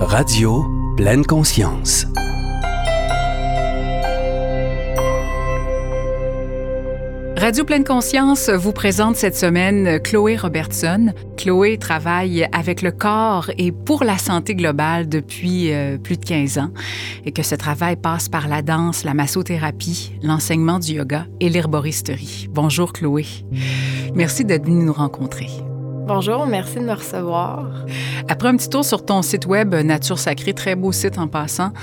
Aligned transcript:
Radio 0.00 0.64
Pleine 0.96 1.24
Conscience. 1.24 2.06
Radio 7.36 7.64
Pleine 7.64 7.82
Conscience 7.82 8.48
vous 8.48 8.72
présente 8.72 9.16
cette 9.16 9.36
semaine 9.36 10.00
Chloé 10.00 10.36
Robertson. 10.36 11.12
Chloé 11.36 11.78
travaille 11.78 12.48
avec 12.52 12.80
le 12.82 12.92
corps 12.92 13.50
et 13.58 13.72
pour 13.72 14.04
la 14.04 14.18
santé 14.18 14.54
globale 14.54 15.08
depuis 15.08 15.72
euh, 15.72 15.98
plus 15.98 16.16
de 16.16 16.24
15 16.24 16.58
ans 16.58 16.70
et 17.24 17.32
que 17.32 17.42
ce 17.42 17.56
travail 17.56 17.96
passe 17.96 18.28
par 18.28 18.46
la 18.46 18.62
danse, 18.62 19.02
la 19.02 19.14
massothérapie, 19.14 20.12
l'enseignement 20.22 20.78
du 20.78 20.92
yoga 20.92 21.26
et 21.40 21.48
l'herboristerie. 21.48 22.48
Bonjour 22.50 22.92
Chloé. 22.92 23.26
Merci 24.14 24.44
d'être 24.44 24.64
venue 24.64 24.84
nous 24.84 24.92
rencontrer. 24.92 25.48
Bonjour, 26.08 26.46
merci 26.46 26.76
de 26.76 26.84
me 26.84 26.94
recevoir. 26.94 27.84
Après 28.28 28.48
un 28.48 28.56
petit 28.56 28.70
tour 28.70 28.82
sur 28.82 29.04
ton 29.04 29.20
site 29.20 29.44
web 29.44 29.74
Nature 29.74 30.18
Sacrée, 30.18 30.54
très 30.54 30.74
beau 30.74 30.90
site 30.90 31.18
en 31.18 31.28
passant, 31.28 31.74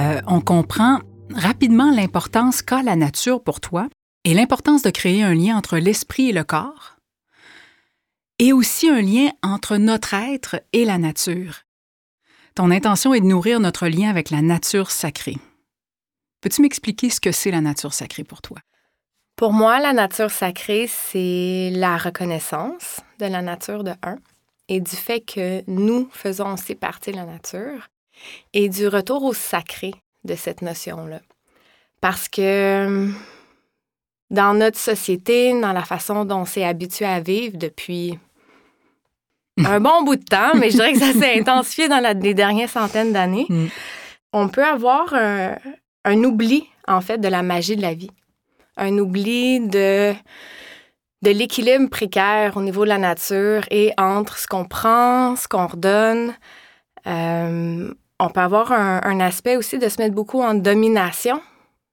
euh, 0.00 0.22
on 0.26 0.40
comprend 0.40 1.00
rapidement 1.34 1.90
l'importance 1.90 2.62
qu'a 2.62 2.82
la 2.82 2.96
nature 2.96 3.42
pour 3.42 3.60
toi 3.60 3.88
et 4.24 4.32
l'importance 4.32 4.80
de 4.80 4.88
créer 4.88 5.22
un 5.22 5.34
lien 5.34 5.54
entre 5.54 5.76
l'esprit 5.76 6.30
et 6.30 6.32
le 6.32 6.44
corps, 6.44 6.96
et 8.38 8.54
aussi 8.54 8.88
un 8.88 9.02
lien 9.02 9.28
entre 9.42 9.76
notre 9.76 10.14
être 10.14 10.62
et 10.72 10.86
la 10.86 10.96
nature. 10.96 11.56
Ton 12.54 12.70
intention 12.70 13.12
est 13.12 13.20
de 13.20 13.26
nourrir 13.26 13.60
notre 13.60 13.86
lien 13.86 14.08
avec 14.08 14.30
la 14.30 14.40
nature 14.40 14.90
sacrée. 14.90 15.36
Peux-tu 16.40 16.62
m'expliquer 16.62 17.10
ce 17.10 17.20
que 17.20 17.32
c'est 17.32 17.50
la 17.50 17.60
nature 17.60 17.92
sacrée 17.92 18.24
pour 18.24 18.40
toi? 18.40 18.56
Pour 19.38 19.52
moi, 19.52 19.78
la 19.78 19.92
nature 19.92 20.32
sacrée, 20.32 20.88
c'est 20.88 21.70
la 21.72 21.96
reconnaissance 21.96 22.98
de 23.20 23.26
la 23.26 23.40
nature 23.40 23.84
de 23.84 23.92
un 24.02 24.16
et 24.66 24.80
du 24.80 24.96
fait 24.96 25.20
que 25.20 25.62
nous 25.68 26.08
faisons 26.10 26.54
aussi 26.54 26.74
partie 26.74 27.12
de 27.12 27.18
la 27.18 27.24
nature 27.24 27.86
et 28.52 28.68
du 28.68 28.88
retour 28.88 29.22
au 29.22 29.32
sacré 29.32 29.94
de 30.24 30.34
cette 30.34 30.60
notion-là. 30.60 31.20
Parce 32.00 32.28
que 32.28 33.08
dans 34.32 34.54
notre 34.54 34.76
société, 34.76 35.52
dans 35.60 35.72
la 35.72 35.84
façon 35.84 36.24
dont 36.24 36.40
on 36.40 36.44
s'est 36.44 36.64
habitué 36.64 37.04
à 37.04 37.20
vivre 37.20 37.56
depuis 37.58 38.18
un 39.64 39.78
bon 39.78 40.02
bout 40.02 40.16
de 40.16 40.24
temps, 40.24 40.56
mais 40.56 40.70
je 40.70 40.78
dirais 40.78 40.94
que 40.94 40.98
ça 40.98 41.12
s'est 41.12 41.38
intensifié 41.38 41.86
dans 41.86 42.02
les 42.20 42.34
dernières 42.34 42.70
centaines 42.70 43.12
d'années, 43.12 43.46
mm. 43.48 43.66
on 44.32 44.48
peut 44.48 44.64
avoir 44.64 45.14
un 45.14 46.24
oubli, 46.24 46.66
en 46.88 47.00
fait, 47.00 47.18
de 47.18 47.28
la 47.28 47.44
magie 47.44 47.76
de 47.76 47.82
la 47.82 47.94
vie 47.94 48.10
un 48.78 48.98
oubli 48.98 49.60
de, 49.60 50.14
de 51.22 51.30
l'équilibre 51.30 51.88
précaire 51.88 52.56
au 52.56 52.62
niveau 52.62 52.84
de 52.84 52.88
la 52.88 52.98
nature 52.98 53.62
et 53.70 53.92
entre 53.98 54.38
ce 54.38 54.46
qu'on 54.46 54.64
prend, 54.64 55.36
ce 55.36 55.48
qu'on 55.48 55.66
redonne. 55.66 56.34
Euh, 57.06 57.92
on 58.20 58.28
peut 58.30 58.40
avoir 58.40 58.72
un, 58.72 59.20
aspect 59.20 59.56
aussi 59.56 59.78
de 59.78 59.88
se 59.88 60.00
mettre 60.00 60.14
beaucoup 60.14 60.42
en 60.42 60.54
domination 60.54 61.40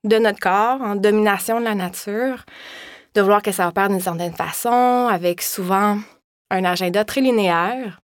de 0.03 0.17
notre 0.17 0.39
corps, 0.39 0.81
en 0.81 0.95
domination 0.95 1.59
de 1.59 1.65
la 1.65 1.75
nature, 1.75 2.45
de 3.13 3.21
vouloir 3.21 3.41
que 3.41 3.51
ça 3.51 3.67
opère 3.67 3.89
d'une 3.89 3.99
certaine 3.99 4.33
façon, 4.33 5.07
avec 5.11 5.41
souvent 5.41 5.99
un 6.49 6.63
agenda 6.63 7.05
très 7.05 7.21
linéaire 7.21 7.99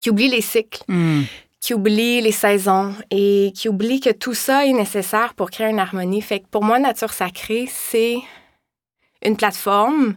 qui 0.00 0.10
oublie 0.10 0.28
les 0.28 0.40
cycles, 0.40 0.82
hmm 0.88 1.22
qui 1.62 1.74
oublie 1.74 2.20
les 2.20 2.32
saisons 2.32 2.92
et 3.12 3.52
qui 3.54 3.68
oublie 3.68 4.00
que 4.00 4.10
tout 4.10 4.34
ça 4.34 4.66
est 4.66 4.72
nécessaire 4.72 5.32
pour 5.34 5.50
créer 5.50 5.68
une 5.68 5.78
harmonie. 5.78 6.20
Fait 6.20 6.40
que 6.40 6.48
pour 6.48 6.64
moi, 6.64 6.80
Nature 6.80 7.12
Sacrée, 7.12 7.68
c'est 7.70 8.16
une 9.24 9.36
plateforme 9.36 10.16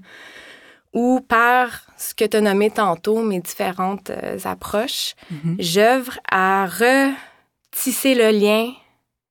où, 0.92 1.22
par 1.22 1.84
ce 1.98 2.16
que 2.16 2.26
tu 2.26 2.38
as 2.38 2.42
nommé 2.42 2.72
tantôt, 2.72 3.22
mes 3.22 3.42
différentes 3.42 4.10
euh, 4.10 4.40
approches, 4.44 5.14
mm-hmm. 5.32 5.56
j'œuvre 5.60 6.20
à 6.32 6.66
retisser 6.66 8.16
le 8.16 8.32
lien 8.32 8.74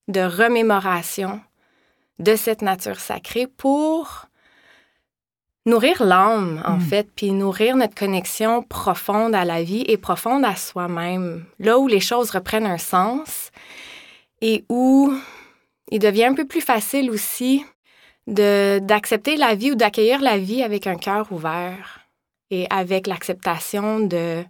de 0.07 0.21
remémoration 0.21 1.41
de 2.21 2.37
cette 2.37 2.63
nature 2.63 3.01
sacrée 3.01 3.49
pour 3.49 4.27
nourrir 5.67 6.05
l'âme, 6.05 6.63
en 6.67 6.77
hmm. 6.77 6.81
fait, 6.81 7.09
puis 7.15 7.33
nourrir 7.33 7.77
notre 7.77 7.95
connexion 7.95 8.63
profonde 8.63 9.35
à 9.35 9.45
la 9.45 9.63
vie 9.63 9.85
et 9.89 9.97
profonde 9.97 10.45
à 10.45 10.57
soi-même. 10.57 11.45
Là 11.59 11.79
où 11.79 11.89
les 11.89 12.01
choses 12.01 12.31
reprennent 12.31 12.67
un 12.67 12.79
sens 12.79 13.51
et 14.41 14.65
où 14.69 15.13
il 15.91 15.99
devient 15.99 16.25
un 16.25 16.35
peu 16.35 16.47
plus 16.47 16.61
facile 16.61 17.11
aussi 17.11 17.65
d'accepter 18.27 19.37
la 19.37 19.55
vie 19.55 19.73
ou 19.73 19.75
d'accueillir 19.75 20.21
la 20.21 20.39
vie 20.39 20.63
avec 20.63 20.87
un 20.87 20.97
cœur 20.97 21.31
ouvert 21.31 22.01
et 22.51 22.67
avec 22.71 23.07
l'acceptation 23.07 24.01
de 24.01 24.43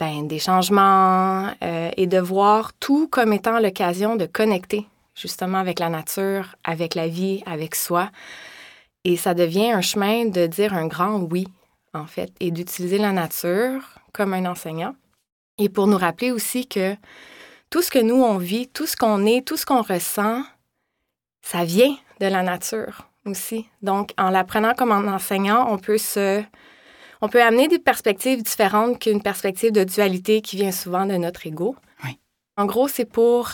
ben, 0.00 0.26
des 0.26 0.40
changements 0.40 1.50
euh, 1.62 1.90
et 1.96 2.06
de 2.08 2.18
voir 2.18 2.72
tout 2.74 3.06
comme 3.08 3.32
étant 3.32 3.60
l'occasion 3.60 4.16
de 4.16 4.26
connecter 4.26 4.86
justement 5.14 5.58
avec 5.58 5.78
la 5.78 5.88
nature, 5.88 6.56
avec 6.64 6.96
la 6.96 7.06
vie, 7.06 7.42
avec 7.46 7.76
soi. 7.76 8.10
Et 9.04 9.16
ça 9.16 9.34
devient 9.34 9.70
un 9.70 9.82
chemin 9.82 10.24
de 10.26 10.46
dire 10.46 10.74
un 10.74 10.86
grand 10.86 11.20
oui, 11.20 11.46
en 11.92 12.06
fait, 12.06 12.32
et 12.40 12.50
d'utiliser 12.50 12.98
la 12.98 13.12
nature 13.12 13.82
comme 14.12 14.32
un 14.32 14.46
enseignant. 14.46 14.96
Et 15.58 15.68
pour 15.68 15.86
nous 15.86 15.98
rappeler 15.98 16.30
aussi 16.30 16.66
que 16.66 16.96
tout 17.70 17.82
ce 17.82 17.90
que 17.90 17.98
nous, 17.98 18.22
on 18.22 18.38
vit, 18.38 18.68
tout 18.68 18.86
ce 18.86 18.96
qu'on 18.96 19.26
est, 19.26 19.46
tout 19.46 19.56
ce 19.56 19.66
qu'on 19.66 19.82
ressent, 19.82 20.42
ça 21.42 21.64
vient 21.64 21.94
de 22.20 22.26
la 22.26 22.42
nature 22.42 23.08
aussi. 23.26 23.66
Donc, 23.82 24.12
en 24.16 24.30
l'apprenant 24.30 24.74
comme 24.74 24.92
un 24.92 25.12
enseignant, 25.12 25.66
on 25.70 25.78
peut 25.78 25.98
se... 25.98 26.42
On 27.20 27.28
peut 27.28 27.42
amener 27.42 27.68
des 27.68 27.78
perspectives 27.78 28.42
différentes 28.42 28.98
qu'une 28.98 29.22
perspective 29.22 29.72
de 29.72 29.84
dualité 29.84 30.42
qui 30.42 30.56
vient 30.56 30.72
souvent 30.72 31.06
de 31.06 31.14
notre 31.14 31.46
ego. 31.46 31.74
Oui. 32.04 32.18
En 32.56 32.66
gros, 32.66 32.86
c'est 32.86 33.06
pour 33.06 33.52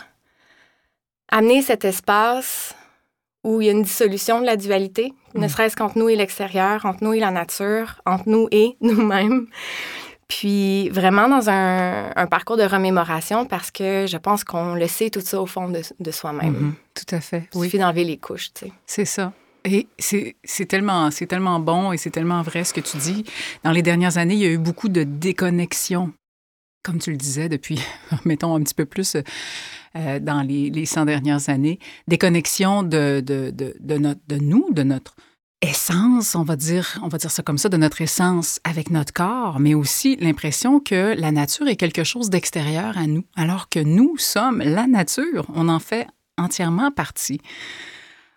amener 1.29 1.63
cet 1.63 1.85
espace 1.85 2.75
où 3.45 3.61
il 3.61 3.67
y 3.67 3.69
a 3.69 3.73
une 3.73 3.83
dissolution 3.83 4.41
de 4.41 4.47
la 4.47 4.57
dualité, 4.57 5.13
ne 5.35 5.47
mm. 5.47 5.49
serait-ce 5.49 5.77
qu'entre 5.77 5.99
nous 5.99 6.09
et 6.09 6.17
l'extérieur, 6.17 6.85
entre 6.85 7.05
nous 7.05 7.15
et 7.15 7.21
la 7.21 7.31
nature, 7.31 8.01
entre 8.07 8.29
nous 8.29 8.49
et 8.51 8.77
nous-mêmes. 8.81 9.47
Puis 10.29 10.89
vraiment 10.91 11.29
dans 11.29 11.51
un, 11.51 12.27
parcours 12.31 12.57
de 12.57 12.63
remémoration 12.63 13.47
parce 13.47 13.73
que 13.73 14.07
je 14.09 14.17
pense 14.17 14.45
qu'on 14.45 14.75
le 14.75 14.87
sait 14.87 15.11
tout 15.11 15.21
ça 15.21 15.41
au 15.41 15.47
fond 15.47 15.69
de, 15.69 16.11
soi-même. 16.11 16.55
Mm-hmm. 16.55 17.05
Tout 17.07 17.15
à 17.17 17.21
fait. 17.21 17.49
Il 17.53 17.63
suffit 17.65 17.79
d'enlever 17.79 18.05
les 18.05 18.17
couches, 18.17 18.53
tu 18.55 18.67
sais. 18.67 18.73
C'est 18.87 19.05
ça. 19.05 19.33
Et 19.65 19.89
c'est 19.99 20.67
tellement, 20.69 21.11
tellement 21.11 21.59
bon 21.61 21.93
et 21.93 21.97
c'est 21.97 22.11
tellement 22.11 22.43
vrai 22.43 22.65
ce 22.65 22.73
que 22.73 22.81
tu 22.81 22.97
dis. 22.97 23.25
Dans 23.65 23.73
les 23.73 23.83
dernières 23.83 24.19
années, 24.19 24.35
il 24.35 24.41
y 24.41 24.47
a 24.47 24.51
eu 24.51 24.59
beaucoup 24.59 24.89
de 24.89 25.03
déconnexion 25.03 26.13
comme 26.83 26.99
tu 26.99 27.11
le 27.11 27.17
disais, 27.17 27.49
depuis, 27.49 27.81
mettons, 28.25 28.55
un 28.55 28.63
petit 28.63 28.75
peu 28.75 28.87
plus 28.87 29.17
euh, 29.97 30.21
dans 30.21 30.43
les, 30.43 30.71
les 30.71 30.87
100 30.87 31.05
dernières 31.05 31.49
années, 31.49 31.79
des 32.09 32.19
connexions 32.19 32.83
de, 32.83 33.23
de, 33.25 33.51
de, 33.51 33.75
de, 33.81 33.99
notre, 33.99 34.21
de 34.29 34.37
nous, 34.37 34.73
de 34.73 34.83
notre 34.83 35.15
essence, 35.63 36.35
on 36.35 36.43
va 36.43 36.57
dire, 36.57 36.99
on 37.03 37.09
va 37.09 37.19
dire 37.19 37.31
ça 37.31 37.43
comme 37.43 37.59
ça, 37.59 37.69
de 37.69 37.77
notre 37.77 38.01
essence 38.01 38.61
avec 38.65 38.91
notre 38.91 39.13
corps, 39.13 39.61
mais 39.61 39.75
aussi 39.75 40.17
l'impression 40.17 40.81
que 40.81 41.15
la 41.19 41.33
nature 41.33 41.69
est 41.69 41.77
quelque 41.77 42.05
chose 42.05 42.31
d'extérieur 42.31 42.97
à 42.97 43.07
nous, 43.07 43.25
alors 43.37 43.69
que 43.69 43.81
nous 43.81 44.17
sommes 44.17 44.61
la 44.61 44.87
nature, 44.87 45.47
on 45.55 45.69
en 45.69 45.79
fait 45.79 46.07
entièrement 46.39 46.91
partie. 46.91 47.41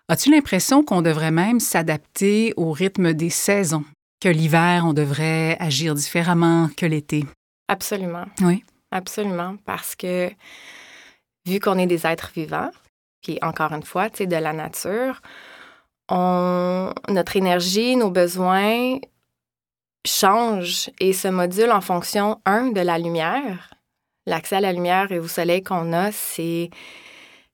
As-tu 0.08 0.30
l'impression 0.30 0.84
qu'on 0.84 1.00
devrait 1.00 1.30
même 1.30 1.60
s'adapter 1.60 2.52
au 2.58 2.72
rythme 2.72 3.14
des 3.14 3.30
saisons, 3.30 3.84
que 4.20 4.28
l'hiver, 4.28 4.84
on 4.86 4.92
devrait 4.92 5.56
agir 5.60 5.94
différemment 5.94 6.68
que 6.76 6.84
l'été? 6.84 7.24
Absolument. 7.68 8.26
Oui. 8.40 8.64
Absolument. 8.90 9.56
Parce 9.64 9.94
que 9.94 10.30
vu 11.46 11.60
qu'on 11.60 11.78
est 11.78 11.86
des 11.86 12.06
êtres 12.06 12.30
vivants, 12.34 12.70
puis 13.22 13.38
encore 13.42 13.72
une 13.72 13.82
fois, 13.82 14.10
tu 14.10 14.18
sais, 14.18 14.26
de 14.26 14.36
la 14.36 14.52
nature, 14.52 15.20
on, 16.08 16.92
notre 17.08 17.36
énergie, 17.36 17.96
nos 17.96 18.10
besoins 18.10 18.98
changent 20.06 20.90
et 21.00 21.12
se 21.12 21.28
modulent 21.28 21.72
en 21.72 21.80
fonction, 21.80 22.40
un, 22.44 22.70
de 22.70 22.80
la 22.80 22.98
lumière. 22.98 23.74
L'accès 24.26 24.56
à 24.56 24.60
la 24.60 24.72
lumière 24.72 25.12
et 25.12 25.18
au 25.18 25.28
soleil 25.28 25.62
qu'on 25.62 25.92
a, 25.92 26.12
c'est, 26.12 26.70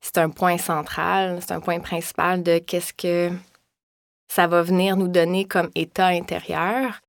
c'est 0.00 0.18
un 0.18 0.30
point 0.30 0.58
central, 0.58 1.38
c'est 1.40 1.52
un 1.52 1.60
point 1.60 1.80
principal 1.80 2.42
de 2.42 2.58
qu'est-ce 2.58 2.92
que 2.92 3.30
ça 4.28 4.46
va 4.46 4.62
venir 4.62 4.96
nous 4.96 5.08
donner 5.08 5.46
comme 5.46 5.70
état 5.74 6.06
intérieur. 6.06 7.00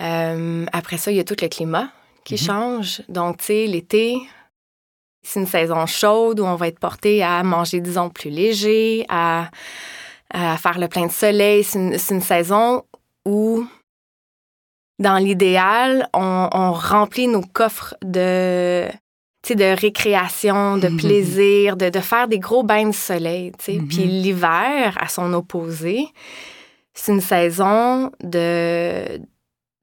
Euh, 0.00 0.66
après 0.72 0.98
ça, 0.98 1.10
il 1.10 1.16
y 1.16 1.20
a 1.20 1.24
tout 1.24 1.36
le 1.40 1.48
climat 1.48 1.90
qui 2.26 2.34
mhm. 2.34 2.40
change. 2.40 3.02
Donc, 3.08 3.38
tu 3.38 3.44
sais, 3.46 3.66
l'été, 3.66 4.18
c'est 5.22 5.40
une 5.40 5.46
saison 5.46 5.86
chaude 5.86 6.40
où 6.40 6.44
on 6.44 6.56
va 6.56 6.68
être 6.68 6.80
porté 6.80 7.22
à 7.22 7.42
manger, 7.42 7.80
disons, 7.80 8.10
plus 8.10 8.30
léger, 8.30 9.06
à, 9.08 9.48
faire 10.32 10.78
le 10.78 10.88
plein 10.88 11.06
de 11.06 11.12
soleil. 11.12 11.62
C'est 11.62 11.78
une, 11.78 12.20
saison 12.20 12.82
où, 13.24 13.64
dans 14.98 15.16
l'idéal, 15.16 16.08
on, 16.12 16.72
remplit 16.72 17.28
nos 17.28 17.42
coffres 17.42 17.94
de, 18.02 18.88
de 19.48 19.80
récréation, 19.80 20.78
de 20.78 20.88
mhm. 20.88 20.96
plaisir, 20.96 21.76
de, 21.76 22.00
faire 22.00 22.26
des 22.26 22.40
gros 22.40 22.64
bains 22.64 22.88
de 22.88 22.94
soleil. 22.94 23.52
Puis 23.56 23.78
mhm. 23.78 23.88
l'hiver, 23.88 24.98
à 25.00 25.06
son 25.06 25.32
opposé, 25.32 26.08
c'est 26.92 27.12
une 27.12 27.20
saison 27.20 28.10
de, 28.20 29.20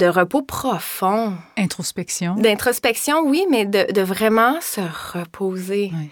de 0.04 0.10
repos 0.10 0.42
profond. 0.42 1.34
Introspection. 1.58 2.36
D'introspection, 2.36 3.22
oui, 3.26 3.46
mais 3.50 3.66
de, 3.66 3.90
de 3.92 4.02
vraiment 4.02 4.60
se 4.60 4.82
reposer. 5.18 5.92
Oui. 5.94 6.10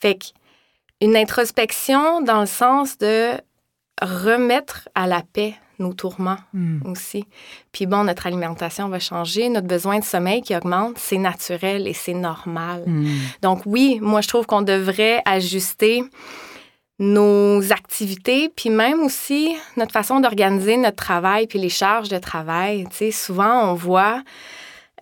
Fait 0.00 0.18
une 1.02 1.14
introspection 1.14 2.22
dans 2.22 2.40
le 2.40 2.46
sens 2.46 2.96
de 2.96 3.32
remettre 4.00 4.88
à 4.94 5.06
la 5.06 5.22
paix 5.32 5.54
nos 5.78 5.92
tourments 5.92 6.38
Hmm. 6.52 6.78
aussi. 6.86 7.26
Puis 7.72 7.84
bon, 7.86 8.04
notre 8.04 8.26
alimentation 8.26 8.88
va 8.88 8.98
changer, 9.00 9.48
notre 9.50 9.66
besoin 9.66 9.98
de 9.98 10.04
sommeil 10.04 10.40
qui 10.40 10.56
augmente, 10.56 10.96
c'est 10.98 11.18
naturel 11.18 11.86
et 11.86 11.92
c'est 11.92 12.14
normal. 12.14 12.84
Hmm. 12.86 13.08
Donc 13.42 13.62
oui, 13.66 13.98
moi 14.00 14.20
je 14.22 14.28
trouve 14.28 14.46
qu'on 14.46 14.62
devrait 14.62 15.20
ajuster 15.26 16.02
nos 16.98 17.72
activités, 17.72 18.48
puis 18.54 18.70
même 18.70 19.02
aussi 19.02 19.56
notre 19.76 19.92
façon 19.92 20.20
d'organiser 20.20 20.76
notre 20.76 20.96
travail, 20.96 21.46
puis 21.46 21.58
les 21.58 21.68
charges 21.68 22.08
de 22.08 22.18
travail. 22.18 22.86
Tu 22.90 22.96
sais, 22.96 23.10
souvent 23.10 23.70
on 23.70 23.74
voit 23.74 24.22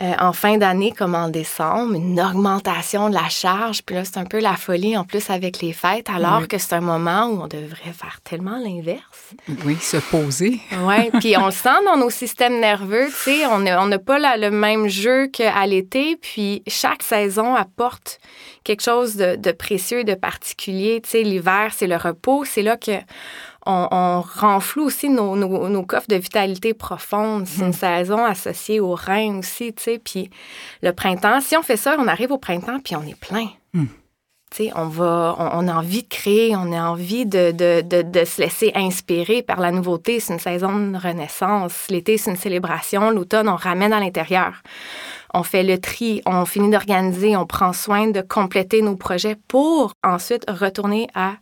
euh, 0.00 0.12
en 0.18 0.32
fin 0.32 0.56
d'année 0.56 0.92
comme 0.92 1.14
en 1.14 1.28
décembre 1.28 1.94
une 1.94 2.18
augmentation 2.18 3.10
de 3.10 3.14
la 3.14 3.28
charge, 3.28 3.82
puis 3.82 3.94
là 3.94 4.04
c'est 4.06 4.16
un 4.16 4.24
peu 4.24 4.40
la 4.40 4.56
folie 4.56 4.96
en 4.96 5.04
plus 5.04 5.28
avec 5.28 5.60
les 5.60 5.74
fêtes, 5.74 6.08
alors 6.08 6.40
Oui. 6.40 6.48
que 6.48 6.56
c'est 6.56 6.74
un 6.74 6.80
moment 6.80 7.26
où 7.26 7.42
on 7.42 7.46
devrait 7.46 7.92
faire 7.92 8.20
tellement 8.24 8.56
l'inverse. 8.58 9.34
Oui, 9.66 9.76
se 9.76 9.98
poser. 9.98 10.60
Oui, 10.80 11.10
puis 11.20 11.36
on 11.36 11.46
le 11.46 11.52
sent 11.52 11.68
dans 11.84 11.98
nos 11.98 12.08
systèmes 12.10 12.58
nerveux, 12.58 13.06
tu 13.08 13.12
sais, 13.12 13.46
on 13.46 13.58
n'a 13.60 13.98
pas 13.98 14.18
la- 14.18 14.38
le 14.38 14.50
même 14.50 14.88
jeu 14.88 15.26
qu'à 15.26 15.66
l'été, 15.66 16.16
puis 16.16 16.62
chaque 16.66 17.02
saison 17.02 17.54
apporte 17.54 18.18
quelque 18.64 18.82
chose 18.82 19.16
de, 19.16 19.36
de 19.36 19.52
précieux 19.52 20.04
de 20.04 20.14
particulier. 20.14 21.00
Tu 21.02 21.10
sais, 21.10 21.22
l'hiver, 21.22 21.72
c'est 21.76 21.86
le 21.88 21.96
repos, 21.96 22.44
c'est 22.44 22.62
là 22.62 22.76
que 22.76 22.92
on, 23.66 23.88
on 23.90 24.20
renfloue 24.20 24.84
aussi 24.84 25.08
nos, 25.08 25.36
nos- 25.36 25.68
nos 25.68 25.82
coffres 25.84 26.08
de 26.08 26.16
vitalité 26.16 26.74
profonde. 26.74 27.46
C'est 27.46 27.64
une 27.64 27.72
saison 27.72 28.24
associée 28.24 28.80
au 28.80 28.94
rein 28.94 29.38
aussi, 29.38 29.72
tu 29.72 29.82
sais, 29.82 29.98
puis 29.98 30.30
le 30.82 30.92
printemps, 30.92 31.40
si 31.40 31.56
on 31.56 31.62
fait 31.62 31.76
ça, 31.76 31.96
on 31.98 32.06
arrive 32.08 32.32
au 32.32 32.38
printemps, 32.38 32.78
puis 32.82 32.96
on 32.96 33.02
est 33.02 33.18
plein. 33.18 33.48
Hmm. 33.74 33.86
Tu 34.50 34.64
sais, 34.64 34.70
on, 34.76 34.86
va, 34.88 35.34
on, 35.38 35.64
on 35.64 35.68
a 35.68 35.74
envie 35.74 36.02
de 36.02 36.08
créer, 36.08 36.54
on 36.54 36.72
a 36.72 36.82
envie 36.82 37.24
de, 37.24 37.52
de, 37.52 37.80
de, 37.80 38.02
de 38.02 38.24
se 38.26 38.38
laisser 38.42 38.70
inspirer 38.74 39.42
par 39.42 39.60
la 39.60 39.70
nouveauté. 39.70 40.20
C'est 40.20 40.34
une 40.34 40.38
saison 40.38 40.76
de 40.90 40.98
renaissance. 40.98 41.86
L'été, 41.88 42.18
c'est 42.18 42.32
une 42.32 42.36
célébration. 42.36 43.10
L'automne, 43.10 43.48
on 43.48 43.56
ramène 43.56 43.94
à 43.94 44.00
l'intérieur. 44.00 44.62
On 45.32 45.42
fait 45.42 45.62
le 45.62 45.78
tri, 45.78 46.20
on 46.26 46.44
finit 46.44 46.68
d'organiser, 46.70 47.34
on 47.34 47.46
prend 47.46 47.72
soin 47.72 48.08
de 48.10 48.20
compléter 48.20 48.82
nos 48.82 48.96
projets 48.96 49.36
pour 49.48 49.94
ensuite 50.04 50.44
retourner 50.50 51.08
à, 51.14 51.36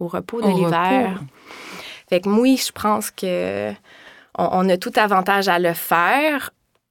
au 0.00 0.08
repos 0.08 0.40
de 0.42 0.48
l'hiver. 0.48 1.20
Fait 2.08 2.20
que 2.20 2.28
oui, 2.28 2.56
je 2.64 2.72
pense 2.72 3.10
que 3.10 3.70
on, 4.36 4.48
on 4.52 4.68
a 4.68 4.76
tout 4.76 4.92
avantage 4.96 5.48
à 5.48 5.58
le 5.58 5.72
faire, 5.72 6.50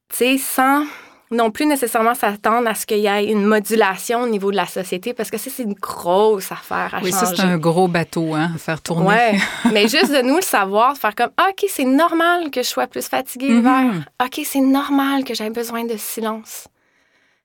tu 0.09 0.17
sais, 0.17 0.37
sans 0.37 0.85
non 1.31 1.49
plus 1.49 1.65
nécessairement 1.65 2.13
s'attendre 2.13 2.67
à 2.69 2.75
ce 2.75 2.85
qu'il 2.85 2.99
y 2.99 3.07
ait 3.07 3.25
une 3.25 3.43
modulation 3.45 4.21
au 4.21 4.27
niveau 4.27 4.51
de 4.51 4.55
la 4.55 4.67
société, 4.67 5.13
parce 5.15 5.31
que 5.31 5.37
ça, 5.39 5.49
c'est 5.49 5.63
une 5.63 5.73
grosse 5.73 6.51
affaire 6.51 6.93
à 6.93 6.99
Oui, 7.01 7.11
ça, 7.11 7.25
changer. 7.25 7.35
c'est 7.37 7.41
un 7.47 7.57
gros 7.57 7.87
bateau 7.87 8.35
hein, 8.35 8.51
à 8.53 8.57
faire 8.59 8.81
tourner. 8.81 9.07
Ouais, 9.07 9.37
mais 9.73 9.87
juste 9.87 10.11
de 10.11 10.21
nous 10.21 10.35
le 10.35 10.41
savoir, 10.43 10.93
de 10.93 10.99
faire 10.99 11.15
comme 11.15 11.31
OK, 11.49 11.65
c'est 11.69 11.85
normal 11.85 12.51
que 12.51 12.61
je 12.61 12.67
sois 12.67 12.85
plus 12.87 13.07
fatiguée 13.07 13.49
Mhm. 13.49 13.57
l'hiver. 13.57 14.05
OK, 14.23 14.41
c'est 14.45 14.59
normal 14.61 15.23
que 15.23 15.33
j'aie 15.33 15.49
besoin 15.49 15.85
de 15.85 15.97
silence, 15.97 16.67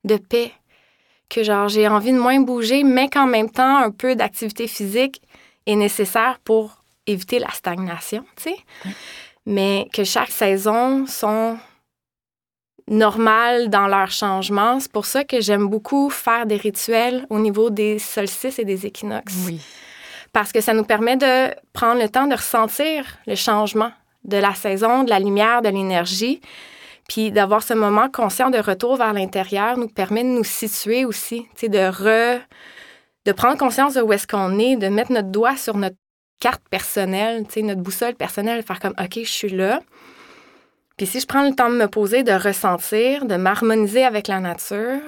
de 0.04 0.16
paix, 0.18 0.52
que 1.30 1.42
genre 1.42 1.68
j'ai 1.68 1.88
envie 1.88 2.12
de 2.12 2.18
moins 2.18 2.40
bouger, 2.40 2.84
mais 2.84 3.08
qu'en 3.08 3.26
même 3.26 3.48
temps, 3.50 3.78
un 3.78 3.90
peu 3.90 4.14
d'activité 4.16 4.66
physique 4.68 5.22
est 5.68 5.76
nécessaire 5.76 6.40
pour 6.42 6.82
éviter 7.06 7.38
la 7.38 7.50
stagnation, 7.50 8.24
tu 8.36 8.50
sais. 8.50 8.56
Mais 9.46 9.86
que 9.92 10.02
chaque 10.04 10.30
saison 10.30 11.06
sont 11.06 11.56
normales 12.88 13.68
dans 13.68 13.86
leur 13.86 14.10
changement. 14.10 14.80
C'est 14.80 14.90
pour 14.92 15.06
ça 15.06 15.24
que 15.24 15.40
j'aime 15.40 15.68
beaucoup 15.68 16.10
faire 16.10 16.46
des 16.46 16.56
rituels 16.56 17.26
au 17.30 17.38
niveau 17.38 17.70
des 17.70 17.98
solstices 17.98 18.58
et 18.58 18.64
des 18.64 18.86
équinoxes 18.86 19.44
Oui. 19.46 19.60
parce 20.32 20.52
que 20.52 20.60
ça 20.60 20.72
nous 20.74 20.84
permet 20.84 21.16
de 21.16 21.54
prendre 21.72 22.00
le 22.00 22.08
temps 22.08 22.26
de 22.26 22.34
ressentir 22.34 23.04
le 23.26 23.34
changement 23.34 23.92
de 24.24 24.36
la 24.38 24.54
saison, 24.54 25.04
de 25.04 25.10
la 25.10 25.20
lumière, 25.20 25.62
de 25.62 25.68
l'énergie. 25.68 26.40
Puis 27.08 27.30
d'avoir 27.30 27.62
ce 27.62 27.72
moment 27.74 28.08
conscient 28.10 28.50
de 28.50 28.58
retour 28.58 28.96
vers 28.96 29.12
l'intérieur 29.14 29.78
nous 29.78 29.88
permet 29.88 30.22
de 30.22 30.28
nous 30.28 30.44
situer 30.44 31.04
aussi, 31.06 31.42
tu 31.54 31.60
sais, 31.60 31.68
de 31.68 31.78
re, 31.88 32.40
de 33.24 33.32
prendre 33.32 33.58
conscience 33.58 33.94
de 33.94 34.00
où 34.00 34.12
est-ce 34.12 34.26
qu'on 34.26 34.58
est, 34.58 34.76
de 34.76 34.88
mettre 34.88 35.12
notre 35.12 35.28
doigt 35.28 35.56
sur 35.56 35.76
notre 35.76 35.96
carte 36.40 36.62
personnelle, 36.70 37.46
tu 37.46 37.54
sais, 37.54 37.62
notre 37.62 37.80
boussole 37.80 38.14
personnelle, 38.14 38.62
faire 38.62 38.80
comme, 38.80 38.94
OK, 38.98 39.14
je 39.16 39.22
suis 39.30 39.50
là. 39.50 39.80
Puis 40.96 41.06
si 41.06 41.20
je 41.20 41.26
prends 41.26 41.46
le 41.48 41.54
temps 41.54 41.68
de 41.70 41.76
me 41.76 41.86
poser, 41.88 42.22
de 42.22 42.32
ressentir, 42.32 43.24
de 43.26 43.36
m'harmoniser 43.36 44.04
avec 44.04 44.28
la 44.28 44.40
nature, 44.40 45.00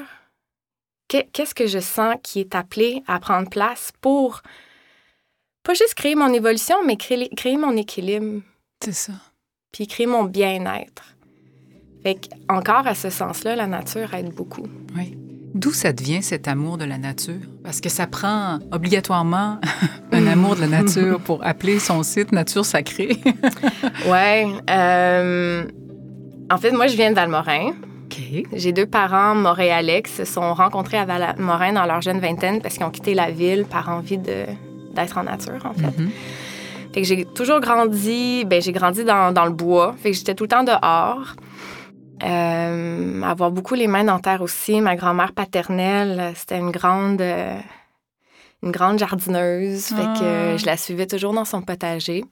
que- 1.09 1.23
qu'est-ce 1.33 1.55
que 1.55 1.67
je 1.67 1.79
sens 1.81 2.17
qui 2.23 2.41
est 2.41 2.55
appelé 2.55 3.03
à 3.07 3.19
prendre 3.21 3.49
place 3.49 3.91
pour 4.01 4.43
pas 5.62 5.75
juste 5.75 5.95
créer 5.95 6.15
mon 6.15 6.33
évolution, 6.33 6.77
mais 6.85 6.97
créer, 6.97 7.29
créer 7.37 7.57
mon 7.57 7.77
équilibre, 7.77 8.41
C'est 8.83 8.93
ça. 8.93 9.12
puis 9.73 9.87
créer 9.87 10.07
mon 10.07 10.25
bien-être. 10.25 11.15
Fait 12.03 12.19
encore 12.49 12.87
à 12.87 12.95
ce 12.95 13.11
sens-là, 13.11 13.57
la 13.57 13.67
nature 13.67 14.15
aide 14.15 14.31
beaucoup. 14.33 14.67
Oui. 14.97 15.17
D'où 15.55 15.73
ça 15.73 15.93
devient 15.93 16.23
cet 16.23 16.47
amour 16.47 16.79
de 16.79 16.85
la 16.85 16.97
nature? 16.97 17.41
Parce 17.64 17.81
que 17.81 17.88
ça 17.88 18.06
prend 18.06 18.61
obligatoirement 18.70 19.58
un 20.12 20.26
amour 20.26 20.55
de 20.55 20.61
la 20.61 20.69
nature 20.69 21.20
pour 21.20 21.44
appeler 21.44 21.79
son 21.81 22.02
site 22.02 22.32
Nature 22.32 22.64
Sacrée. 22.64 23.19
Ouais. 24.08 24.47
euh, 24.70 25.64
en 26.50 26.58
fait, 26.58 26.70
moi, 26.73 26.87
je 26.87 26.97
viens 26.97 27.11
de 27.11 27.14
Valmorin. 27.17 27.73
OK. 28.06 28.44
J'ai 28.52 28.73
deux 28.73 28.87
parents 28.87 29.35
montréalais 29.35 30.02
qui 30.02 30.12
se 30.12 30.25
sont 30.25 30.55
rencontrés 30.55 30.99
à 30.99 31.05
Valmorin 31.05 31.73
dans 31.73 31.87
leur 31.87 32.00
jeune 32.00 32.20
vingtaine 32.20 32.61
parce 32.61 32.76
qu'ils 32.76 32.85
ont 32.87 32.91
quitté 32.91 33.14
la 33.14 33.31
ville 33.31 33.64
par 33.64 33.88
envie 33.88 34.19
de 34.19 34.47
d'être 34.94 35.19
en 35.19 35.23
nature, 35.25 35.64
en 35.64 35.73
fait. 35.73 35.97
Mhm. 35.99 36.11
Fait 36.93 37.02
que 37.02 37.06
j'ai 37.06 37.25
toujours 37.25 37.61
grandi, 37.61 38.44
ben 38.44 38.61
j'ai 38.61 38.73
grandi 38.73 39.05
dans, 39.05 39.32
dans 39.32 39.44
le 39.44 39.52
bois. 39.52 39.94
Fait 40.02 40.11
que 40.11 40.17
j'étais 40.17 40.35
tout 40.35 40.44
le 40.44 40.49
temps 40.49 40.64
dehors. 40.64 41.37
Euh, 42.22 43.22
avoir 43.22 43.50
beaucoup 43.50 43.75
les 43.75 43.87
mains 43.87 44.05
dans 44.05 44.19
terre 44.19 44.43
aussi. 44.43 44.81
Ma 44.81 44.96
grand-mère 44.96 45.32
paternelle, 45.32 46.20
euh, 46.20 46.32
c'était 46.34 46.58
une 46.58 46.70
grande, 46.70 47.20
euh, 47.20 47.58
une 48.62 48.70
grande 48.70 48.99
jardineuse. 48.99 49.87
Fait 49.87 50.02
que 50.19 50.55
Ah. 50.55 50.56
je 50.56 50.67
la 50.67 50.76
suivais 50.76 51.06
toujours 51.06 51.32
dans 51.32 51.44
son 51.44 51.62
potager. 51.62 52.25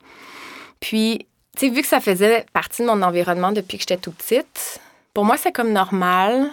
Puis, 0.80 1.26
tu 1.56 1.66
sais, 1.66 1.72
vu 1.72 1.82
que 1.82 1.88
ça 1.88 2.00
faisait 2.00 2.44
partie 2.52 2.82
de 2.82 2.86
mon 2.86 3.02
environnement 3.02 3.52
depuis 3.52 3.78
que 3.78 3.82
j'étais 3.82 3.96
tout 3.96 4.12
petite, 4.12 4.80
pour 5.14 5.24
moi, 5.24 5.36
c'est 5.36 5.52
comme 5.52 5.72
normal. 5.72 6.50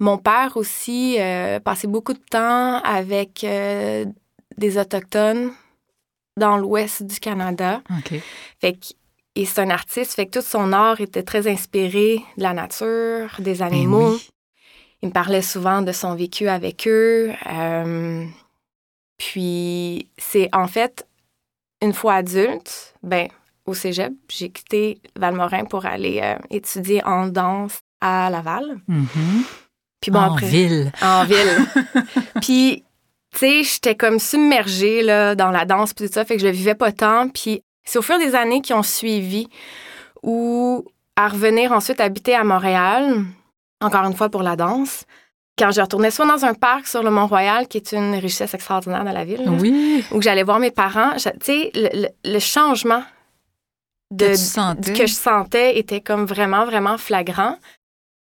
Mon 0.00 0.18
père 0.18 0.56
aussi 0.56 1.16
euh, 1.20 1.60
passait 1.60 1.86
beaucoup 1.86 2.12
de 2.14 2.18
temps 2.30 2.78
avec 2.82 3.46
des 4.56 4.78
Autochtones 4.78 5.52
dans 6.36 6.56
l'ouest 6.56 7.04
du 7.04 7.20
Canada. 7.20 7.80
Fait 8.60 8.72
que, 8.72 8.86
et 9.36 9.46
c'est 9.46 9.60
un 9.60 9.70
artiste, 9.70 10.14
fait 10.14 10.26
que 10.26 10.38
tout 10.38 10.46
son 10.46 10.72
art 10.72 11.00
était 11.00 11.22
très 11.22 11.48
inspiré 11.48 12.22
de 12.36 12.42
la 12.42 12.52
nature, 12.52 13.30
des 13.40 13.56
Ben 13.56 13.66
animaux. 13.66 14.12
oui. 14.12 14.28
Il 15.02 15.08
me 15.08 15.12
parlait 15.12 15.42
souvent 15.42 15.82
de 15.82 15.92
son 15.92 16.14
vécu 16.14 16.48
avec 16.48 16.86
eux. 16.88 17.30
Euh, 17.52 18.24
puis 19.18 20.08
c'est 20.16 20.48
en 20.54 20.66
fait, 20.66 21.06
une 21.82 21.92
fois 21.92 22.14
adulte, 22.14 22.94
ben, 23.02 23.28
au 23.66 23.74
cégep, 23.74 24.12
j'ai 24.30 24.50
quitté 24.50 24.98
Valmorin 25.16 25.64
pour 25.64 25.84
aller 25.84 26.20
euh, 26.22 26.36
étudier 26.50 27.04
en 27.04 27.26
danse 27.26 27.80
à 28.00 28.30
Laval. 28.30 28.78
Mhm. 28.88 29.08
Puis 30.00 30.10
bon, 30.10 30.20
en 30.20 30.34
après, 30.34 30.46
ville. 30.46 30.92
en 31.02 31.24
ville. 31.24 31.66
puis, 32.42 32.84
tu 33.32 33.38
sais, 33.38 33.62
j'étais 33.62 33.94
comme 33.96 34.18
submergée 34.18 35.02
là, 35.02 35.34
dans 35.34 35.50
la 35.50 35.64
danse, 35.64 35.92
puis 35.92 36.06
tout 36.06 36.12
ça, 36.12 36.24
fait 36.24 36.36
que 36.36 36.42
je 36.42 36.46
le 36.46 36.52
vivais 36.52 36.74
pas 36.74 36.92
tant. 36.92 37.28
Puis 37.28 37.62
c'est 37.84 37.98
au 37.98 38.02
fur 38.02 38.18
des 38.18 38.34
années 38.34 38.60
qui 38.60 38.72
ont 38.72 38.82
suivi 38.82 39.48
où, 40.22 40.84
à 41.16 41.28
revenir 41.28 41.72
ensuite 41.72 42.00
habiter 42.00 42.34
à 42.34 42.44
Montréal, 42.44 43.24
encore 43.80 44.04
une 44.04 44.14
fois 44.14 44.28
pour 44.30 44.42
la 44.42 44.56
danse, 44.56 45.04
quand 45.58 45.70
je 45.70 45.80
retournais 45.80 46.10
soit 46.10 46.26
dans 46.26 46.44
un 46.44 46.54
parc 46.54 46.86
sur 46.86 47.02
le 47.02 47.10
Mont-Royal, 47.10 47.68
qui 47.68 47.76
est 47.76 47.92
une 47.92 48.14
richesse 48.16 48.54
extraordinaire 48.54 49.04
de 49.04 49.10
la 49.10 49.24
ville, 49.24 49.44
Oui. 49.48 50.04
ou 50.10 50.16
que 50.18 50.24
j'allais 50.24 50.42
voir 50.42 50.58
mes 50.58 50.70
parents, 50.72 51.12
tu 51.16 51.20
sais, 51.42 51.70
le, 51.74 52.02
le- 52.02 52.32
le 52.32 52.38
changement 52.40 53.04
de, 54.10 54.28
Que 54.96 55.06
je 55.06 55.12
sentais 55.14 55.78
était 55.78 56.00
comme 56.00 56.24
vraiment, 56.24 56.64
vraiment 56.66 56.98
flagrant. 56.98 57.56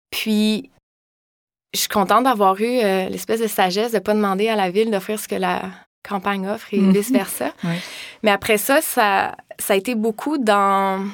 Puis, 0.09 0.69
je 1.73 1.79
suis 1.79 1.89
contente 1.89 2.23
d'avoir 2.25 2.59
eu 2.59 2.79
euh, 2.79 3.07
l'espèce 3.09 3.39
de 3.41 3.47
sagesse 3.47 3.91
de 3.91 3.97
ne 3.97 4.01
pas 4.01 4.13
demander 4.13 4.47
à 4.49 4.55
la 4.55 4.69
ville 4.69 4.91
d'offrir 4.91 5.19
ce 5.19 5.27
que 5.27 5.35
la 5.35 5.61
campagne 6.07 6.47
offre 6.47 6.67
et 6.73 6.77
Mhm. 6.79 6.91
vice-versa. 6.91 7.51
Oui. 7.63 7.75
Mais 8.23 8.31
après 8.31 8.57
ça, 8.57 8.81
ça, 8.81 9.35
ça 9.61 9.73
a 9.73 9.77
été 9.77 9.95
beaucoup 9.95 10.37
dans, 10.37 11.05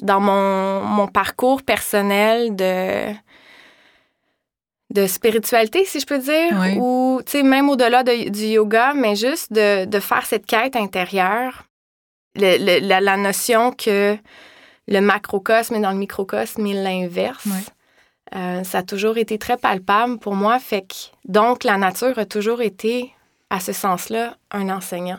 dans 0.00 0.20
mon, 0.20 0.80
mon 0.80 1.06
parcours 1.08 1.62
personnel 1.62 2.56
de, 2.56 3.12
de 4.90 5.06
spiritualité, 5.06 5.84
si 5.84 6.00
je 6.00 6.06
peux 6.06 6.18
dire, 6.18 6.52
Oui. 6.60 6.76
ou, 6.78 7.20
même 7.44 7.68
au-delà 7.68 8.02
de- 8.02 8.28
du 8.30 8.44
yoga, 8.46 8.94
mais 8.94 9.16
juste 9.16 9.52
de, 9.52 9.84
de 9.84 10.00
faire 10.00 10.24
cette 10.24 10.46
quête 10.46 10.76
intérieure. 10.76 11.64
Le- 12.36 12.58
le- 12.58 12.86
la, 12.86 13.00
la 13.00 13.16
notion 13.16 13.72
que 13.72 14.16
le 14.88 15.00
macrocosme 15.00 15.74
et 15.74 15.80
dans 15.80 15.90
le 15.92 15.98
microcosme 15.98 16.64
et 16.66 16.74
l'inverse. 16.74 17.46
Euh, 18.34 18.62
ça 18.64 18.78
a 18.78 18.82
toujours 18.82 19.18
été 19.18 19.38
très 19.38 19.56
palpable 19.56 20.18
pour 20.18 20.34
moi. 20.34 20.58
Fait 20.58 20.82
que, 20.82 20.94
donc, 21.26 21.64
la 21.64 21.76
nature 21.78 22.18
a 22.18 22.24
toujours 22.26 22.60
été, 22.60 23.12
à 23.50 23.60
ce 23.60 23.72
sens-là, 23.72 24.36
un 24.50 24.68
enseignant. 24.68 25.18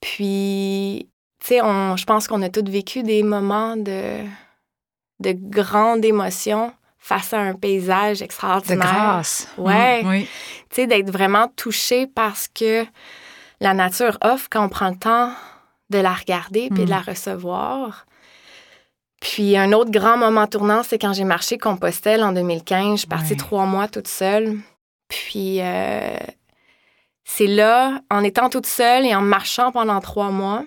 Puis, 0.00 1.08
tu 1.42 1.48
sais, 1.48 1.58
je 1.58 2.04
pense 2.04 2.28
qu'on 2.28 2.40
a 2.42 2.48
tous 2.48 2.70
vécu 2.70 3.02
des 3.02 3.22
moments 3.22 3.76
de, 3.76 4.24
de 5.18 5.32
grande 5.32 6.04
émotion 6.04 6.72
face 6.98 7.32
à 7.32 7.40
un 7.40 7.54
paysage 7.54 8.22
extraordinaire. 8.22 8.78
De 8.78 8.82
grâce. 8.82 9.48
Ouais. 9.58 10.02
oui. 10.04 10.28
Tu 10.70 10.76
sais, 10.76 10.86
d'être 10.86 11.10
vraiment 11.10 11.48
touché 11.48 12.06
parce 12.06 12.46
que 12.46 12.86
la 13.60 13.74
nature 13.74 14.18
offre 14.22 14.46
quand 14.50 14.64
on 14.64 14.68
prend 14.68 14.90
le 14.90 14.96
temps 14.96 15.32
de 15.90 15.98
la 15.98 16.12
regarder 16.12 16.68
puis 16.70 16.84
de 16.84 16.90
la 16.90 17.00
recevoir. 17.00 18.06
Puis 19.20 19.56
un 19.56 19.72
autre 19.72 19.90
grand 19.90 20.16
moment 20.16 20.46
tournant, 20.46 20.82
c'est 20.82 20.98
quand 20.98 21.12
j'ai 21.12 21.24
marché 21.24 21.58
Compostelle 21.58 22.22
en 22.22 22.32
2015. 22.32 22.92
Je 22.92 22.96
suis 22.98 23.06
partie 23.06 23.36
trois 23.36 23.66
mois 23.66 23.88
toute 23.88 24.08
seule. 24.08 24.58
Puis 25.08 25.60
euh, 25.60 26.16
c'est 27.24 27.46
là, 27.46 28.00
en 28.10 28.22
étant 28.22 28.48
toute 28.48 28.66
seule 28.66 29.06
et 29.06 29.14
en 29.14 29.20
marchant 29.20 29.70
pendant 29.72 30.00
trois 30.00 30.30
mois, 30.30 30.64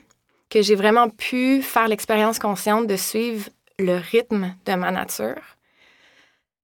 que 0.55 0.61
j'ai 0.61 0.75
vraiment 0.75 1.09
pu 1.09 1.61
faire 1.61 1.89
l'expérience 1.89 2.39
consciente 2.39 2.87
de 2.87 2.95
suivre 2.95 3.49
le 3.77 3.97
rythme 3.97 4.55
de 4.65 4.75
ma 4.75 4.89
nature. 4.89 5.41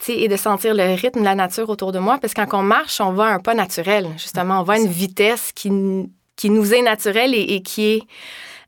et 0.07 0.29
de 0.29 0.38
sentir 0.38 0.74
le 0.74 0.95
rythme 0.95 1.19
de 1.19 1.25
la 1.25 1.36
nature 1.36 1.69
autour 1.69 1.91
de 1.91 2.00
moi. 2.00 2.17
Parce 2.17 2.33
que 2.33 2.41
quand 2.41 2.62
on 2.62 2.63
marche, 2.63 3.01
on 3.01 3.12
va 3.12 3.25
à 3.25 3.33
un 3.33 3.39
pas 3.39 3.53
naturel. 3.53 4.07
Justement, 4.17 4.62
on 4.62 4.63
va 4.63 4.74
à 4.75 4.77
une 4.77 4.88
vitesse 4.88 5.51
qui, 5.53 5.69
qui 6.38 6.50
nous 6.50 6.74
est 6.74 6.81
naturelle 6.81 7.36
et 7.36 7.62
qui 7.62 7.83
est 7.95 8.03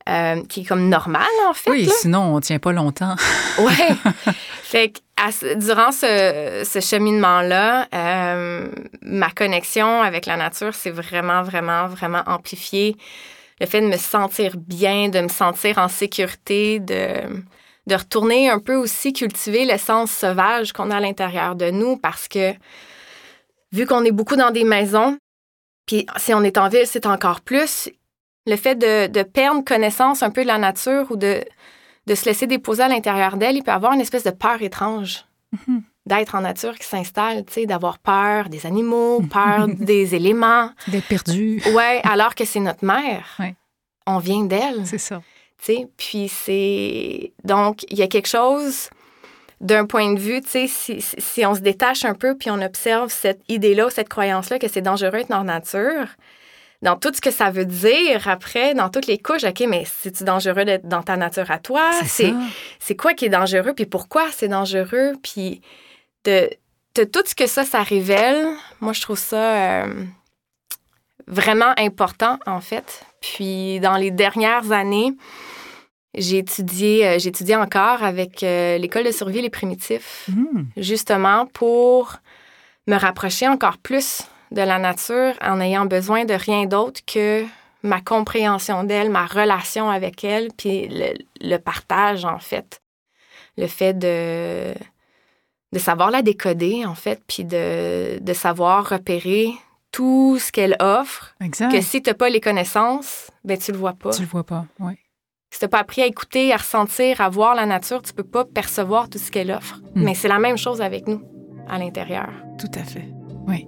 euh, 0.10 0.44
qui 0.50 0.62
est 0.62 0.65
comme 0.65 0.89
normal, 0.89 1.32
en 1.48 1.53
fait. 1.53 1.72
Oui, 1.72 1.89
sinon, 2.01 2.36
on 2.36 2.42
tient 2.42 2.60
pas 2.60 2.74
longtemps. 2.74 3.15
oui. 3.60 4.34
Fait 4.63 4.89
que 4.89 5.56
durant 5.56 5.94
ce, 5.94 6.63
ce 6.65 6.82
cheminement-là, 6.82 7.88
euh, 7.94 8.68
ma 9.01 9.30
connexion 9.30 10.01
avec 10.01 10.25
la 10.25 10.36
nature 10.36 10.75
s'est 10.75 10.92
vraiment, 10.92 11.44
vraiment, 11.44 11.88
vraiment 11.88 12.24
amplifiée. 12.25 12.98
Le 13.60 13.65
fait 13.65 13.81
de 13.81 13.88
me 13.88 13.98
sentir 13.98 14.57
bien, 14.57 15.10
de 15.10 15.22
me 15.22 15.27
sentir 15.27 15.77
en 15.77 15.88
sécurité, 15.88 16.79
de, 16.79 17.43
de 17.88 17.95
retourner 17.95 18.50
un 18.50 18.60
peu 18.60 18.75
aussi 18.75 19.13
cultiver 19.13 19.65
l'essence 19.65 20.12
sauvage 20.12 20.74
qu'on 20.74 20.91
a 20.91 20.98
à 20.98 21.00
l'intérieur 21.00 21.55
de 21.55 21.69
nous 21.69 21.98
parce 21.98 22.27
que 22.27 22.53
vu 23.72 23.86
qu'on 23.86 24.05
est 24.05 24.12
beaucoup 24.12 24.36
dans 24.36 24.51
des 24.51 24.63
maisons, 24.63 25.17
puis 25.86 26.05
si 26.17 26.33
on 26.33 26.43
est 26.43 26.57
en 26.57 26.69
ville, 26.69 26.88
c'est 26.88 27.05
encore 27.05 27.41
plus, 27.41 27.89
le 28.45 28.55
fait 28.55 28.75
de, 28.75 29.24
perdre 29.24 29.63
connaissance 29.63 30.24
un 30.24 30.29
peu 30.29 30.43
de 30.43 30.48
la 30.48 30.57
nature 30.57 31.07
ou 31.12 31.15
de, 31.15 31.43
de 32.07 32.15
se 32.15 32.25
laisser 32.25 32.48
déposer 32.48 32.83
à 32.83 32.88
l'intérieur 32.88 33.38
d'elle, 33.38 33.57
il 33.57 33.63
peut 33.63 33.72
avoir 33.72 33.93
une 33.93 34.01
espèce 34.01 34.24
de 34.24 34.31
peur 34.31 34.62
étrange 34.62 35.25
mm-hmm. 35.55 35.81
D'être 36.05 36.36
en 36.36 36.41
nature 36.41 36.77
qui 36.77 36.86
s'installe, 36.86 37.45
tu 37.45 37.53
sais, 37.53 37.65
d'avoir 37.65 38.00
peur 38.00 38.50
des 38.50 38.65
animaux, 38.65 39.22
peur 39.22 39.67
des 39.79 40.15
éléments. 40.15 40.69
D'être 40.88 41.07
perdu. 41.07 41.62
Ouais, 41.74 42.01
alors 42.03 42.36
que 42.36 42.45
c'est 42.45 42.60
notre 42.60 42.86
mère. 42.86 43.39
On 44.05 44.17
vient 44.17 44.43
d'elle. 44.43 44.86
C'est 44.86 44.98
ça. 44.98 45.22
Tu 45.60 45.65
sais, 45.65 45.88
puis 45.95 46.27
c'est... 46.27 47.31
Donc, 47.45 47.83
il 47.89 47.98
y 47.98 48.01
a 48.01 48.07
quelque 48.07 48.27
chose 48.27 48.89
d'un 49.62 49.86
point 49.86 50.13
de 50.13 50.19
vue, 50.19 50.41
tu 50.41 50.50
sais, 50.50 50.67
si, 50.67 51.00
si, 51.00 51.45
on 51.45 51.55
se 51.55 51.62
détache 51.62 52.03
un 52.03 52.15
peu 52.15 52.36
puis 52.36 52.51
on 52.51 52.62
observe 52.62 53.10
cette 53.10 53.39
idée-là, 53.48 53.89
cette 53.89 54.10
croyance-là 54.10 54.60
que 54.60 54.67
c'est 54.67 54.81
dangereux 54.81 55.12
d'être 55.19 55.31
en 55.31 55.45
nature, 55.45 56.07
dans 56.81 56.98
tout 56.98 57.13
ce 57.13 57.22
que 57.22 57.31
ça 57.31 57.50
veut 57.50 57.65
dire 57.65 58.27
après, 58.27 58.74
dans 58.74 58.89
toutes 58.89 59.07
les 59.07 59.17
couches, 59.17 59.45
OK, 59.45 59.63
mais 59.69 59.86
c'est-tu 59.86 60.25
dangereux 60.25 60.65
d'être 60.65 60.86
dans 60.86 61.01
ta 61.01 61.15
nature 61.15 61.50
à 61.50 61.60
toi? 61.60 61.91
C'est 62.05 62.95
quoi 62.98 63.13
qui 63.13 63.25
est 63.25 63.29
dangereux, 63.29 63.74
puis 63.74 63.86
pourquoi 63.86 64.25
c'est 64.33 64.50
dangereux? 64.50 65.13
Puis 65.24 65.62
de, 66.25 66.50
tout 66.96 67.24
ce 67.25 67.36
que 67.36 67.48
ça, 67.48 67.63
ça 67.63 67.84
révèle, 67.84 68.48
moi, 68.82 68.94
je 68.94 69.01
trouve 69.01 69.18
ça 69.18 69.84
euh, 69.84 70.03
vraiment 71.27 71.74
important, 71.77 72.39
en 72.46 72.62
fait. 72.62 73.06
Puis 73.22 73.80
dans 73.80 73.96
les 73.96 74.12
dernières 74.12 74.72
années, 74.72 75.13
j'ai 76.15 76.39
étudié, 76.39 77.08
euh, 77.08 77.18
étudié 77.18 77.56
encore 77.56 78.03
avec 78.03 78.44
euh, 78.44 78.77
l'école 78.77 79.06
de 79.06 79.12
survie 79.12 79.42
les 79.42 79.50
primitifs, 79.50 80.30
mmh. 80.30 80.63
justement 80.77 81.48
pour 81.48 82.18
me 82.88 82.98
rapprocher 82.98 83.48
encore 83.48 83.77
plus 83.77 84.24
de 84.51 84.62
la 84.62 84.77
nature 84.77 85.34
en 85.42 85.60
ayant 85.60 85.86
besoin 85.86 86.25
de 86.25 86.34
rien 86.34 86.65
d'autre 86.65 87.01
que 87.06 87.46
ma 87.82 88.00
compréhension 88.00 88.84
d'elle, 88.84 89.10
ma 89.10 89.25
relation 89.25 89.89
avec 89.89 90.24
elle, 90.24 90.50
puis 90.56 90.89
le, 91.42 91.58
partage, 91.58 92.24
en 92.25 92.39
fait. 92.39 92.82
Le 93.58 93.68
fait 93.68 93.94
de, 93.94 94.74
de 95.74 95.80
savoir 95.80 96.12
la 96.12 96.22
décoder, 96.22 96.86
en 96.86 96.96
fait, 96.96 97.22
puis 97.27 97.44
de, 97.44 98.20
de 98.20 98.34
savoir 98.34 98.88
repérer 98.89 99.50
tout 99.92 100.38
ce 100.39 100.51
qu'elle 100.51 100.75
offre. 100.80 101.36
Exact. 101.42 101.72
Que 101.72 101.82
si 101.82 102.01
tu 102.01 102.10
n'as 102.10 102.13
pas 102.13 102.30
les 102.30 102.39
connaissances, 102.39 103.32
ben 103.44 103.58
tu 103.58 103.72
le 103.72 103.77
vois 103.77 103.94
pas. 103.94 104.12
Tu 104.12 104.22
le 104.22 104.27
vois 104.27 104.44
pas, 104.44 104.65
oui. 104.80 104.94
Si 105.50 105.60
tu 105.60 105.65
n'as 105.65 105.70
pas 105.70 105.80
appris 105.80 106.01
à 106.01 106.06
écouter, 106.06 106.53
à 106.53 106.58
ressentir, 106.58 107.22
à 107.22 107.30
voir 107.30 107.53
la 107.56 107.65
nature, 107.65 108.01
tu 108.01 108.13
peux 108.13 108.24
pas 108.24 108.46
percevoir 108.46 109.10
tout 109.10 109.20
ce 109.20 109.30
qu'elle 109.30 109.51
offre. 109.51 109.82
Hmm. 109.96 110.03
Mais 110.03 110.15
c'est 110.15 110.27
la 110.27 110.39
même 110.39 110.58
chose 110.58 110.82
avec 110.82 111.08
nous, 111.08 111.22
à 111.68 111.77
l'intérieur. 111.77 112.30
Tout 112.60 112.72
à 112.74 112.84
fait, 112.84 113.08
oui. 113.48 113.68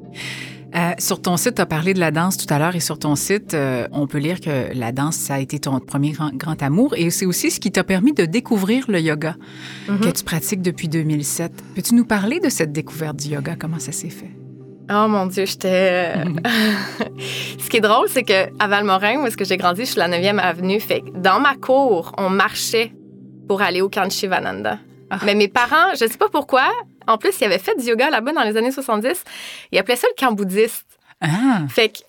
Euh, 0.75 0.91
sur 0.97 1.21
ton 1.21 1.37
site, 1.37 1.55
tu 1.55 1.61
as 1.61 1.65
parlé 1.65 1.93
de 1.93 1.99
la 1.99 2.11
danse 2.11 2.37
tout 2.37 2.53
à 2.53 2.59
l'heure 2.59 2.75
et 2.75 2.81
sur 2.81 2.99
ton 2.99 3.15
site, 3.15 3.53
euh, 3.53 3.87
on 3.91 4.07
peut 4.07 4.17
lire 4.17 4.41
que 4.41 4.73
la 4.73 4.91
danse, 4.91 5.15
ça 5.15 5.35
a 5.35 5.39
été 5.39 5.59
ton 5.59 5.79
premier 5.79 6.11
grand, 6.11 6.61
amour 6.61 6.93
et 6.97 7.09
c'est 7.11 7.25
aussi 7.25 7.49
ce 7.49 7.59
qui 7.59 7.71
t'a 7.71 7.83
permis 7.83 8.13
de 8.13 8.25
découvrir 8.25 8.85
le 8.89 8.99
yoga 8.99 9.35
mm-hmm. 9.87 9.99
que 9.99 10.09
tu 10.09 10.23
pratiques 10.23 10.61
depuis 10.61 10.89
2007. 10.89 11.51
Peux-tu 11.75 11.95
nous 11.95 12.03
parler 12.03 12.39
de 12.39 12.49
cette 12.49 12.73
découverte 12.73 13.17
du 13.17 13.29
yoga? 13.29 13.55
Comment 13.57 13.79
ça 13.79 13.93
s'est 13.93 14.09
fait? 14.09 14.31
Oh 14.89 15.07
mon 15.07 15.25
Dieu, 15.27 15.45
j'étais. 15.45 16.13
Ce 17.59 17.69
qui 17.69 17.77
est 17.77 17.81
drôle, 17.81 18.07
c'est 18.09 18.23
que 18.23 18.49
à 18.59 18.67
Valmorin, 18.67 19.21
où 19.21 19.25
est-ce 19.25 19.37
que 19.37 19.45
j'ai 19.45 19.57
grandi, 19.57 19.81
je 19.81 19.91
suis 19.91 19.99
la 19.99 20.09
9e 20.09 20.37
avenue. 20.37 20.79
Fait 20.79 21.03
dans 21.15 21.39
ma 21.39 21.55
cour, 21.55 22.11
on 22.17 22.29
marchait 22.29 22.93
pour 23.47 23.61
aller 23.61 23.81
au 23.81 23.89
Kanchivananda. 23.89 24.79
Ah. 25.09 25.19
Mais 25.25 25.35
mes 25.35 25.47
parents, 25.47 25.95
je 25.97 26.05
ne 26.05 26.09
sais 26.09 26.17
pas 26.17 26.29
pourquoi, 26.29 26.69
en 27.07 27.17
plus, 27.17 27.39
ils 27.39 27.45
avaient 27.45 27.59
fait 27.59 27.75
du 27.75 27.85
yoga 27.85 28.09
là-bas 28.09 28.33
dans 28.33 28.43
les 28.43 28.57
années 28.57 28.71
70. 28.71 29.23
Ils 29.71 29.79
appelaient 29.79 29.95
ça 29.95 30.07
le 30.07 30.19
camp 30.19 30.31
bouddhiste. 30.31 30.85
Ah. 31.21 31.61
Fait 31.69 31.89
que 31.89 31.99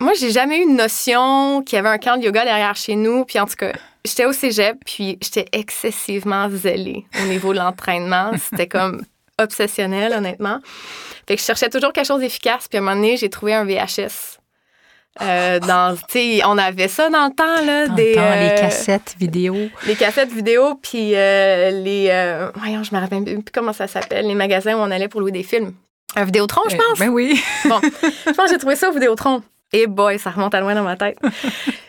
moi, 0.00 0.12
j'ai 0.18 0.30
jamais 0.30 0.58
eu 0.58 0.62
une 0.62 0.76
notion 0.76 1.62
qu'il 1.62 1.76
y 1.76 1.78
avait 1.78 1.88
un 1.88 1.98
camp 1.98 2.16
de 2.16 2.24
yoga 2.24 2.44
derrière 2.44 2.74
chez 2.76 2.96
nous. 2.96 3.24
Puis 3.24 3.38
en 3.38 3.46
tout 3.46 3.56
cas, 3.56 3.72
j'étais 4.04 4.24
au 4.24 4.32
cégep, 4.32 4.76
puis 4.84 5.18
j'étais 5.22 5.46
excessivement 5.52 6.48
zélée 6.50 7.06
au 7.22 7.26
niveau 7.28 7.52
de 7.52 7.58
l'entraînement. 7.58 8.32
C'était 8.50 8.66
comme 8.66 9.04
obsessionnel, 9.38 10.12
honnêtement. 10.12 10.58
Fait 11.26 11.36
que 11.36 11.40
je 11.40 11.46
cherchais 11.46 11.70
toujours 11.70 11.92
quelque 11.92 12.06
chose 12.06 12.20
d'efficace. 12.20 12.68
Puis 12.68 12.78
à 12.78 12.80
un 12.80 12.84
moment 12.84 12.96
donné, 12.96 13.16
j'ai 13.16 13.30
trouvé 13.30 13.54
un 13.54 13.64
VHS 13.64 14.41
euh, 15.20 15.60
dans, 15.60 15.94
on 16.46 16.58
avait 16.58 16.88
ça 16.88 17.10
dans 17.10 17.26
le 17.26 17.34
temps, 17.34 17.64
là, 17.66 17.88
des, 17.88 18.12
les 18.12 18.18
euh, 18.18 18.58
cassettes 18.58 19.14
vidéo. 19.18 19.54
Les 19.86 19.94
cassettes 19.94 20.32
vidéo, 20.32 20.78
puis 20.80 21.14
euh, 21.14 21.70
les... 21.70 22.50
voyons, 22.56 22.82
je 22.82 22.94
me 22.94 23.00
rappelle 23.00 23.24
plus 23.24 23.52
comment 23.52 23.74
ça 23.74 23.86
s'appelle, 23.86 24.26
les 24.26 24.34
magasins 24.34 24.74
où 24.74 24.78
on 24.78 24.90
allait 24.90 25.08
pour 25.08 25.20
louer 25.20 25.32
des 25.32 25.42
films. 25.42 25.74
Un 26.16 26.24
Vidéotron, 26.24 26.62
je 26.68 26.76
pense? 26.76 26.98
Ben 26.98 27.08
oui. 27.08 27.42
bon, 27.64 27.80
je 27.82 28.32
pense 28.32 28.46
que 28.46 28.52
j'ai 28.52 28.58
trouvé 28.58 28.76
ça 28.76 28.88
au 28.90 28.92
Vidéotron. 28.92 29.42
Et 29.72 29.86
boy, 29.86 30.18
ça 30.18 30.30
remonte 30.30 30.54
à 30.54 30.60
loin 30.60 30.74
dans 30.74 30.82
ma 30.82 30.96
tête. 30.96 31.18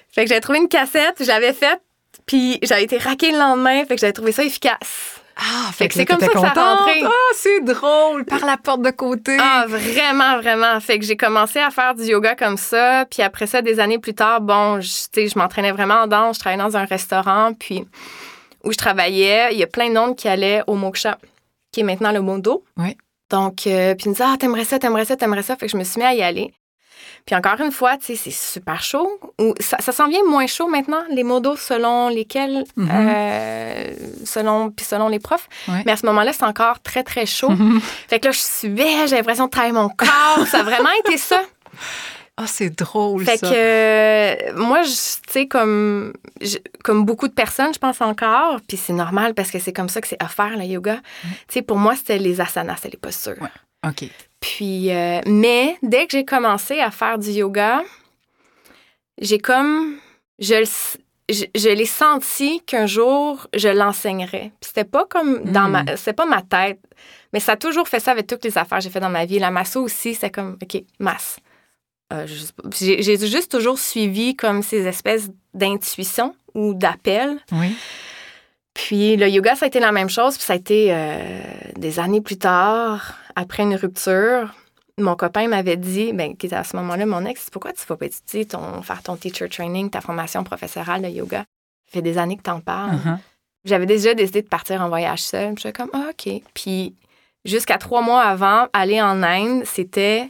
fait 0.10 0.24
que 0.24 0.30
j'avais 0.30 0.42
trouvé 0.42 0.60
une 0.60 0.70
cassette, 0.70 1.22
j'avais 1.22 1.54
fait, 1.54 1.82
puis 2.26 2.60
j'avais 2.62 2.84
été 2.84 2.98
raquée 2.98 3.32
le 3.32 3.38
lendemain, 3.38 3.84
fait 3.86 3.96
que 3.96 4.02
j'avais 4.02 4.14
trouvé 4.14 4.32
ça 4.32 4.44
efficace. 4.44 5.22
Ah, 5.36 5.72
fait, 5.72 5.88
que 5.88 5.96
c'est 5.96 6.06
comme 6.06 6.20
ça 6.20 6.28
que 6.28 6.40
ça 6.40 6.50
rentré. 6.50 7.04
Ah, 7.04 7.34
c'est 7.34 7.62
drôle, 7.62 8.24
par 8.26 8.46
la 8.46 8.58
porte 8.58 8.82
de 8.82 8.92
côté. 8.92 9.36
Ah, 9.40 9.66
vraiment, 9.68 10.38
vraiment. 10.38 10.80
Fait 10.80 11.00
que 11.00 11.06
j'ai 11.06 11.18
commencé 11.18 11.60
à 11.60 11.72
faire 11.72 11.96
du 11.96 12.04
yoga 12.04 12.36
comme 12.36 12.58
ça. 12.58 13.06
Puis 13.10 13.22
après 13.22 13.48
ça, 13.48 13.62
des 13.62 13.80
années 13.80 14.00
plus 14.00 14.14
tard, 14.14 14.42
bon, 14.42 14.80
je, 14.80 14.88
je 15.16 15.40
m'entraînais 15.40 15.72
vraiment 15.72 16.04
en 16.04 16.08
danse. 16.08 16.36
Je 16.36 16.40
travaillais 16.42 16.64
dans 16.64 16.78
un 16.78 16.86
restaurant. 16.86 17.54
Puis 17.54 17.86
où 18.64 18.72
je 18.72 18.78
travaillais, 18.78 19.50
il 19.54 19.60
y 19.60 19.64
a 19.64 19.68
plein 19.68 19.90
de 19.90 19.94
monde 19.94 20.16
qui 20.16 20.28
allaient 20.28 20.64
au 20.68 20.76
Moksha, 20.76 21.18
qui 21.72 21.82
est 21.82 21.84
maintenant 21.84 22.12
le 22.12 22.22
Mondo. 22.22 22.64
Oui. 22.78 22.96
Donc, 23.30 23.66
euh, 23.68 23.96
puis 23.96 24.06
ils 24.06 24.10
me 24.10 24.14
disaient, 24.14 24.26
ah, 24.28 24.36
t'aimerais 24.40 24.66
ça, 24.66 24.80
t'aimerais 24.80 25.06
ça, 25.06 25.16
t'aimerais 25.16 25.44
ça. 25.44 25.56
Fait 25.56 25.66
que 25.66 25.72
je 25.72 25.78
me 25.78 25.84
suis 25.84 26.00
mis 26.00 26.06
à 26.06 26.14
y 26.14 26.22
aller. 26.22 26.54
Puis 27.26 27.36
encore 27.36 27.60
une 27.62 27.72
fois, 27.72 27.98
tu 27.98 28.06
sais, 28.08 28.16
c'est 28.16 28.32
super 28.32 28.84
chaud. 28.84 29.20
Ou 29.40 29.54
ça, 29.60 29.78
ça 29.80 29.92
s'en 29.92 30.08
vient 30.08 30.24
moins 30.28 30.48
chaud 30.48 30.68
maintenant, 30.68 31.04
les 31.10 31.24
modos 31.24 31.56
selon 31.56 32.10
lesquels, 32.10 32.66
mm-hmm. 32.78 32.90
euh, 32.92 33.92
selon, 34.26 34.72
puis 34.72 34.86
selon 34.86 35.08
les 35.08 35.20
profs. 35.20 35.48
Mais 35.86 35.92
à 35.92 35.98
ce 35.98 36.06
moment-là, 36.06 36.34
c'est 36.34 36.44
encore 36.44 36.82
très, 36.82 37.04
très 37.04 37.26
chaud. 37.26 37.52
Mm-hmm. 37.52 37.80
Fait 38.10 38.20
que 38.20 38.28
là, 38.28 38.32
je 38.32 38.40
suais, 38.40 39.08
j'ai 39.08 39.16
l'impression 39.16 39.46
de 39.46 39.52
travailler 39.52 39.74
mon 39.74 39.90
corps. 39.90 40.46
ça 40.48 40.60
a 40.60 40.64
vraiment 40.64 40.92
été 41.06 41.18
ça. 41.18 41.42
Ah, 42.36 42.48
c'est 42.48 42.72
drôle, 42.72 43.24
fait 43.24 43.38
ça. 43.38 43.48
que 43.48 43.54
euh, 43.56 44.54
moi, 44.56 44.82
tu 44.82 44.90
sais, 45.30 45.46
comme, 45.46 46.14
comme 46.84 47.06
beaucoup 47.06 47.28
de 47.28 47.34
personnes, 47.34 47.72
je 47.76 47.78
pense 47.78 48.02
encore, 48.02 48.60
puis 48.68 48.76
c'est 48.76 48.94
normal 48.94 49.36
parce 49.36 49.52
que 49.52 49.60
c'est 49.60 49.72
comme 49.72 49.88
ça 49.88 50.02
que 50.02 50.08
c'est 50.08 50.22
offert, 50.24 50.58
le 50.58 50.64
yoga. 50.64 50.98
Tu 51.22 51.30
sais, 51.50 51.62
pour 51.62 51.78
moi, 51.78 51.96
c'était 51.96 52.18
les 52.18 52.42
asanas, 52.42 52.78
c'était 52.78 52.90
les 52.90 52.98
postures. 52.98 53.36
OK. 53.88 54.06
Puis, 54.44 54.92
euh, 54.92 55.22
mais 55.26 55.78
dès 55.84 56.06
que 56.06 56.12
j'ai 56.12 56.26
commencé 56.26 56.82
à 56.82 56.92
faire 56.92 57.18
du 57.18 57.30
yoga, 57.30 57.82
j'ai 59.18 59.40
comme, 59.40 59.96
je 60.38 60.66
je, 61.30 61.46
je 61.56 61.70
l'ai 61.70 61.86
senti 61.86 62.60
qu'un 62.66 62.86
jour, 62.86 63.48
je 63.56 63.70
l'enseignerais. 63.70 64.52
Puis 64.60 64.68
c'était 64.68 64.84
pas 64.84 65.06
comme 65.06 65.46
dans 65.46 65.70
ma... 65.70 65.96
C'était 65.96 66.12
pas 66.12 66.26
ma 66.26 66.42
tête, 66.42 66.82
mais 67.32 67.40
ça 67.40 67.54
a 67.54 67.56
toujours 67.56 67.88
fait 67.88 68.02
ça 68.02 68.12
avec 68.12 68.28
toutes 68.28 68.44
les 68.44 68.58
affaires 68.58 68.80
que 68.80 68.84
j'ai 68.84 68.90
fait 68.90 69.00
dans 69.00 69.10
ma 69.10 69.24
vie. 69.24 69.40
La 69.40 69.50
masso 69.50 69.82
aussi, 69.82 70.14
c'est 70.14 70.30
comme, 70.30 70.58
OK, 70.62 70.84
masse. 71.00 71.38
Euh, 72.12 72.28
j'ai 72.82 73.18
juste 73.18 73.50
toujours 73.50 73.80
suivi 73.80 74.36
comme 74.36 74.62
ces 74.62 74.86
espèces 74.86 75.30
d'intuition 75.54 76.36
ou 76.54 76.74
d'appel. 76.74 77.38
Oui. 77.54 77.74
Puis 78.74 79.16
le 79.16 79.30
yoga, 79.30 79.56
ça 79.56 79.66
a 79.66 79.68
été 79.70 79.80
la 79.80 79.94
même 79.94 80.10
chose. 80.10 80.36
Puis 80.36 80.44
ça 80.44 80.52
a 80.52 80.58
été 80.58 80.88
euh, 80.90 81.42
des 81.78 82.00
années 82.00 82.20
plus 82.20 82.38
tard, 82.38 83.16
après 83.36 83.64
une 83.64 83.76
rupture. 83.76 84.54
Mon 85.00 85.16
copain 85.16 85.48
m'avait 85.48 85.78
dit, 85.78 86.14
ben, 86.14 86.38
qui 86.38 86.46
était 86.46 86.56
à 86.56 86.64
ce 86.64 86.76
moment-là 86.78 87.06
mon 87.06 87.26
ex, 87.26 87.50
pourquoi 87.50 87.74
tu 87.74 87.82
ne 87.82 87.88
vas 87.88 87.98
pas 87.98 88.06
étudier 88.06 88.46
ton, 88.46 88.82
faire 88.84 89.02
ton 89.02 89.16
teacher 89.16 89.50
training, 89.50 89.90
ta 89.90 90.02
formation 90.02 90.44
professorale 90.44 91.02
de 91.02 91.10
yoga? 91.10 91.40
Ça 91.40 91.94
fait 91.94 92.02
des 92.02 92.18
années 92.18 92.38
que 92.38 92.44
tu 92.44 92.52
en 92.52 92.60
parles. 92.60 92.96
Uh-huh. 92.96 93.18
J'avais 93.66 93.86
déjà 93.86 94.14
décidé 94.14 94.42
de 94.42 94.48
partir 94.48 94.82
en 94.82 94.90
voyage 94.90 95.22
seule. 95.22 95.58
J'étais 95.58 95.74
comme, 95.74 95.90
ah, 95.94 96.12
OK. 96.12 96.42
Puis 96.54 96.96
jusqu'à 97.46 97.78
trois 97.78 98.02
mois 98.02 98.22
avant, 98.22 98.68
aller 98.74 99.02
en 99.02 99.24
Inde, 99.24 99.64
c'était 99.66 100.30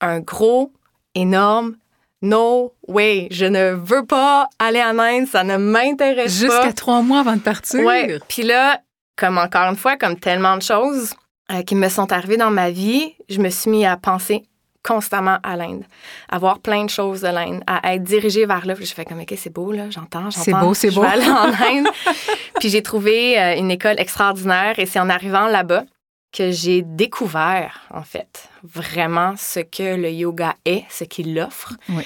un 0.00 0.20
gros, 0.20 0.72
énorme 1.14 1.76
no 2.22 2.72
way. 2.88 3.28
Je 3.30 3.44
ne 3.44 3.72
veux 3.72 4.04
pas 4.04 4.48
aller 4.58 4.82
en 4.82 4.98
Inde, 4.98 5.26
ça 5.26 5.44
ne 5.44 5.56
m'intéresse 5.56 6.40
pas. 6.40 6.46
Jusqu'à 6.46 6.72
trois 6.72 7.02
mois 7.02 7.20
avant 7.20 7.36
de 7.36 7.40
partir? 7.40 7.84
Ouais. 7.84 8.18
Puis 8.28 8.42
là, 8.42 8.80
comme 9.16 9.38
encore 9.38 9.68
une 9.68 9.76
fois, 9.76 9.96
comme 9.96 10.18
tellement 10.18 10.56
de 10.56 10.62
choses 10.62 11.14
euh, 11.52 11.62
qui 11.62 11.74
me 11.74 11.88
sont 11.88 12.12
arrivées 12.12 12.36
dans 12.36 12.50
ma 12.50 12.70
vie, 12.70 13.14
je 13.28 13.40
me 13.40 13.50
suis 13.50 13.70
mis 13.70 13.84
à 13.86 13.96
penser 13.96 14.44
constamment 14.82 15.38
à 15.42 15.56
l'Inde, 15.56 15.84
à 16.28 16.38
voir 16.38 16.58
plein 16.58 16.84
de 16.84 16.90
choses 16.90 17.22
de 17.22 17.28
l'Inde, 17.28 17.62
à 17.66 17.94
être 17.94 18.02
dirigée 18.02 18.44
vers 18.44 18.66
là. 18.66 18.74
Puis 18.74 18.84
je 18.84 18.94
fais 18.94 19.04
comme, 19.04 19.20
OK, 19.20 19.32
c'est 19.36 19.52
beau, 19.52 19.72
là, 19.72 19.88
j'entends, 19.90 20.30
j'entends. 20.30 20.42
C'est 20.42 20.52
beau, 20.52 20.74
c'est 20.74 20.90
je 20.90 20.94
beau. 20.94 21.02
vais 21.02 21.08
aller 21.08 21.28
en 21.28 21.52
Inde. 21.78 21.88
Puis 22.60 22.68
j'ai 22.68 22.82
trouvé 22.82 23.40
euh, 23.40 23.56
une 23.56 23.70
école 23.70 23.98
extraordinaire 23.98 24.78
et 24.78 24.86
c'est 24.86 25.00
en 25.00 25.08
arrivant 25.08 25.48
là-bas 25.48 25.84
que 26.32 26.50
j'ai 26.50 26.82
découvert, 26.82 27.80
en 27.90 28.02
fait, 28.02 28.50
vraiment 28.62 29.34
ce 29.36 29.60
que 29.60 29.96
le 29.96 30.10
yoga 30.10 30.54
est, 30.64 30.84
ce 30.90 31.04
qu'il 31.04 31.38
offre. 31.38 31.74
Oui. 31.88 32.04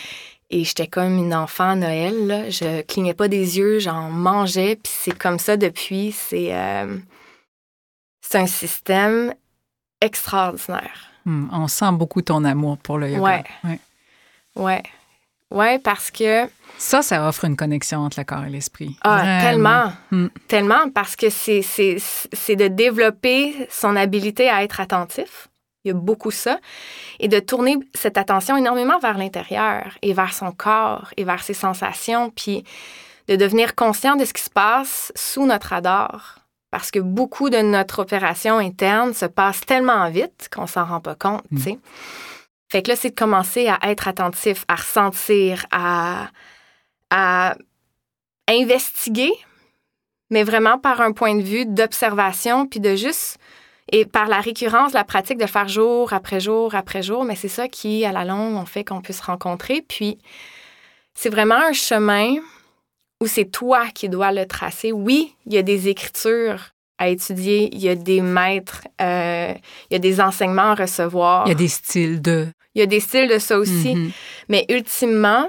Et 0.51 0.65
j'étais 0.65 0.87
comme 0.87 1.19
une 1.19 1.35
enfant 1.35 1.71
à 1.71 1.75
Noël. 1.75 2.27
Là. 2.27 2.51
Je 2.51 2.83
clignais 2.83 3.15
pas 3.15 3.29
des 3.29 3.59
yeux, 3.59 3.81
j'en 3.81 4.11
mangeais. 4.11 4.77
Puis 4.77 4.93
c'est 4.95 5.19
comme 5.19 5.39
ça 5.39 5.57
depuis. 5.57 6.13
C'est 6.13 6.55
euh, 6.55 6.97
c'est 8.29 8.39
un 8.39 8.47
système 8.47 9.33
extraordinaire. 10.03 11.11
Hmm, 11.25 11.49
on 11.51 11.67
sent 11.67 11.93
beaucoup 11.93 12.21
ton 12.21 12.45
amour 12.45 12.77
pour 12.77 12.99
le 12.99 13.11
yoga. 13.11 13.23
Ouais. 13.23 13.45
Ouais. 13.65 13.81
Ouais. 14.55 14.83
Ouais, 15.51 15.79
parce 15.79 16.11
que. 16.11 16.47
Ça, 16.77 17.01
ça 17.01 17.27
offre 17.27 17.47
une 17.47 17.57
connexion 17.57 18.01
entre 18.01 18.21
le 18.21 18.25
corps 18.25 18.45
et 18.45 18.51
l'esprit. 18.51 18.99
Ah, 19.01 19.17
Vraiment. 19.17 19.41
tellement. 19.41 19.93
Mm. 20.11 20.27
Tellement, 20.47 20.91
parce 20.91 21.17
que 21.17 21.31
c'est 21.31 21.63
de 21.63 22.69
développer 22.69 23.67
son 23.71 23.97
habilité 23.97 24.51
à 24.51 24.63
être 24.63 24.81
attentif. 24.81 25.49
Il 25.85 25.89
y 25.89 25.91
a 25.93 25.95
beaucoup 25.95 26.31
ça. 26.31 26.59
Et 27.21 27.29
de 27.29 27.41
tourner 27.41 27.79
cette 27.95 28.19
attention 28.19 28.59
énormément 28.59 28.99
vers 28.99 29.17
l'intérieur 29.17 29.97
et 30.03 30.13
vers 30.13 30.35
son 30.35 30.53
corps 30.53 31.15
et 31.17 31.25
vers 31.25 31.43
ses 31.43 31.55
sensations, 31.55 32.31
puis 32.31 32.63
de 33.27 33.37
devenir 33.37 33.75
conscient 33.75 34.17
de 34.17 34.27
ce 34.27 34.35
qui 34.35 34.43
se 34.43 34.51
passe 34.51 35.13
sous 35.17 35.47
notre 35.47 35.69
radar. 35.69 36.39
Parce 36.71 36.91
que 36.91 36.99
beaucoup 36.99 37.49
de 37.49 37.59
notre 37.59 38.01
opération 38.01 38.59
interne 38.59 39.15
se 39.15 39.25
passe 39.25 39.65
tellement 39.65 40.11
vite 40.11 40.49
qu'on 40.55 40.67
s'en 40.67 40.85
rend 40.85 41.01
pas 41.01 41.15
compte, 41.15 41.43
tu 41.51 41.63
sais. 41.63 41.79
Fait 42.71 42.83
que 42.83 42.91
là, 42.91 42.97
c'est 42.97 43.11
de 43.11 43.15
commencer 43.15 43.69
à 43.69 43.79
être 43.91 44.09
attentif, 44.09 44.65
à 44.69 44.75
ressentir, 44.75 45.65
à, 45.71 46.29
à 47.11 47.57
investiguer, 48.49 49.33
mais 50.31 50.43
vraiment 50.43 50.79
par 50.79 51.01
un 51.01 51.13
point 51.13 51.35
de 51.35 51.43
vue 51.43 51.65
d'observation, 51.65 52.67
puis 52.67 52.81
de 52.81 52.95
juste, 52.95 53.39
et 53.91 54.05
par 54.05 54.29
la 54.29 54.41
récurrence, 54.41 54.93
la 54.93 55.05
pratique 55.05 55.39
de 55.39 55.47
faire 55.47 55.69
jour 55.69 56.13
après 56.13 56.41
jour 56.41 56.75
après 56.75 57.03
jour, 57.03 57.25
mais 57.25 57.37
c'est 57.37 57.49
ça 57.49 57.69
qui, 57.69 58.05
à 58.05 58.13
la 58.13 58.25
longue, 58.25 58.57
on 58.57 58.67
fait 58.67 58.85
qu'on 58.85 59.01
puisse 59.01 59.21
rencontrer. 59.21 59.81
Puis, 59.81 60.19
c'est 61.15 61.31
vraiment 61.31 61.57
un 61.57 61.73
chemin 61.73 62.37
où 63.21 63.27
c'est 63.27 63.47
toi 63.47 63.87
qui 63.95 64.09
dois 64.09 64.33
le 64.33 64.47
tracer. 64.47 64.93
Oui, 64.93 65.35
il 65.47 65.55
y 65.55 65.59
a 65.59 65.63
des 65.63 65.89
écritures 65.89 66.71
à 66.99 67.09
étudier, 67.09 67.69
il 67.73 67.81
y 67.81 67.89
a 67.89 67.95
des 67.95 68.21
maîtres, 68.21 68.87
euh, 69.01 69.55
il 69.91 69.95
y 69.95 69.97
a 69.97 70.01
des 70.01 70.21
enseignements 70.21 70.73
à 70.73 70.75
recevoir. 70.75 71.47
Il 71.47 71.51
y 71.51 71.53
a 71.53 71.55
des 71.55 71.69
styles 71.69 72.21
de. 72.21 72.49
Il 72.75 72.81
y 72.81 72.83
a 72.83 72.87
des 72.87 73.01
styles 73.01 73.29
de 73.29 73.39
ça 73.39 73.59
aussi. 73.59 73.95
Mhm. 73.95 74.11
Mais 74.49 74.67
ultimement, 74.69 75.49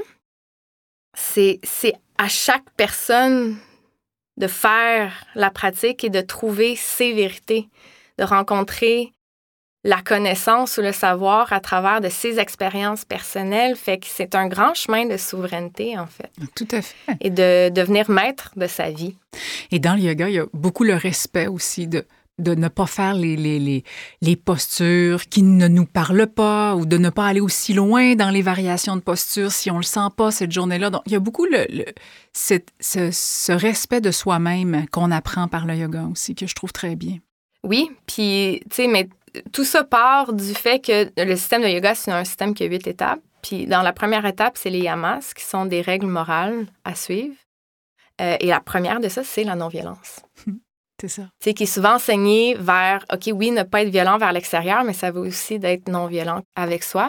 c'est 1.17 1.59
c'est 1.63 1.93
à 2.17 2.27
chaque 2.27 2.69
personne 2.77 3.57
de 4.37 4.47
faire 4.47 5.25
la 5.35 5.49
pratique 5.49 6.03
et 6.03 6.09
de 6.09 6.21
trouver 6.21 6.75
ses 6.75 7.13
vérités, 7.13 7.67
de 8.17 8.23
rencontrer 8.23 9.11
la 9.83 10.01
connaissance 10.01 10.77
ou 10.77 10.81
le 10.81 10.91
savoir 10.91 11.53
à 11.53 11.59
travers 11.61 12.01
de 12.01 12.09
ses 12.09 12.37
expériences 12.39 13.05
personnelles. 13.05 13.75
Fait 13.75 13.97
que 13.97 14.07
c'est 14.09 14.35
un 14.35 14.47
grand 14.47 14.73
chemin 14.73 15.05
de 15.05 15.15
souveraineté, 15.17 15.97
en 15.97 16.07
fait, 16.07 16.31
Tout 16.55 16.67
à 16.71 16.81
fait. 16.81 16.95
et 17.21 17.29
de 17.29 17.69
devenir 17.69 18.09
maître 18.09 18.51
de 18.57 18.67
sa 18.67 18.91
vie. 18.91 19.15
Et 19.71 19.79
dans 19.79 19.93
le 19.95 20.01
yoga, 20.01 20.27
il 20.29 20.35
y 20.35 20.39
a 20.39 20.45
beaucoup 20.53 20.83
le 20.83 20.95
respect 20.95 21.47
aussi 21.47 21.87
de, 21.87 22.05
de 22.39 22.55
ne 22.55 22.67
pas 22.67 22.87
faire 22.87 23.13
les, 23.13 23.37
les, 23.37 23.57
les, 23.59 23.83
les 24.21 24.35
postures 24.35 25.25
qui 25.29 25.43
ne 25.43 25.67
nous 25.69 25.85
parlent 25.85 26.27
pas 26.27 26.75
ou 26.75 26.85
de 26.85 26.97
ne 26.97 27.09
pas 27.09 27.27
aller 27.27 27.39
aussi 27.41 27.73
loin 27.73 28.15
dans 28.15 28.29
les 28.31 28.41
variations 28.41 28.95
de 28.97 29.01
posture 29.01 29.51
si 29.51 29.71
on 29.71 29.77
le 29.77 29.83
sent 29.83 30.09
pas 30.17 30.31
cette 30.31 30.51
journée-là. 30.51 30.89
Donc, 30.89 31.03
il 31.05 31.13
y 31.13 31.15
a 31.15 31.19
beaucoup 31.19 31.45
le, 31.45 31.65
le- 31.69 31.85
cette- 32.33 32.69
ce, 32.81 33.11
ce 33.11 33.51
respect 33.53 34.01
de 34.01 34.11
soi-même 34.11 34.85
qu'on 34.91 35.11
apprend 35.11 35.47
par 35.47 35.65
le 35.65 35.75
yoga 35.75 36.03
aussi, 36.11 36.35
que 36.35 36.47
je 36.47 36.55
trouve 36.55 36.73
très 36.73 36.95
bien. 36.97 37.17
Oui, 37.61 37.91
puis, 38.07 38.61
tu 38.69 38.75
sais, 38.77 38.87
mais 38.87 39.09
tout 39.51 39.63
ça 39.63 39.83
part 39.83 40.33
du 40.33 40.53
fait 40.53 40.79
que 40.79 41.09
le 41.17 41.35
système 41.35 41.61
de 41.61 41.67
yoga, 41.67 41.95
c'est 41.95 42.11
un 42.11 42.23
système 42.23 42.53
qui 42.53 42.63
a 42.63 42.67
huit 42.67 42.85
étapes. 42.87 43.21
Puis, 43.41 43.67
dans 43.67 43.81
la 43.81 43.93
première 43.93 44.25
étape, 44.25 44.57
c'est 44.57 44.69
les 44.69 44.79
yamas, 44.79 45.33
qui 45.33 45.43
sont 45.43 45.65
des 45.65 45.81
règles 45.81 46.07
morales 46.07 46.67
à 46.83 46.95
suivre. 46.95 47.35
Euh, 48.19 48.35
et 48.39 48.47
la 48.47 48.59
première 48.59 48.99
de 48.99 49.07
ça, 49.07 49.23
c'est 49.23 49.43
la 49.43 49.55
non-violence. 49.55 50.21
C'est 51.01 51.07
ça. 51.07 51.21
Sais, 51.39 51.53
qui 51.53 51.63
est 51.63 51.65
souvent 51.65 51.93
enseignée 51.93 52.57
vers, 52.59 53.05
OK, 53.13 53.29
oui, 53.33 53.51
ne 53.51 53.63
pas 53.63 53.83
être 53.83 53.89
violent 53.89 54.17
vers 54.17 54.33
l'extérieur, 54.33 54.83
mais 54.83 54.91
ça 54.91 55.11
veut 55.11 55.21
aussi 55.21 55.57
d'être 55.57 55.87
non-violent 55.87 56.41
avec 56.57 56.83
soi. 56.83 57.07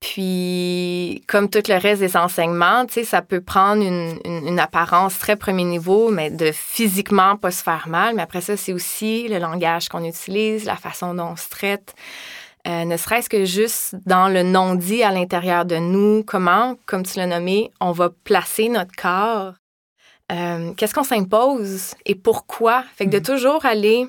Puis, 0.00 1.22
comme 1.26 1.48
tout 1.50 1.62
le 1.68 1.76
reste 1.76 2.00
des 2.00 2.16
enseignements, 2.16 2.86
tu 2.86 2.94
sais, 2.94 3.04
ça 3.04 3.20
peut 3.22 3.40
prendre 3.40 3.82
une, 3.82 4.18
une- 4.24 4.46
une 4.48 4.60
apparence 4.60 5.18
très 5.18 5.36
premier 5.36 5.64
niveau, 5.64 6.10
mais 6.10 6.30
de 6.30 6.52
physiquement 6.52 7.36
pas 7.36 7.50
se 7.50 7.62
faire 7.62 7.88
mal. 7.88 8.14
Mais 8.14 8.22
après 8.22 8.40
ça, 8.40 8.56
c'est 8.56 8.72
aussi 8.72 9.26
le 9.28 9.38
langage 9.38 9.88
qu'on 9.88 10.04
utilise, 10.04 10.64
la 10.64 10.76
façon 10.76 11.14
dont 11.14 11.30
on 11.32 11.36
se 11.36 11.48
traite. 11.48 11.94
Euh, 12.66 12.84
ne 12.84 12.96
serait-ce 12.96 13.28
que 13.28 13.44
juste 13.44 13.96
dans 14.06 14.28
le 14.28 14.42
non-dit 14.42 15.02
à 15.02 15.10
l'intérieur 15.10 15.64
de 15.64 15.76
nous, 15.76 16.22
comment, 16.24 16.76
comme 16.86 17.04
tu 17.04 17.18
l'as 17.18 17.26
nommé, 17.26 17.70
on 17.80 17.92
va 17.92 18.10
placer 18.24 18.68
notre 18.68 18.94
corps. 18.94 19.54
Euh, 20.30 20.72
Qu'est-ce 20.76 20.92
qu'on 20.94 21.04
s'impose 21.04 21.94
et 22.04 22.14
pourquoi? 22.14 22.84
Fait 22.96 23.06
que 23.06 23.10
de 23.10 23.18
toujours 23.18 23.64
aller 23.64 24.06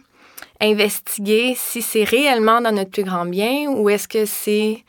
investiguer 0.61 1.55
si 1.55 1.81
c'est 1.81 2.03
réellement 2.03 2.59
dans 2.61 2.73
notre 2.73 2.91
plus 2.91 3.03
grand 3.05 3.25
bien 3.25 3.69
ou 3.69 3.89
est-ce 3.89 4.07
que 4.07 4.25
c'est 4.25 4.83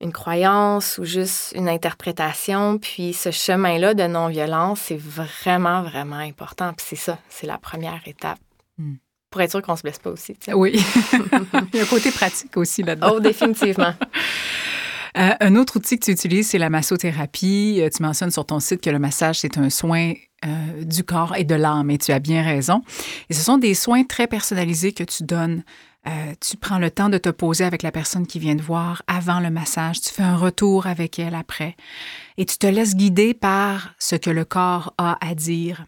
une 0.00 0.12
croyance 0.12 0.98
ou 0.98 1.04
juste 1.04 1.52
une 1.54 1.68
interprétation. 1.68 2.78
Puis 2.78 3.12
ce 3.12 3.30
chemin-là 3.30 3.94
de 3.94 4.04
non-violence, 4.04 4.80
c'est 4.80 4.98
vraiment, 4.98 5.82
vraiment 5.82 6.16
important. 6.16 6.72
Puis 6.72 6.86
c'est 6.90 6.96
ça, 6.96 7.18
c'est 7.28 7.46
la 7.46 7.58
première 7.58 8.00
étape. 8.06 8.38
Hmm. 8.78 8.94
Pour 9.30 9.40
être 9.42 9.50
sûr 9.50 9.62
qu'on 9.62 9.76
se 9.76 9.82
blesse 9.82 9.98
pas 9.98 10.10
aussi. 10.10 10.36
Oui. 10.52 10.72
il 11.12 11.76
y 11.76 11.80
a 11.80 11.82
un 11.82 11.86
côté 11.86 12.10
pratique 12.10 12.56
aussi 12.56 12.82
là-dedans. 12.82 13.12
Oh, 13.14 13.20
définitivement. 13.20 13.94
Euh, 15.18 15.30
un 15.40 15.56
autre 15.56 15.76
outil 15.76 15.98
que 15.98 16.04
tu 16.04 16.12
utilises, 16.12 16.50
c'est 16.50 16.58
la 16.58 16.70
massothérapie. 16.70 17.80
Euh, 17.80 17.88
tu 17.94 18.02
mentionnes 18.02 18.30
sur 18.30 18.46
ton 18.46 18.60
site 18.60 18.80
que 18.80 18.90
le 18.90 18.98
massage, 18.98 19.40
c'est 19.40 19.58
un 19.58 19.68
soin 19.68 20.12
euh, 20.44 20.84
du 20.84 21.02
corps 21.02 21.34
et 21.36 21.44
de 21.44 21.54
l'âme, 21.54 21.90
et 21.90 21.98
tu 21.98 22.12
as 22.12 22.20
bien 22.20 22.44
raison. 22.44 22.82
Et 23.28 23.34
ce 23.34 23.42
sont 23.42 23.58
des 23.58 23.74
soins 23.74 24.04
très 24.04 24.26
personnalisés 24.26 24.92
que 24.92 25.04
tu 25.04 25.24
donnes. 25.24 25.64
Euh, 26.06 26.34
tu 26.40 26.56
prends 26.56 26.78
le 26.78 26.90
temps 26.90 27.08
de 27.08 27.18
te 27.18 27.28
poser 27.28 27.64
avec 27.64 27.82
la 27.82 27.92
personne 27.92 28.26
qui 28.26 28.38
vient 28.38 28.56
te 28.56 28.62
voir 28.62 29.02
avant 29.06 29.40
le 29.40 29.50
massage. 29.50 30.00
Tu 30.00 30.10
fais 30.10 30.22
un 30.22 30.36
retour 30.36 30.86
avec 30.86 31.18
elle 31.18 31.34
après. 31.34 31.76
Et 32.38 32.46
tu 32.46 32.56
te 32.56 32.66
laisses 32.66 32.96
guider 32.96 33.34
par 33.34 33.94
ce 33.98 34.16
que 34.16 34.30
le 34.30 34.44
corps 34.44 34.94
a 34.96 35.18
à 35.24 35.34
dire. 35.34 35.86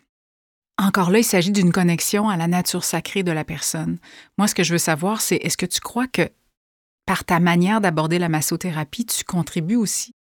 Encore 0.78 1.10
là, 1.10 1.18
il 1.18 1.24
s'agit 1.24 1.52
d'une 1.52 1.72
connexion 1.72 2.28
à 2.28 2.36
la 2.36 2.46
nature 2.46 2.84
sacrée 2.84 3.22
de 3.22 3.32
la 3.32 3.44
personne. 3.44 3.98
Moi, 4.36 4.48
ce 4.48 4.54
que 4.54 4.64
je 4.64 4.72
veux 4.72 4.78
savoir, 4.78 5.20
c'est 5.20 5.36
est-ce 5.36 5.56
que 5.56 5.66
tu 5.66 5.80
crois 5.80 6.06
que 6.06 6.28
par 7.06 7.24
ta 7.24 7.40
manière 7.40 7.80
d'aborder 7.80 8.18
la 8.18 8.28
massothérapie, 8.28 9.06
tu 9.06 9.24
contribues 9.24 9.76
aussi 9.76 10.14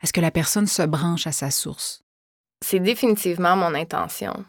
à 0.00 0.06
ce 0.06 0.12
que 0.12 0.20
la 0.20 0.30
personne 0.30 0.66
se 0.66 0.82
branche 0.82 1.26
à 1.26 1.32
sa 1.32 1.50
source? 1.50 2.02
c'est 2.60 2.80
définitivement 2.80 3.56
mon 3.56 3.74
intention. 3.74 4.44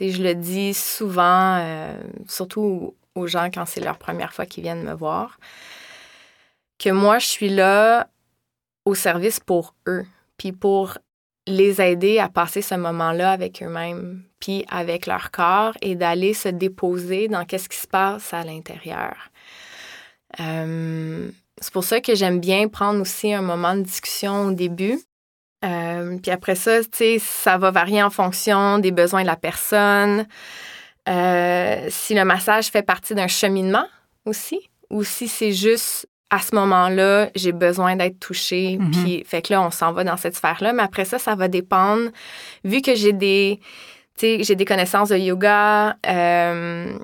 Je 0.00 0.22
le 0.22 0.34
dis 0.34 0.74
souvent, 0.74 1.58
euh, 1.60 1.96
surtout 2.26 2.94
aux 3.14 3.26
gens 3.26 3.50
quand 3.52 3.66
c'est 3.66 3.80
leur 3.80 3.98
première 3.98 4.32
fois 4.32 4.46
qu'ils 4.46 4.62
viennent 4.62 4.84
me 4.84 4.94
voir, 4.94 5.38
que 6.78 6.90
moi, 6.90 7.18
je 7.18 7.26
suis 7.26 7.48
là 7.48 8.08
au 8.84 8.94
service 8.94 9.40
pour 9.40 9.74
eux, 9.86 10.04
puis 10.36 10.52
pour 10.52 10.98
les 11.46 11.80
aider 11.80 12.18
à 12.18 12.28
passer 12.28 12.62
ce 12.62 12.74
moment-là 12.74 13.32
avec 13.32 13.62
eux-mêmes, 13.62 14.22
puis 14.40 14.64
avec 14.68 15.06
leur 15.06 15.30
corps, 15.30 15.74
et 15.82 15.94
d'aller 15.94 16.34
se 16.34 16.48
déposer 16.48 17.28
dans 17.28 17.44
qu'est-ce 17.44 17.68
qui 17.68 17.78
se 17.78 17.86
passe 17.86 18.32
à 18.32 18.42
l'intérieur. 18.44 19.14
Euh, 20.40 21.30
c'est 21.60 21.72
pour 21.72 21.84
ça 21.84 22.00
que 22.00 22.14
j'aime 22.14 22.40
bien 22.40 22.68
prendre 22.68 23.00
aussi 23.00 23.32
un 23.32 23.42
moment 23.42 23.74
de 23.74 23.82
discussion 23.82 24.46
au 24.46 24.52
début. 24.52 25.00
Euh, 25.64 26.18
puis 26.18 26.32
après 26.32 26.56
ça, 26.56 26.82
tu 26.82 26.88
sais, 26.92 27.18
ça 27.20 27.58
va 27.58 27.70
varier 27.70 28.02
en 28.02 28.10
fonction 28.10 28.78
des 28.78 28.90
besoins 28.90 29.22
de 29.22 29.28
la 29.28 29.36
personne. 29.36 30.26
Euh, 31.08 31.86
si 31.88 32.14
le 32.14 32.24
massage 32.24 32.68
fait 32.68 32.82
partie 32.82 33.14
d'un 33.14 33.26
cheminement 33.26 33.86
aussi, 34.24 34.60
ou 34.90 35.02
si 35.04 35.26
c'est 35.26 35.52
juste 35.52 36.06
à 36.30 36.38
ce 36.38 36.54
moment-là, 36.54 37.28
j'ai 37.34 37.52
besoin 37.52 37.94
d'être 37.94 38.18
touchée. 38.18 38.78
Mhm. 38.78 38.90
Puis, 38.90 39.24
fait 39.26 39.42
que 39.42 39.52
là, 39.52 39.60
on 39.60 39.70
s'en 39.70 39.92
va 39.92 40.02
dans 40.02 40.16
cette 40.16 40.34
sphère-là. 40.34 40.72
Mais 40.72 40.82
après 40.82 41.04
ça, 41.04 41.18
ça 41.18 41.34
va 41.34 41.46
dépendre. 41.48 42.10
Vu 42.64 42.80
que 42.80 42.94
j'ai 42.94 43.12
des, 43.12 43.60
j'ai 44.18 44.54
des 44.54 44.64
connaissances 44.64 45.10
de 45.10 45.18
yoga, 45.18 45.96
euh, 46.06 46.98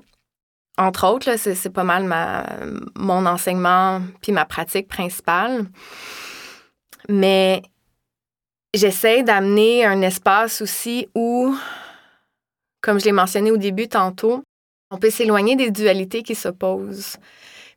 entre 0.78 1.06
autres, 1.08 1.36
c'est 1.36 1.72
pas 1.72 1.84
mal 1.84 2.04
ma, 2.04 2.46
mon 2.96 3.26
enseignement 3.26 4.00
puis 4.22 4.32
ma 4.32 4.46
pratique 4.46 4.88
principale. 4.88 5.66
Mais 7.10 7.62
j'essaie 8.72 9.22
d'amener 9.22 9.84
un 9.84 10.00
espace 10.02 10.62
aussi 10.62 11.08
où, 11.14 11.54
comme 12.80 13.00
je 13.00 13.06
l'ai 13.06 13.12
mentionné 13.12 13.50
au 13.50 13.56
début 13.56 13.88
tantôt, 13.88 14.42
on 14.90 14.98
peut 14.98 15.10
s'éloigner 15.10 15.56
des 15.56 15.70
dualités 15.70 16.22
qui 16.22 16.34
s'opposent, 16.34 17.16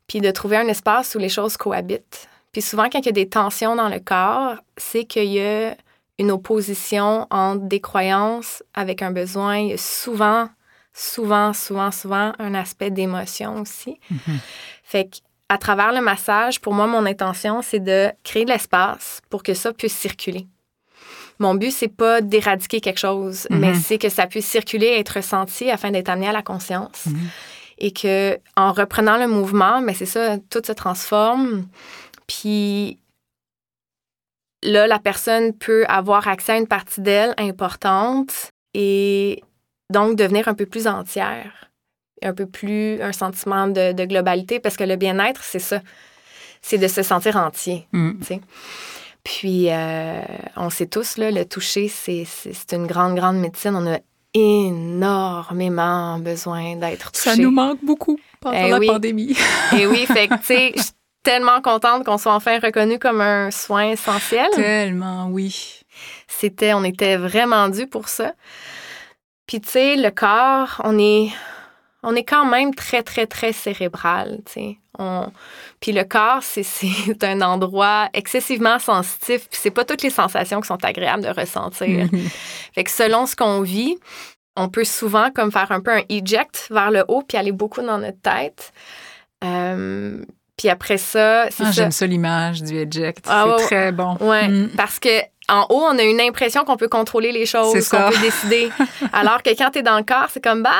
puis 0.06 0.20
de 0.20 0.30
trouver 0.30 0.56
un 0.56 0.68
espace 0.68 1.14
où 1.14 1.18
les 1.18 1.28
choses 1.28 1.56
cohabitent. 1.56 2.28
Puis 2.52 2.62
souvent, 2.62 2.88
quand 2.90 3.00
il 3.00 3.06
y 3.06 3.08
a 3.08 3.12
des 3.12 3.28
tensions 3.28 3.76
dans 3.76 3.88
le 3.88 3.98
corps, 3.98 4.56
c'est 4.76 5.04
qu'il 5.04 5.32
y 5.32 5.40
a 5.40 5.74
une 6.18 6.30
opposition 6.30 7.26
entre 7.30 7.64
des 7.66 7.80
croyances 7.80 8.62
avec 8.74 9.02
un 9.02 9.10
besoin. 9.10 9.58
Il 9.58 9.70
y 9.70 9.72
a 9.72 9.78
souvent, 9.78 10.48
souvent, 10.92 11.52
souvent, 11.52 11.90
souvent 11.90 12.32
un 12.38 12.54
aspect 12.54 12.90
d'émotion 12.90 13.60
aussi. 13.60 13.98
Mhm. 14.10 14.38
Fait 14.84 15.04
que 15.06 15.16
à 15.48 15.58
travers 15.58 15.92
le 15.92 16.00
massage, 16.00 16.60
pour 16.60 16.72
moi, 16.72 16.86
mon 16.86 17.04
intention, 17.04 17.60
c'est 17.60 17.78
de 17.78 18.10
créer 18.24 18.46
de 18.46 18.50
l'espace 18.50 19.20
pour 19.28 19.42
que 19.42 19.52
ça 19.52 19.70
puisse 19.74 19.94
circuler. 19.94 20.46
Mon 21.42 21.54
but, 21.54 21.72
c'est 21.72 21.94
pas 22.04 22.20
d'éradiquer 22.20 22.80
quelque 22.80 22.98
chose, 23.08 23.46
Mhm. 23.50 23.58
mais 23.60 23.74
c'est 23.74 23.98
que 23.98 24.08
ça 24.08 24.26
puisse 24.26 24.46
circuler 24.46 24.86
et 24.94 24.98
être 25.00 25.16
ressenti 25.20 25.70
afin 25.70 25.90
d'être 25.90 26.08
amené 26.08 26.28
à 26.28 26.32
la 26.32 26.42
conscience. 26.42 27.06
Mhm. 27.06 27.18
Et 27.78 27.92
que 27.92 28.38
en 28.56 28.72
reprenant 28.72 29.16
le 29.18 29.26
mouvement, 29.28 29.80
mais 29.80 29.94
c'est 29.94 30.06
ça, 30.16 30.36
tout 30.50 30.62
se 30.64 30.72
transforme. 30.72 31.66
Puis 32.28 32.98
là, 34.62 34.86
la 34.86 34.98
personne 34.98 35.52
peut 35.52 35.84
avoir 35.88 36.28
accès 36.28 36.52
à 36.52 36.56
une 36.58 36.68
partie 36.68 37.00
d'elle 37.00 37.34
importante 37.38 38.50
et 38.74 39.42
donc 39.90 40.16
devenir 40.16 40.48
un 40.48 40.54
peu 40.54 40.66
plus 40.66 40.86
entière, 40.86 41.70
un 42.22 42.32
peu 42.32 42.46
plus 42.46 43.02
un 43.02 43.12
sentiment 43.12 43.66
de, 43.66 43.92
de 43.92 44.04
globalité, 44.04 44.60
parce 44.60 44.76
que 44.76 44.84
le 44.84 44.96
bien-être, 44.96 45.42
c'est 45.42 45.58
ça, 45.58 45.80
c'est 46.62 46.78
de 46.78 46.88
se 46.88 47.02
sentir 47.02 47.36
entier. 47.36 47.86
Mm. 47.92 48.12
Puis, 49.24 49.70
euh, 49.70 50.20
on 50.56 50.70
sait 50.70 50.86
tous, 50.86 51.16
là, 51.16 51.30
le 51.30 51.44
toucher, 51.44 51.88
c'est, 51.88 52.26
une 52.72 52.86
grande, 52.86 53.14
grande 53.14 53.36
médecine. 53.38 53.76
On 53.76 53.92
a 53.92 53.98
énormément 54.34 56.18
besoin 56.18 56.76
d'être 56.76 57.12
touché. 57.12 57.30
Ça 57.30 57.36
nous 57.36 57.50
manque 57.50 57.78
beaucoup 57.84 58.18
pendant 58.40 58.56
Eh 58.56 58.70
la 58.70 58.78
oui. 58.78 58.86
pandémie. 58.86 59.36
Et 59.78 59.86
oui, 59.86 60.06
fait 60.06 60.28
que, 60.28 60.34
tu 60.38 60.44
sais, 60.44 60.72
je 60.76 60.82
suis 60.82 60.92
tellement 61.22 61.60
contente 61.60 62.04
qu'on 62.04 62.18
soit 62.18 62.34
enfin 62.34 62.58
reconnu 62.58 62.98
comme 62.98 63.20
un 63.20 63.50
soin 63.52 63.90
essentiel. 63.90 64.48
Tellement, 64.54 65.28
oui. 65.28 65.82
C'était, 66.26 66.74
on 66.74 66.82
était 66.82 67.16
vraiment 67.16 67.68
dû 67.68 67.86
pour 67.86 68.08
ça. 68.08 68.32
Puis, 69.46 69.60
tu 69.60 69.68
sais, 69.68 69.96
le 69.96 70.10
corps, 70.10 70.80
on 70.84 70.98
est, 70.98 71.28
on 72.02 72.14
est 72.14 72.24
quand 72.24 72.44
même 72.44 72.74
très, 72.74 73.02
très, 73.02 73.26
très 73.26 73.52
cérébral. 73.52 74.40
On... 74.98 75.26
Puis 75.80 75.92
le 75.92 76.04
corps, 76.04 76.38
c'est, 76.42 77.24
un 77.24 77.40
endroit 77.42 78.08
excessivement 78.12 78.78
sensitif. 78.78 79.48
Puis 79.48 79.60
c'est 79.62 79.70
pas 79.70 79.84
toutes 79.84 80.02
les 80.02 80.10
sensations 80.10 80.60
qui 80.60 80.66
sont 80.68 80.84
agréables 80.84 81.22
de 81.22 81.28
ressentir. 81.28 82.08
Fait 82.74 82.84
que 82.84 82.90
selon 82.90 83.26
ce 83.26 83.36
qu'on 83.36 83.62
vit, 83.62 83.96
on 84.56 84.68
peut 84.68 84.84
souvent 84.84 85.30
comme 85.30 85.50
faire 85.50 85.70
un 85.72 85.80
peu 85.80 85.92
un 85.92 86.02
eject 86.10 86.68
vers 86.70 86.90
le 86.90 87.04
haut 87.08 87.22
puis 87.22 87.38
aller 87.38 87.52
beaucoup 87.52 87.80
dans 87.82 87.98
notre 87.98 88.20
tête. 88.20 88.72
Euh, 89.44 90.22
puis 90.56 90.68
après 90.68 90.98
ça, 90.98 91.46
c'est 91.50 91.64
Ah. 91.66 91.70
J'aime 91.72 91.90
ça 91.90 92.06
l'image 92.06 92.62
du 92.62 92.76
eject. 92.76 93.24
Ah, 93.28 93.44
c'est 93.46 93.50
ouais, 93.54 93.66
très 93.66 93.92
bon. 93.92 94.16
Ouais, 94.20 94.48
Mm. 94.48 94.70
parce 94.76 94.98
que 94.98 95.08
en 95.48 95.66
haut, 95.70 95.82
on 95.90 95.98
a 95.98 96.02
une 96.02 96.20
impression 96.20 96.64
qu'on 96.64 96.76
peut 96.76 96.88
contrôler 96.88 97.32
les 97.32 97.46
choses, 97.46 97.88
qu'on 97.88 98.10
peut 98.10 98.18
décider. 98.20 98.70
Alors 99.12 99.42
que 99.42 99.50
quand 99.56 99.70
tu 99.70 99.78
es 99.80 99.82
dans 99.82 99.96
le 99.96 100.04
corps, 100.04 100.28
c'est 100.30 100.42
comme 100.42 100.62
bah, 100.62 100.70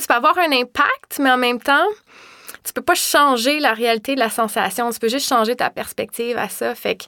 tu 0.00 0.06
peux 0.06 0.14
avoir 0.14 0.36
un 0.38 0.52
impact, 0.52 1.18
mais 1.20 1.30
en 1.30 1.36
même 1.38 1.60
temps, 1.60 1.86
tu 2.64 2.72
peux 2.72 2.82
pas 2.82 2.94
changer 2.94 3.58
la 3.60 3.72
réalité 3.72 4.14
de 4.14 4.20
la 4.20 4.30
sensation, 4.30 4.90
tu 4.90 4.98
peux 4.98 5.08
juste 5.08 5.28
changer 5.28 5.56
ta 5.56 5.70
perspective 5.70 6.36
à 6.38 6.48
ça. 6.48 6.74
Fait 6.74 6.96
que 6.96 7.04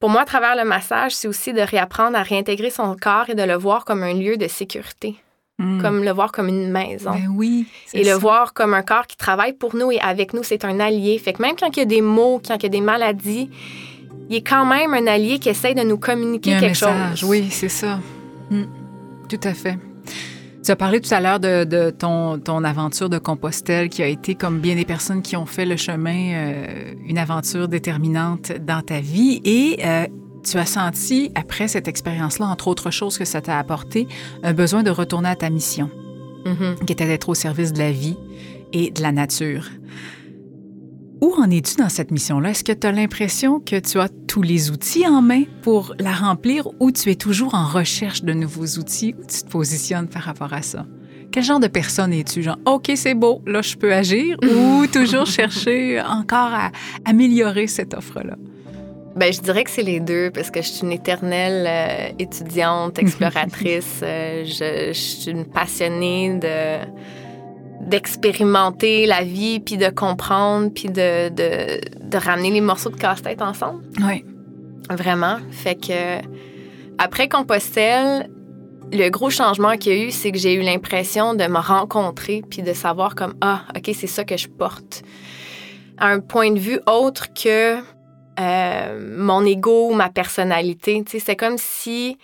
pour 0.00 0.10
moi, 0.10 0.22
à 0.22 0.24
travers 0.24 0.56
le 0.56 0.64
massage, 0.64 1.12
c'est 1.14 1.28
aussi 1.28 1.52
de 1.52 1.60
réapprendre 1.60 2.16
à 2.18 2.22
réintégrer 2.22 2.70
son 2.70 2.96
corps 3.00 3.28
et 3.30 3.34
de 3.34 3.42
le 3.44 3.54
voir 3.54 3.84
comme 3.84 4.02
un 4.02 4.14
lieu 4.14 4.36
de 4.36 4.48
sécurité, 4.48 5.16
Mm. 5.58 5.82
comme 5.82 6.02
le 6.02 6.10
voir 6.10 6.32
comme 6.32 6.48
une 6.48 6.70
maison. 6.72 7.10
Ben 7.12 7.28
oui. 7.36 7.66
Et 7.92 8.02
le 8.04 8.14
voir 8.14 8.54
comme 8.54 8.72
un 8.74 8.82
corps 8.82 9.06
qui 9.06 9.16
travaille 9.18 9.52
pour 9.52 9.76
nous 9.76 9.92
et 9.92 10.00
avec 10.00 10.32
nous, 10.32 10.42
c'est 10.42 10.64
un 10.64 10.80
allié. 10.80 11.18
Fait 11.18 11.34
que 11.34 11.42
même 11.42 11.54
quand 11.60 11.68
il 11.76 11.78
y 11.78 11.82
a 11.82 11.84
des 11.84 12.00
maux, 12.00 12.40
quand 12.44 12.56
il 12.56 12.62
y 12.62 12.66
a 12.66 12.68
des 12.70 12.80
maladies, 12.80 13.50
il 14.30 14.36
est 14.36 14.40
quand 14.42 14.64
même 14.64 14.94
un 14.94 15.06
allié 15.06 15.38
qui 15.38 15.50
essaie 15.50 15.74
de 15.74 15.82
nous 15.82 15.96
Il 15.96 16.00
communiquer 16.00 16.50
y 16.50 16.54
a 16.54 16.56
un 16.56 16.60
quelque 16.60 16.70
message. 16.84 17.18
chose. 17.20 17.28
Oui, 17.28 17.48
c'est 17.50 17.68
ça. 17.68 18.00
Mm. 18.50 18.62
Tout 19.28 19.40
à 19.44 19.52
fait. 19.54 19.76
Tu 20.64 20.70
as 20.70 20.76
parlé 20.76 21.00
tout 21.00 21.12
à 21.12 21.20
l'heure 21.20 21.40
de, 21.40 21.64
de 21.64 21.90
ton, 21.90 22.38
ton 22.38 22.62
aventure 22.62 23.08
de 23.10 23.18
Compostelle 23.18 23.88
qui 23.88 24.00
a 24.02 24.06
été, 24.06 24.36
comme 24.36 24.60
bien 24.60 24.76
des 24.76 24.84
personnes 24.84 25.20
qui 25.20 25.36
ont 25.36 25.46
fait 25.46 25.66
le 25.66 25.76
chemin, 25.76 26.32
euh, 26.34 26.94
une 27.04 27.18
aventure 27.18 27.66
déterminante 27.66 28.52
dans 28.64 28.80
ta 28.80 29.00
vie. 29.00 29.40
Et 29.44 29.80
euh, 29.84 30.06
tu 30.44 30.58
as 30.58 30.66
senti, 30.66 31.32
après 31.34 31.66
cette 31.66 31.88
expérience-là, 31.88 32.46
entre 32.46 32.68
autres 32.68 32.92
choses 32.92 33.18
que 33.18 33.24
ça 33.24 33.40
t'a 33.40 33.58
apporté, 33.58 34.06
un 34.44 34.52
besoin 34.52 34.84
de 34.84 34.90
retourner 34.90 35.30
à 35.30 35.36
ta 35.36 35.50
mission, 35.50 35.90
Mhm. 36.44 36.76
qui 36.86 36.92
était 36.92 37.06
d'être 37.06 37.28
au 37.28 37.34
service 37.34 37.72
de 37.72 37.78
la 37.78 37.90
vie 37.92 38.16
et 38.72 38.90
de 38.90 39.02
la 39.02 39.10
nature. 39.12 39.66
Où 41.22 41.32
en 41.38 41.52
es-tu 41.52 41.76
dans 41.76 41.88
cette 41.88 42.10
mission-là? 42.10 42.50
Est-ce 42.50 42.64
que 42.64 42.72
tu 42.72 42.84
as 42.84 42.90
l'impression 42.90 43.60
que 43.60 43.78
tu 43.78 44.00
as 44.00 44.08
tous 44.26 44.42
les 44.42 44.72
outils 44.72 45.06
en 45.06 45.22
main 45.22 45.44
pour 45.62 45.94
la 46.00 46.10
remplir 46.10 46.66
ou 46.80 46.90
tu 46.90 47.12
es 47.12 47.14
toujours 47.14 47.54
en 47.54 47.64
recherche 47.64 48.24
de 48.24 48.32
nouveaux 48.32 48.66
outils? 48.80 49.14
Où 49.16 49.24
tu 49.24 49.44
te 49.44 49.48
positionnes 49.48 50.08
par 50.08 50.22
rapport 50.22 50.52
à 50.52 50.62
ça? 50.62 50.84
Quel 51.30 51.44
genre 51.44 51.60
de 51.60 51.68
personne 51.68 52.12
es-tu? 52.12 52.42
Genre, 52.42 52.58
OK, 52.66 52.90
c'est 52.96 53.14
beau, 53.14 53.40
là, 53.46 53.62
je 53.62 53.76
peux 53.76 53.94
agir 53.94 54.36
ou 54.42 54.84
toujours 54.92 55.26
chercher 55.26 56.00
encore 56.00 56.52
à 56.54 56.72
améliorer 57.04 57.68
cette 57.68 57.94
offre-là? 57.94 58.34
Ben, 59.14 59.32
je 59.32 59.40
dirais 59.42 59.62
que 59.62 59.70
c'est 59.70 59.84
les 59.84 60.00
deux 60.00 60.32
parce 60.32 60.50
que 60.50 60.60
je 60.60 60.66
suis 60.66 60.82
une 60.82 60.92
éternelle 60.92 61.66
euh, 61.68 62.14
étudiante, 62.18 62.98
exploratrice. 62.98 64.00
Euh, 64.02 64.44
je, 64.44 64.88
je 64.88 64.98
suis 64.98 65.30
une 65.30 65.44
passionnée 65.44 66.34
de 66.40 66.84
d'expérimenter 67.82 69.06
la 69.06 69.22
vie, 69.22 69.60
puis 69.60 69.76
de 69.76 69.88
comprendre, 69.88 70.70
puis 70.72 70.88
de, 70.88 71.28
de, 71.28 71.80
de 72.00 72.16
ramener 72.18 72.50
les 72.50 72.60
morceaux 72.60 72.90
de 72.90 72.96
casse-tête 72.96 73.42
ensemble. 73.42 73.82
Oui. 74.00 74.24
Vraiment. 74.90 75.38
Fait 75.50 75.74
que 75.74 76.18
après 76.98 77.28
Compostelle, 77.28 78.30
le 78.92 79.08
gros 79.08 79.30
changement 79.30 79.76
qu'il 79.76 79.92
y 79.92 80.00
a 80.00 80.04
eu, 80.04 80.10
c'est 80.10 80.30
que 80.32 80.38
j'ai 80.38 80.54
eu 80.54 80.60
l'impression 80.60 81.34
de 81.34 81.44
me 81.44 81.58
rencontrer 81.58 82.42
puis 82.48 82.62
de 82.62 82.72
savoir 82.72 83.14
comme 83.14 83.34
ah, 83.40 83.62
OK, 83.76 83.90
c'est 83.94 84.06
ça 84.06 84.24
que 84.24 84.36
je 84.36 84.48
porte. 84.48 85.02
À 85.98 86.08
un 86.08 86.20
point 86.20 86.50
de 86.50 86.58
vue 86.58 86.80
autre 86.86 87.32
que 87.32 87.78
euh, 88.40 89.16
mon 89.18 89.44
ego 89.44 89.90
ou 89.90 89.94
ma 89.94 90.08
personnalité. 90.08 91.02
Tu 91.04 91.12
sais, 91.12 91.24
c'est 91.24 91.36
comme 91.36 91.58
si 91.58 92.16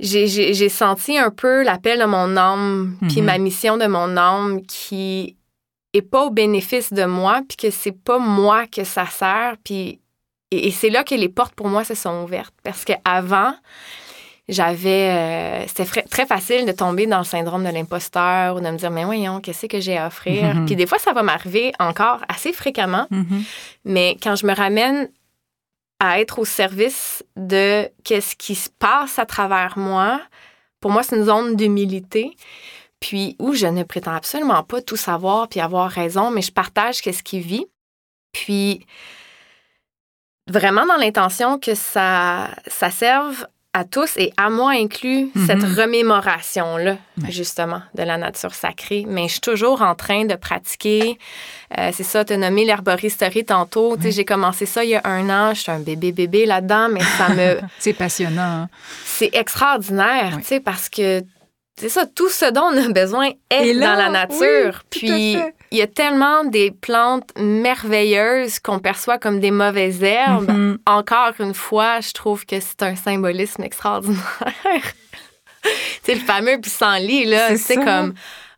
j'ai- 0.00 0.68
senti 0.68 1.16
un 1.18 1.30
peu 1.30 1.62
l'appel 1.62 2.00
de 2.00 2.04
mon 2.04 2.36
âme, 2.36 2.96
puis 3.08 3.20
Mhm. 3.20 3.24
ma 3.26 3.38
mission 3.38 3.76
de 3.76 3.86
mon 3.86 4.16
âme 4.16 4.62
qui 4.66 5.36
est 5.92 6.02
pas 6.02 6.24
au 6.24 6.30
bénéfice 6.30 6.92
de 6.92 7.04
moi, 7.04 7.40
puis 7.48 7.56
que 7.56 7.70
c'est 7.70 7.92
pas 7.92 8.18
moi 8.18 8.66
que 8.66 8.82
ça 8.84 9.06
sert, 9.06 9.54
puis 9.64 10.00
et, 10.50 10.68
et 10.68 10.70
c'est 10.70 10.90
là 10.90 11.04
que 11.04 11.14
les 11.14 11.28
portes 11.28 11.54
pour 11.54 11.68
moi 11.68 11.84
se 11.84 11.94
sont 11.94 12.22
ouvertes 12.24 12.54
parce 12.62 12.84
que 12.84 12.92
avant 13.04 13.54
j'avais 14.48 15.10
euh, 15.10 15.66
c'était 15.66 16.02
très 16.02 16.26
facile 16.26 16.66
de 16.66 16.72
tomber 16.72 17.06
dans 17.06 17.18
le 17.18 17.24
syndrome 17.24 17.64
de 17.64 17.70
l'imposteur 17.70 18.56
ou 18.56 18.60
de 18.60 18.68
me 18.68 18.76
dire 18.76 18.90
mais 18.90 19.04
voyons 19.04 19.40
qu'est-ce 19.40 19.66
que 19.66 19.80
j'ai 19.80 19.96
à 19.96 20.06
offrir? 20.08 20.54
Mhm. 20.54 20.66
puis 20.66 20.76
des 20.76 20.86
fois 20.86 20.98
ça 20.98 21.12
va 21.12 21.22
m'arriver 21.22 21.72
encore 21.78 22.20
assez 22.28 22.52
fréquemment 22.52 23.06
Mhm. 23.10 23.42
mais 23.86 24.16
quand 24.22 24.36
je 24.36 24.46
me 24.46 24.54
ramène 24.54 25.08
à 26.00 26.20
être 26.20 26.38
au 26.38 26.44
service 26.44 27.24
de 27.36 27.88
qu'est-ce 28.04 28.36
qui 28.36 28.54
se 28.54 28.68
passe 28.70 29.18
à 29.18 29.26
travers 29.26 29.78
moi, 29.78 30.20
pour 30.80 30.90
moi, 30.90 31.02
c'est 31.02 31.16
une 31.16 31.24
zone 31.24 31.56
d'humilité. 31.56 32.36
Puis 33.00 33.36
où 33.38 33.54
je 33.54 33.66
ne 33.66 33.82
prétends 33.82 34.14
absolument 34.14 34.62
pas 34.62 34.82
tout 34.82 34.96
savoir 34.96 35.48
puis 35.48 35.60
avoir 35.60 35.90
raison, 35.90 36.30
mais 36.30 36.42
je 36.42 36.52
partage 36.52 37.00
qu'est-ce 37.00 37.22
qui 37.22 37.40
vit. 37.40 37.66
Puis 38.32 38.86
vraiment 40.46 40.86
dans 40.86 40.96
l'intention 40.96 41.58
que 41.58 41.74
ça, 41.74 42.50
ça 42.66 42.90
serve 42.90 43.46
à 43.74 43.84
tous 43.84 44.16
et 44.16 44.32
à 44.36 44.48
moi 44.50 44.70
inclus 44.70 45.30
cette 45.46 45.62
Mhm. 45.62 45.74
remémoration-là, 45.80 46.96
Ouais. 47.18 47.30
justement, 47.30 47.82
de 47.94 48.02
la 48.04 48.16
nature 48.16 48.54
sacrée. 48.54 49.04
Mais 49.06 49.26
je 49.26 49.32
suis 49.32 49.40
toujours 49.40 49.82
en 49.82 49.94
train 49.94 50.24
de 50.24 50.34
pratiquer. 50.36 51.18
Euh, 51.78 51.90
c'est 51.92 52.04
ça, 52.04 52.24
tu 52.24 52.32
as 52.32 52.36
nommé 52.36 52.64
l'herboristerie 52.64 53.44
tantôt. 53.44 53.96
Tu 53.96 54.04
sais, 54.04 54.10
J'ai 54.12 54.24
commencé 54.24 54.64
ça 54.64 54.84
il 54.84 54.90
y 54.90 54.94
a 54.94 55.02
un 55.04 55.28
an. 55.28 55.54
Je 55.54 55.60
suis 55.60 55.72
un 55.72 55.80
bébé-bébé 55.80 56.46
là-dedans, 56.46 56.88
mais 56.88 57.00
ça 57.18 57.28
me. 57.30 57.58
C'est 57.78 57.92
passionnant. 57.92 58.42
hein? 58.62 58.68
c'est 59.04 59.34
extraordinaire, 59.34 60.36
tu 60.38 60.44
sais, 60.44 60.60
parce 60.60 60.88
que 60.88 61.22
c'est 61.76 61.88
ça, 61.88 62.06
tout 62.06 62.28
ce 62.28 62.50
dont 62.52 62.66
on 62.72 62.76
a 62.84 62.88
besoin 62.88 63.30
est 63.50 63.72
là, 63.72 63.88
dans 63.88 63.94
la 64.02 64.08
nature. 64.10 64.82
oui, 64.82 64.88
Puis 64.90 65.36
il 65.72 65.78
y 65.78 65.82
a 65.82 65.86
tellement 65.88 66.44
des 66.44 66.70
plantes 66.70 67.30
merveilleuses 67.36 68.60
qu'on 68.60 68.78
perçoit 68.78 69.18
comme 69.18 69.40
des 69.40 69.50
mauvaises 69.50 70.02
herbes. 70.02 70.50
Mhm. 70.50 70.78
Encore 70.86 71.32
une 71.40 71.54
fois, 71.54 72.00
je 72.00 72.12
trouve 72.12 72.46
que 72.46 72.60
c'est 72.60 72.82
un 72.82 72.94
symbolisme 72.94 73.62
extraordinaire. 73.64 74.22
c'est 76.04 76.14
le 76.14 76.20
fameux 76.20 76.60
pissenlit, 76.60 77.24
là. 77.24 77.56
C'est 77.56 77.76
comme, 77.76 78.14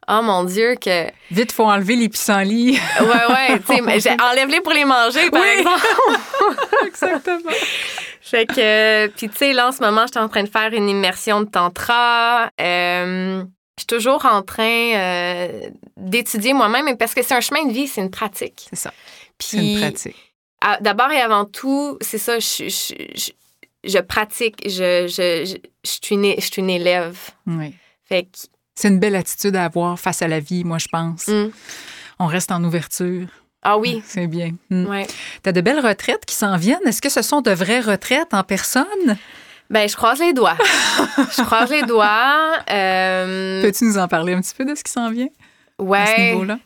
oh 0.09 0.21
mon 0.23 0.45
Dieu, 0.45 0.75
que. 0.79 1.07
Vite, 1.31 1.53
faut 1.53 1.65
enlever 1.65 1.97
les 1.97 2.09
pissenlits. 2.11 2.79
Ouais, 3.01 3.07
ouais, 3.09 4.17
enlève-les 4.23 4.61
pour 4.61 4.73
les 4.73 4.85
manger, 4.85 5.31
par 5.31 5.41
Oui. 5.41 5.49
exemple. 5.59 5.87
Exactement. 6.87 7.51
Fait 8.29 8.45
que, 8.47 9.07
puis 9.09 9.29
tu 9.29 9.37
sais, 9.37 9.53
là, 9.53 9.69
en 9.69 9.73
ce 9.73 9.81
moment, 9.81 10.03
je 10.07 10.13
suis 10.13 10.21
en 10.21 10.29
train 10.29 10.43
de 10.43 10.49
faire 10.49 10.73
une 10.73 10.89
immersion 10.89 11.41
de 11.43 11.47
tantra. 11.49 12.51
Euh, 12.61 13.45
je 13.77 13.83
suis 13.83 13.87
toujours 13.87 14.25
en 14.27 14.43
train 14.43 14.65
euh, 14.97 15.71
d'étudier 15.97 16.53
moi-même, 16.53 16.97
parce 16.97 17.15
que 17.15 17.23
c'est 17.23 17.35
un 17.35 17.41
chemin 17.41 17.65
de 17.67 17.73
vie, 17.73 17.87
c'est 17.87 18.01
une 18.01 18.11
pratique. 18.11 18.67
C'est 18.71 18.77
ça. 18.77 18.93
C'est 19.39 19.59
une 19.59 19.79
pratique. 19.81 20.17
d'abord 20.81 21.11
et 21.13 21.21
avant 21.21 21.45
tout, 21.45 21.99
c'est 22.01 22.19
ça, 22.19 22.39
je, 22.41 22.69
je, 22.69 22.95
je, 23.15 23.31
je 23.85 23.99
pratique, 24.01 24.57
je, 24.65 25.07
je, 25.07 25.45
je, 25.45 25.57
je 25.85 25.91
suis 26.03 26.15
une, 26.17 26.35
je 26.41 26.47
suis 26.51 26.63
une 26.63 26.71
élève. 26.71 27.17
Oui. 27.47 27.75
Fait 28.09 28.25
que, 28.25 28.29
C'est 28.75 28.89
une 28.89 28.99
belle 28.99 29.15
attitude 29.15 29.55
à 29.55 29.65
avoir 29.67 30.01
face 30.01 30.21
à 30.23 30.27
la 30.29 30.41
vie, 30.41 30.65
moi, 30.65 30.79
je 30.79 30.89
pense. 30.89 31.29
mm. 31.29 31.51
On 32.19 32.27
reste 32.27 32.51
en 32.51 32.65
ouverture. 32.65 33.29
Ah 33.69 33.79
oui, 33.79 34.03
C'est 34.07 34.27
bien. 34.29 34.51
Mm. 34.71 34.87
ouais. 34.87 35.07
Tu 35.43 35.49
as 35.49 35.53
de 35.53 35.61
belles 35.61 35.85
retraites 35.85 36.25
qui 36.25 36.35
s'en 36.35 36.57
viennent. 36.57 36.87
Est-ce 36.87 37.03
que 37.03 37.09
ce 37.09 37.23
sont 37.23 37.41
de 37.41 37.51
vraies 37.51 37.81
retraites 37.81 38.33
en 38.33 38.43
personne? 38.45 39.17
Ben, 39.69 39.89
je 39.89 39.97
croise 39.97 40.21
les 40.21 40.33
doigts. 40.33 40.57
je 41.37 41.43
croise 41.43 41.71
les 41.71 41.83
doigts. 41.83 42.53
Euh, 42.71 43.61
Peux-tu 43.63 43.85
nous 43.85 43.99
en 43.99 44.07
parler 44.07 44.35
un 44.35 44.41
petit 44.41 44.55
peu 44.57 44.65
de 44.65 44.75
ce 44.77 44.85
qui 44.85 44.93
s'en 44.93 45.11
vient? 45.11 45.27
À 45.27 45.83
ce 45.83 45.85
ouais. 45.85 46.31
niveau-là? 46.33 46.59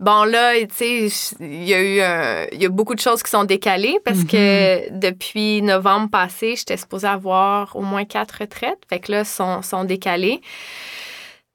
Bon, 0.00 0.24
là, 0.24 0.52
tu 0.60 0.66
sais, 0.74 1.08
il 1.40 1.64
y 1.64 1.72
a 1.74 1.80
eu 1.82 2.00
un- 2.00 2.46
il 2.52 2.60
y 2.62 2.66
a 2.66 2.68
beaucoup 2.68 2.94
de 2.94 3.00
choses 3.00 3.22
qui 3.22 3.30
sont 3.30 3.44
décalées 3.44 3.98
parce 4.04 4.24
que 4.24 4.90
depuis 4.92 5.62
novembre 5.62 6.10
passé, 6.10 6.54
j'étais 6.56 6.76
supposée 6.76 7.06
avoir 7.08 7.74
au 7.76 7.80
moins 7.82 8.04
quatre 8.04 8.40
retraites. 8.40 8.78
Fait 8.90 9.00
que 9.00 9.12
là, 9.12 9.24
sont, 9.24 9.62
sont 9.62 9.84
décalées. 9.84 10.40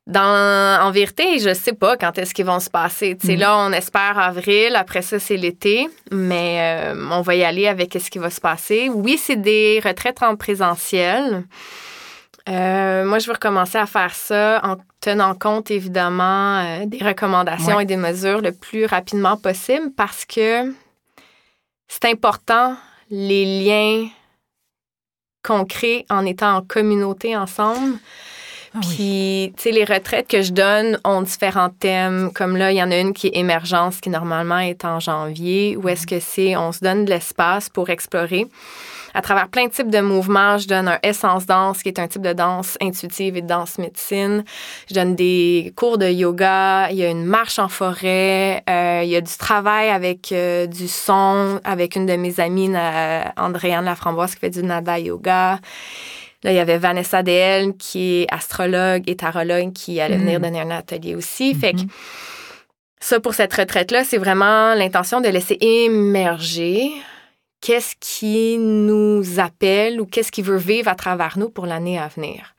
Dans, 0.07 0.81
en 0.81 0.89
vérité, 0.91 1.37
je 1.39 1.53
sais 1.53 1.73
pas 1.73 1.95
quand 1.95 2.17
est-ce 2.17 2.33
qu'ils 2.33 2.45
vont 2.45 2.59
se 2.59 2.69
passer. 2.71 3.15
Mhm. 3.23 3.35
là, 3.35 3.57
on 3.59 3.71
espère 3.71 4.17
avril. 4.17 4.75
Après 4.75 5.01
ça, 5.03 5.19
c'est 5.19 5.37
l'été. 5.37 5.87
Mais 6.11 6.91
euh, 6.93 7.07
on 7.11 7.21
va 7.21 7.35
y 7.35 7.43
aller 7.43 7.67
avec 7.67 7.93
ce 7.93 8.09
qui 8.09 8.17
va 8.17 8.29
se 8.31 8.41
passer. 8.41 8.89
Oui, 8.89 9.17
c'est 9.21 9.35
des 9.35 9.79
retraites 9.83 10.23
en 10.23 10.35
présentiel. 10.35 11.43
Euh, 12.49 13.05
moi, 13.05 13.19
je 13.19 13.27
veux 13.27 13.33
recommencer 13.33 13.77
à 13.77 13.85
faire 13.85 14.15
ça 14.15 14.59
en 14.63 14.75
tenant 14.99 15.35
compte, 15.35 15.69
évidemment, 15.69 16.57
euh, 16.59 16.85
des 16.87 16.97
recommandations 16.97 17.75
Ouais. 17.77 17.83
et 17.83 17.85
des 17.85 17.97
mesures 17.97 18.41
le 18.41 18.51
plus 18.51 18.85
rapidement 18.85 19.37
possible 19.37 19.91
parce 19.95 20.25
que 20.25 20.73
c'est 21.87 22.05
important, 22.05 22.75
les 23.11 23.45
liens 23.63 24.07
qu'on 25.43 25.65
crée 25.65 26.05
en 26.09 26.25
étant 26.25 26.55
en 26.55 26.61
communauté 26.63 27.37
ensemble. 27.37 27.97
Ah. 28.73 28.79
Puis, 28.81 29.53
tu 29.57 29.63
sais, 29.63 29.71
les 29.71 29.83
retraites 29.83 30.27
que 30.27 30.41
je 30.41 30.53
donne 30.53 30.97
ont 31.03 31.21
différents 31.21 31.69
thèmes. 31.69 32.31
Comme 32.33 32.55
là, 32.55 32.71
il 32.71 32.77
y 32.77 32.83
en 32.83 32.91
a 32.91 32.97
une 32.97 33.13
qui 33.13 33.27
est 33.27 33.35
émergence, 33.35 33.99
qui 33.99 34.09
normalement 34.09 34.59
est 34.59 34.85
en 34.85 34.99
janvier. 34.99 35.75
Où 35.75 35.89
est-ce 35.89 36.07
que 36.07 36.19
c'est, 36.19 36.55
on 36.55 36.71
se 36.71 36.79
donne 36.79 37.05
de 37.05 37.09
l'espace 37.09 37.69
pour 37.69 37.89
explorer. 37.89 38.47
À 39.13 39.21
travers 39.21 39.49
plein 39.49 39.65
de 39.65 39.71
types 39.71 39.89
de 39.89 39.99
mouvements, 39.99 40.57
je 40.57 40.67
donne 40.67 40.87
un 40.87 40.99
essence 41.03 41.45
danse, 41.45 41.83
qui 41.83 41.89
est 41.89 41.99
un 41.99 42.07
type 42.07 42.21
de 42.21 42.31
danse 42.31 42.77
intuitive 42.81 43.35
et 43.35 43.41
de 43.41 43.47
danse 43.47 43.77
médecine. 43.77 44.45
Je 44.89 44.93
donne 44.93 45.15
des 45.15 45.73
cours 45.75 45.97
de 45.97 46.07
yoga. 46.07 46.89
Il 46.91 46.97
y 46.97 47.03
a 47.03 47.09
une 47.09 47.25
marche 47.25 47.59
en 47.59 47.67
forêt. 47.67 48.63
Euh, 48.69 49.01
il 49.03 49.09
y 49.09 49.17
a 49.17 49.21
du 49.21 49.35
travail 49.35 49.89
avec 49.89 50.31
euh, 50.31 50.65
du 50.65 50.87
son, 50.87 51.59
avec 51.65 51.97
une 51.97 52.05
de 52.05 52.15
mes 52.15 52.39
amies, 52.39 52.71
Andréane 53.35 53.83
Laframboise, 53.83 54.33
qui 54.35 54.39
fait 54.39 54.49
du 54.49 54.63
nada 54.63 54.97
yoga. 54.97 55.59
Là, 56.43 56.51
il 56.51 56.55
y 56.55 56.59
avait 56.59 56.77
Vanessa 56.77 57.21
DL, 57.23 57.73
qui 57.77 58.21
est 58.21 58.27
astrologue 58.33 59.03
et 59.07 59.15
tarologue, 59.15 59.73
qui 59.73 59.99
allait 60.01 60.17
venir 60.17 60.39
Mhm. 60.39 60.45
donner 60.45 60.61
un 60.61 60.71
atelier 60.71 61.15
aussi. 61.15 61.53
Fait 61.53 61.73
que 61.73 61.81
Mhm. 61.81 61.87
ça, 62.99 63.19
pour 63.19 63.33
cette 63.35 63.53
retraite-là, 63.53 64.03
c'est 64.03 64.17
vraiment 64.17 64.73
l'intention 64.73 65.21
de 65.21 65.29
laisser 65.29 65.57
émerger 65.61 66.89
qu'est-ce 67.61 67.95
qui 67.99 68.57
nous 68.57 69.39
appelle 69.39 70.01
ou 70.01 70.05
qu'est-ce 70.05 70.31
qui 70.31 70.41
veut 70.41 70.57
vivre 70.57 70.87
à 70.89 70.95
travers 70.95 71.37
nous 71.37 71.49
pour 71.49 71.67
l'année 71.67 71.99
à 71.99 72.07
venir. 72.07 72.55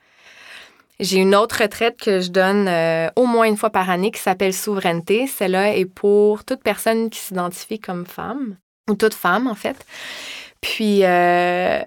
J'ai 0.99 1.17
une 1.17 1.35
autre 1.35 1.61
retraite 1.61 1.99
que 1.99 2.21
je 2.21 2.29
donne 2.29 2.67
euh, 2.69 3.09
au 3.17 3.25
moins 3.25 3.45
une 3.47 3.57
fois 3.57 3.71
par 3.71 3.89
année 3.89 4.11
qui 4.11 4.21
s'appelle 4.21 4.53
Souveraineté. 4.53 5.27
Celle-là 5.27 5.75
est 5.75 5.85
pour 5.85 6.45
toute 6.45 6.61
personne 6.63 7.09
qui 7.09 7.19
s'identifie 7.19 7.79
comme 7.79 8.05
femme, 8.05 8.55
ou 8.89 8.93
toute 8.95 9.15
femme 9.15 9.47
en 9.47 9.55
fait. 9.55 9.75
Puis 10.61 10.99
euh, 11.03 11.81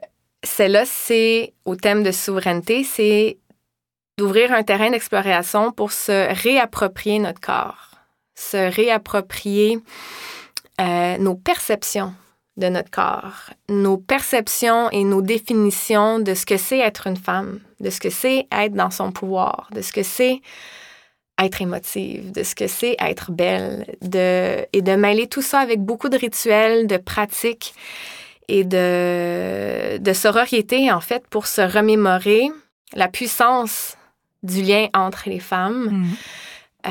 celle-là, 0.46 0.84
c'est 0.86 1.52
au 1.64 1.76
thème 1.76 2.02
de 2.02 2.12
souveraineté, 2.12 2.84
c'est 2.84 3.38
d'ouvrir 4.18 4.52
un 4.52 4.62
terrain 4.62 4.90
d'exploration 4.90 5.72
pour 5.72 5.92
se 5.92 6.32
réapproprier 6.42 7.18
notre 7.18 7.40
corps, 7.40 7.90
se 8.34 8.74
réapproprier 8.74 9.78
euh, 10.80 11.18
nos 11.18 11.34
perceptions 11.34 12.14
de 12.56 12.68
notre 12.68 12.90
corps, 12.90 13.50
nos 13.68 13.98
perceptions 13.98 14.90
et 14.90 15.04
nos 15.04 15.20
définitions 15.20 16.18
de 16.18 16.34
ce 16.34 16.46
que 16.46 16.56
c'est 16.56 16.78
être 16.78 17.06
une 17.06 17.16
femme, 17.18 17.60
de 17.80 17.90
ce 17.90 18.00
que 18.00 18.08
c'est 18.08 18.46
être 18.50 18.72
dans 18.72 18.90
son 18.90 19.12
pouvoir, 19.12 19.68
de 19.74 19.82
ce 19.82 19.92
que 19.92 20.02
c'est 20.02 20.40
être 21.38 21.60
émotive, 21.60 22.32
de 22.32 22.42
ce 22.42 22.54
que 22.54 22.66
c'est 22.66 22.96
être 22.98 23.30
belle, 23.30 23.94
de, 24.00 24.64
et 24.72 24.80
de 24.80 24.96
mêler 24.96 25.26
tout 25.26 25.42
ça 25.42 25.60
avec 25.60 25.80
beaucoup 25.80 26.08
de 26.08 26.16
rituels, 26.16 26.86
de 26.86 26.96
pratiques 26.96 27.74
et 28.48 28.64
de, 28.64 29.98
de 29.98 30.12
sororité, 30.12 30.90
en 30.92 31.00
fait, 31.00 31.26
pour 31.28 31.46
se 31.46 31.60
remémorer 31.60 32.48
la 32.94 33.08
puissance 33.08 33.96
du 34.42 34.62
lien 34.62 34.88
entre 34.94 35.28
les 35.28 35.40
femmes, 35.40 35.88
Mhm. 35.90 36.16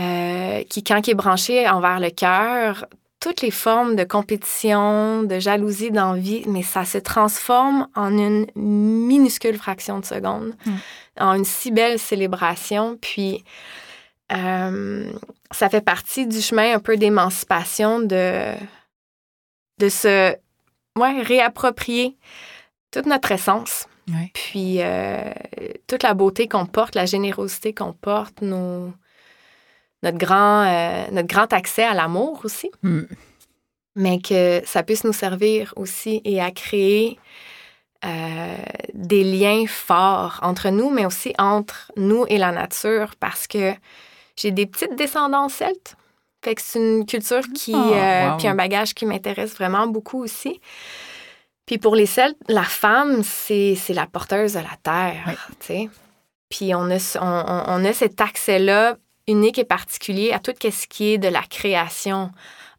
euh, 0.02 0.64
qui, 0.70 0.84
quand 0.84 1.08
il 1.08 1.12
est 1.12 1.16
branché 1.16 1.68
envers 1.70 2.00
le 2.02 2.10
cœur, 2.10 2.86
toutes 3.22 3.42
les 3.42 3.52
formes 3.52 3.96
de 3.96 4.04
compétition, 4.04 5.24
de 5.24 5.40
jalousie, 5.40 5.90
d'envie, 5.90 6.44
mais 6.48 6.62
ça 6.64 6.84
se 6.86 6.98
transforme 6.98 7.88
en 7.96 8.16
une 8.18 8.46
minuscule 8.56 9.58
fraction 9.58 10.00
de 10.00 10.06
seconde, 10.06 10.54
Mm. 10.66 10.72
en 11.22 11.34
une 11.34 11.46
si 11.46 11.72
belle 11.72 11.98
célébration. 11.98 12.98
Puis, 13.02 13.44
euh, 14.32 15.10
ça 15.52 15.70
fait 15.70 15.82
partie 15.82 16.28
du 16.28 16.42
chemin 16.42 16.76
un 16.76 16.80
peu 16.80 16.98
d'émancipation 16.98 18.00
de, 18.00 18.54
de 19.80 19.90
se 19.90 20.36
ouais, 20.98 21.22
réapproprier 21.22 22.16
toute 22.92 23.06
notre 23.06 23.32
essence. 23.32 23.88
Ouais. 24.08 24.32
Puis 24.34 24.78
euh, 24.82 25.32
toute 25.88 26.04
la 26.04 26.14
beauté 26.14 26.48
qu'on 26.48 26.66
porte, 26.66 26.96
la 26.96 27.06
générosité 27.06 27.74
qu'on 27.74 27.94
porte, 27.94 28.42
nos, 28.42 28.94
notre, 30.04 30.18
grand, 30.18 30.64
euh, 30.64 31.06
notre 31.12 31.28
grand 31.28 31.52
accès 31.54 31.84
à 31.84 31.94
l'amour 31.94 32.42
aussi, 32.44 32.70
Mm. 32.84 33.02
mais 33.96 34.20
que 34.20 34.62
ça 34.66 34.84
puisse 34.84 35.04
nous 35.04 35.14
servir 35.14 35.74
aussi 35.76 36.22
et 36.24 36.40
à 36.40 36.52
créer 36.52 37.20
euh, 38.06 38.56
des 38.94 39.24
liens 39.24 39.66
forts 39.68 40.40
entre 40.44 40.70
nous, 40.70 40.92
mais 40.92 41.08
aussi 41.08 41.34
entre 41.40 41.92
nous 41.98 42.26
et 42.30 42.38
la 42.38 42.52
nature, 42.52 43.16
parce 43.20 43.48
que 43.48 43.74
j'ai 44.36 44.52
des 44.52 44.68
petites 44.68 44.96
descendances 44.96 45.54
celtes. 45.56 45.96
Fait 46.46 46.54
que 46.54 46.62
c'est 46.62 46.78
une 46.78 47.08
culture 47.08 47.42
qui, 47.56 47.74
euh, 47.74 48.30
wow. 48.30 48.38
puis 48.38 48.48
un 48.48 48.54
bagage 48.54 48.94
qui 48.94 49.08
m'intéresse 49.08 49.56
vraiment 49.56 49.88
beaucoup 49.88 50.24
aussi. 50.24 50.62
Puis 51.66 51.80
pour 51.80 51.96
les 51.96 52.06
Celtes, 52.06 52.38
la 52.48 52.62
femme, 52.62 53.24
c'est 53.24 53.76
la 53.90 54.06
porteuse 54.06 54.54
de 54.54 54.60
la 54.60 54.78
terre, 54.84 55.24
Oui. 55.26 55.34
tu 55.60 55.66
sais. 55.66 55.90
Puis 56.50 56.76
on 56.76 56.92
a, 56.92 57.66
on, 57.68 57.84
a 57.84 57.94
cet 57.94 58.22
accès-là 58.22 58.98
unique 59.28 59.58
et 59.58 59.64
particulier 59.64 60.34
à 60.34 60.38
tout 60.38 60.54
ce 60.62 60.86
qui 60.86 61.14
est 61.14 61.18
de 61.18 61.30
la 61.30 61.42
création. 61.42 62.30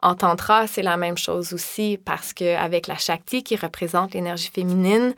En 0.01 0.15
tantra, 0.15 0.69
c'est 0.69 0.83
la 0.83 0.97
même 0.97 1.19
chose 1.19 1.53
aussi 1.53 1.99
parce 2.05 2.33
qu'avec 2.33 2.87
la 2.87 2.97
Shakti 2.97 3.43
qui 3.43 3.57
représente 3.57 4.15
l'énergie 4.15 4.53
féminine, 4.55 5.13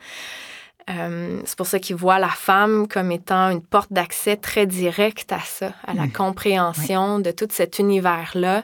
Euh, 0.89 1.39
c'est 1.45 1.55
pour 1.55 1.67
ça 1.67 1.77
qu'ils 1.77 1.95
voient 1.95 2.17
la 2.17 2.29
femme 2.29 2.87
comme 2.87 3.11
étant 3.11 3.49
une 3.51 3.61
porte 3.61 3.93
d'accès 3.93 4.37
très 4.37 4.65
directe 4.65 5.31
à 5.31 5.39
ça, 5.39 5.71
à 5.85 5.93
la 5.93 6.07
compréhension 6.07 7.19
de 7.19 7.29
tout 7.31 7.47
cet 7.51 7.77
univers-là, 7.77 8.63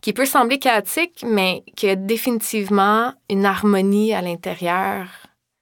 qui 0.00 0.12
peut 0.14 0.24
sembler 0.24 0.58
chaotique, 0.58 1.24
mais 1.26 1.62
qui 1.76 1.88
a 1.90 1.94
définitivement 1.96 3.12
une 3.28 3.44
harmonie 3.44 4.14
à 4.14 4.22
l'intérieur 4.22 5.06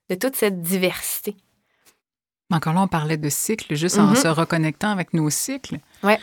de 0.08 0.14
toute 0.14 0.36
cette 0.36 0.62
diversité. 0.62 1.34
Encore 2.52 2.74
là, 2.74 2.82
on 2.82 2.88
parlait 2.88 3.16
de 3.16 3.28
cycle, 3.28 3.74
juste 3.74 3.98
en 3.98 4.06
Mhm. 4.06 4.14
se 4.16 4.28
reconnectant 4.28 4.90
avec 4.90 5.12
nos 5.12 5.28
cycles. 5.30 5.78
Ouais. 6.04 6.20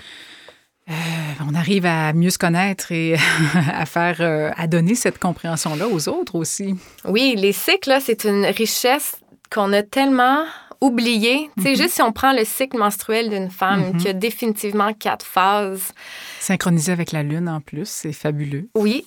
Euh, 0.90 0.94
on 1.50 1.54
arrive 1.56 1.86
à 1.86 2.12
mieux 2.14 2.30
se 2.30 2.38
connaître 2.38 2.92
et 2.92 3.16
à 3.74 3.86
faire, 3.86 4.18
euh, 4.22 4.52
à 4.56 4.68
donner 4.68 4.96
cette 4.96 5.18
compréhension-là 5.20 5.88
aux 5.88 6.08
autres 6.10 6.36
aussi. 6.36 6.76
Oui, 7.06 7.36
les 7.38 7.52
cycles, 7.54 7.98
c'est 8.02 8.24
une 8.26 8.46
richesse 8.46 9.18
qu'on 9.54 9.72
a 9.74 9.84
tellement 9.84 10.44
oubliée. 10.82 11.50
Tu 11.58 11.64
sais, 11.64 11.70
Mhm. 11.72 11.76
juste 11.78 11.94
si 11.96 12.02
on 12.02 12.12
prend 12.12 12.34
le 12.34 12.44
cycle 12.44 12.78
menstruel 12.78 13.30
d'une 13.30 13.50
femme 13.50 13.92
Mhm. 13.94 13.98
qui 13.98 14.10
a 14.10 14.14
définitivement 14.14 14.94
quatre 14.94 15.26
phases, 15.26 15.92
Synchronisé 16.40 16.92
avec 16.92 17.12
la 17.14 17.24
lune 17.24 17.48
en 17.48 17.62
plus, 17.62 17.88
c'est 17.88 18.14
fabuleux. 18.14 18.68
oui. 18.76 19.06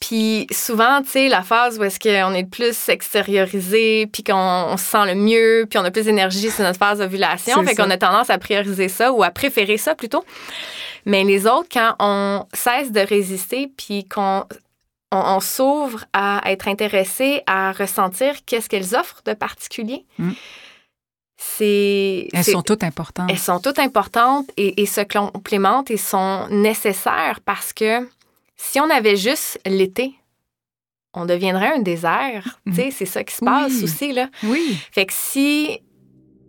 Puis 0.00 0.46
souvent, 0.52 1.02
tu 1.02 1.08
sais, 1.08 1.28
la 1.28 1.42
phase 1.42 1.76
où 1.80 1.82
est-ce 1.82 1.98
qu'on 1.98 2.32
est 2.32 2.42
le 2.42 2.48
plus 2.48 2.88
extériorisé, 2.88 4.06
puis 4.06 4.22
qu'on 4.22 4.34
on 4.36 4.76
se 4.76 4.84
sent 4.84 5.06
le 5.06 5.16
mieux, 5.16 5.66
puis 5.68 5.76
on 5.78 5.84
a 5.84 5.90
plus 5.90 6.04
d'énergie, 6.04 6.50
c'est 6.50 6.62
notre 6.62 6.78
phase 6.78 7.00
d'ovulation. 7.00 7.56
C'est 7.64 7.70
Fait 7.70 7.74
qu'on 7.74 7.90
a 7.90 7.96
tendance 7.98 8.30
à 8.30 8.38
prioriser 8.38 8.88
ça 8.88 9.12
ou 9.12 9.24
à 9.24 9.30
préférer 9.30 9.76
ça 9.76 9.96
plutôt. 9.96 10.24
Mais 11.04 11.24
les 11.24 11.48
autres, 11.48 11.68
quand 11.72 11.94
on 11.98 12.46
cesse 12.54 12.92
de 12.92 13.00
résister, 13.00 13.72
puis 13.76 14.04
qu'on 14.04 14.44
on, 15.12 15.18
on 15.18 15.40
s'ouvre 15.40 16.04
à 16.12 16.42
être 16.46 16.68
intéressé, 16.68 17.42
à 17.46 17.72
ressentir 17.72 18.34
qu'est-ce 18.46 18.68
qu'elles 18.68 18.94
offrent 18.94 19.22
de 19.24 19.34
particulier, 19.34 20.04
Mm. 20.18 20.32
c'est... 21.36 22.28
Elles 22.32 22.44
sont 22.44 22.62
toutes 22.62 22.84
importantes. 22.84 23.30
elles 23.30 23.38
sont 23.38 23.60
toutes 23.60 23.78
importantes 23.78 24.46
et, 24.56 24.82
et 24.82 24.86
se 24.86 25.00
complémentent 25.00 25.90
et 25.90 25.96
sont 25.96 26.46
nécessaires 26.50 27.40
parce 27.44 27.72
que 27.72 28.08
si 28.56 28.80
on 28.80 28.90
avait 28.90 29.16
juste 29.16 29.60
l'été, 29.64 30.14
on 31.14 31.24
deviendrait 31.26 31.72
un 31.76 31.78
désert. 31.80 32.58
Sais, 32.74 32.90
c'est 32.90 33.06
ça 33.06 33.24
qui 33.24 33.34
se 33.34 33.44
passe 33.44 33.72
Oui. 33.72 33.84
aussi, 33.84 34.12
là. 34.12 34.28
Oui. 34.44 34.76
Fait 34.92 35.06
que 35.06 35.12
si 35.12 35.80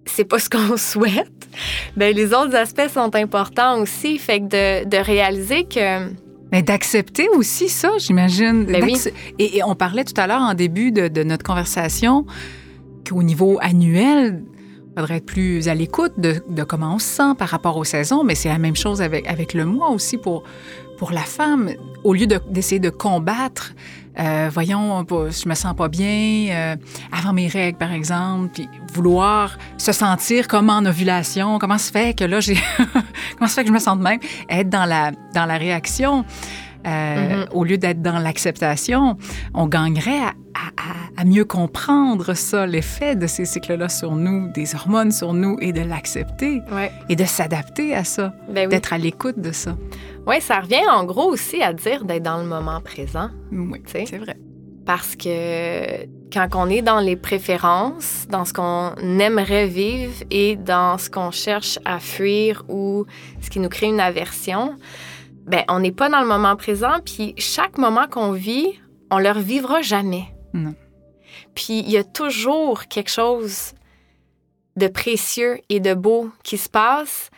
c'est 0.06 0.26
pas 0.26 0.40
ce 0.40 0.50
qu'on 0.50 0.76
souhaite, 0.92 1.48
ben 1.96 2.14
les 2.16 2.34
autres 2.34 2.56
aspects 2.56 2.90
sont 2.92 3.14
importants 3.16 3.80
aussi. 3.80 4.18
Fait 4.18 4.40
que 4.40 4.84
de, 4.84 4.90
de 4.90 4.98
réaliser 4.98 5.66
que... 5.66 6.10
Mais 6.52 6.64
d'accepter 6.64 7.28
aussi 7.30 7.70
ça, 7.70 7.92
j'imagine. 8.00 8.66
Ben 8.66 8.84
oui. 8.84 8.98
Et, 9.38 9.58
et 9.58 9.64
on 9.64 9.76
parlait 9.76 10.04
tout 10.04 10.20
à 10.20 10.26
l'heure 10.28 10.42
en 10.42 10.54
début 10.56 10.92
de, 10.92 11.08
de 11.08 11.24
notre 11.24 11.44
conversation 11.44 12.26
qu'au 13.08 13.22
niveau 13.24 13.60
annuel, 13.62 14.44
il 14.48 15.00
faudrait 15.00 15.18
être 15.18 15.26
plus 15.26 15.68
à 15.70 15.76
l'écoute 15.76 16.14
de, 16.18 16.36
de 16.50 16.64
comment 16.64 16.96
on 16.96 17.00
se 17.00 17.06
sent 17.08 17.36
par 17.38 17.50
rapport 17.50 17.78
aux 17.78 17.84
saisons, 17.84 18.24
mais 18.24 18.36
c'est 18.36 18.50
la 18.50 18.58
même 18.58 18.76
chose 18.76 19.02
avec, 19.02 19.28
avec 19.28 19.54
le 19.54 19.66
mois 19.66 19.90
aussi 19.92 20.18
pour, 20.18 20.44
pour 20.98 21.12
la 21.12 21.22
femme. 21.22 21.72
Au 22.04 22.14
lieu 22.14 22.26
de- 22.28 22.42
d'essayer 22.50 22.80
de, 22.80 22.90
combattre, 22.90 23.74
euh, 24.20 24.50
voyons, 24.52 25.06
je 25.10 25.48
me 25.48 25.56
sens 25.56 25.76
pas 25.76 25.88
bien, 25.88 26.48
euh, 26.50 26.76
avant 27.12 27.34
mes 27.34 27.48
règles 27.48 27.78
par 27.78 27.94
exemple, 27.94 28.50
puis 28.54 28.70
vouloir 28.94 29.58
se 29.78 29.92
sentir 29.92 30.48
comme 30.48 30.70
en 30.70 30.86
ovulation, 30.86 31.58
comment 31.60 31.78
se 31.78 31.92
fait 31.92 32.18
que 32.18 32.26
là, 32.26 32.40
j'ai. 32.40 32.58
comment 33.38 33.48
se 33.48 33.54
fait 33.54 33.64
que 33.64 33.70
je 33.70 33.74
me 33.74 33.80
de 33.98 34.04
même? 34.04 34.20
Être 34.50 34.70
dans 34.70 34.86
la, 34.86 35.12
dans 35.34 35.46
la 35.46 35.58
réaction. 35.58 36.26
Euh, 36.88 37.36
Mhm. 37.44 37.46
Au 37.54 37.64
lieu 37.64 37.78
d'être 37.78 38.02
dans 38.02 38.20
l'acceptation, 38.20 39.18
on 39.54 39.68
gagnerait 39.68 40.20
à, 40.20 40.28
à- 40.54 40.70
à- 40.78 41.22
à 41.22 41.26
mieux 41.26 41.46
comprendre 41.46 42.34
ça, 42.34 42.66
l'effet 42.66 43.16
de 43.16 43.28
ces 43.28 43.46
cycles-là 43.46 43.90
sur 43.90 44.16
nous, 44.16 44.52
des 44.54 44.76
hormones 44.76 45.12
sur 45.12 45.34
nous, 45.34 45.58
et 45.62 45.74
de 45.74 45.82
l'accepter 45.82 46.62
Ouais. 46.72 46.92
et 47.10 47.16
de 47.16 47.26
s'adapter 47.26 47.96
à 47.96 48.04
ça, 48.04 48.34
Ben 48.50 48.64
oui. 48.64 48.68
d'être 48.70 48.94
à 48.94 48.98
l'écoute 48.98 49.40
de 49.40 49.52
ça. 49.52 49.76
Ouais, 50.28 50.40
ça 50.42 50.60
revient 50.60 50.88
en 50.92 51.04
gros 51.06 51.30
aussi 51.32 51.62
à 51.62 51.74
dire 51.74 52.06
d'être 52.06 52.24
dans 52.24 52.38
le 52.38 52.46
moment 52.46 52.82
présent. 52.82 53.30
Oui, 53.52 53.82
c'est 53.88 54.18
vrai. 54.18 54.38
Parce 54.86 55.16
que 55.16 56.06
quand 56.34 56.48
on 56.56 56.68
est 56.70 56.82
dans 56.82 57.00
les 57.00 57.16
préférences, 57.16 58.26
dans 58.30 58.46
ce 58.46 58.54
qu'on 58.54 58.94
aimerait 59.20 59.68
vivre 59.68 60.14
et 60.32 60.56
dans 60.56 60.98
ce 60.98 61.10
qu'on 61.10 61.32
cherche 61.32 61.78
à 61.86 62.00
fuir 62.00 62.64
ou 62.70 63.06
ce 63.42 63.50
qui 63.50 63.60
nous 63.60 63.70
crée 63.70 63.88
une 63.88 64.00
aversion, 64.00 64.76
ben 65.50 65.64
on 65.68 65.80
n'est 65.80 65.92
pas 65.92 66.10
dans 66.10 66.22
le 66.22 66.28
moment 66.28 66.56
présent. 66.56 67.00
Puis 67.04 67.34
chaque 67.38 67.78
moment 67.78 68.08
qu'on 68.08 68.32
vit, 68.32 68.80
on 69.12 69.18
le 69.20 69.32
revivra 69.32 69.82
jamais. 69.82 70.26
Non. 70.54 70.76
Puis 71.56 71.80
il 71.80 71.90
y 71.90 71.98
a 71.98 72.04
toujours 72.04 72.86
quelque 72.88 73.10
chose 73.12 73.74
de 74.76 74.88
précieux 74.88 75.60
et 75.70 75.80
de 75.80 75.94
beau 75.94 76.30
qui 76.44 76.58
se 76.58 76.70
passe, 76.70 77.30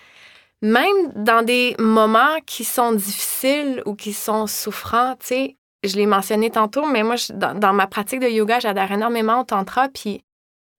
même 0.61 1.11
dans 1.15 1.43
des 1.43 1.75
moments 1.79 2.37
qui 2.45 2.63
sont 2.63 2.91
difficiles 2.91 3.81
ou 3.85 3.95
qui 3.95 4.13
sont 4.13 4.45
souffrants, 4.47 5.15
tu 5.19 5.27
sais. 5.27 5.57
Je 5.83 5.95
l'ai 5.95 6.05
mentionné 6.05 6.51
tantôt, 6.51 6.85
mais 6.85 7.01
moi, 7.01 7.15
je- 7.15 7.33
dans, 7.33 7.57
dans 7.57 7.73
ma 7.73 7.87
pratique 7.87 8.19
de 8.19 8.27
yoga, 8.27 8.59
j'adhère 8.59 8.91
énormément 8.91 9.41
au 9.41 9.43
tantra. 9.43 9.89
Puis 9.89 10.21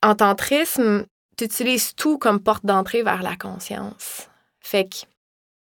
en 0.01 0.15
tantrisme, 0.15 1.07
tu 1.37 1.45
utilises 1.45 1.95
tout 1.97 2.19
comme 2.19 2.39
porte 2.39 2.65
d'entrée 2.65 3.03
vers 3.03 3.23
la 3.23 3.35
conscience. 3.35 4.29
Fait 4.61 4.85
que 4.85 4.99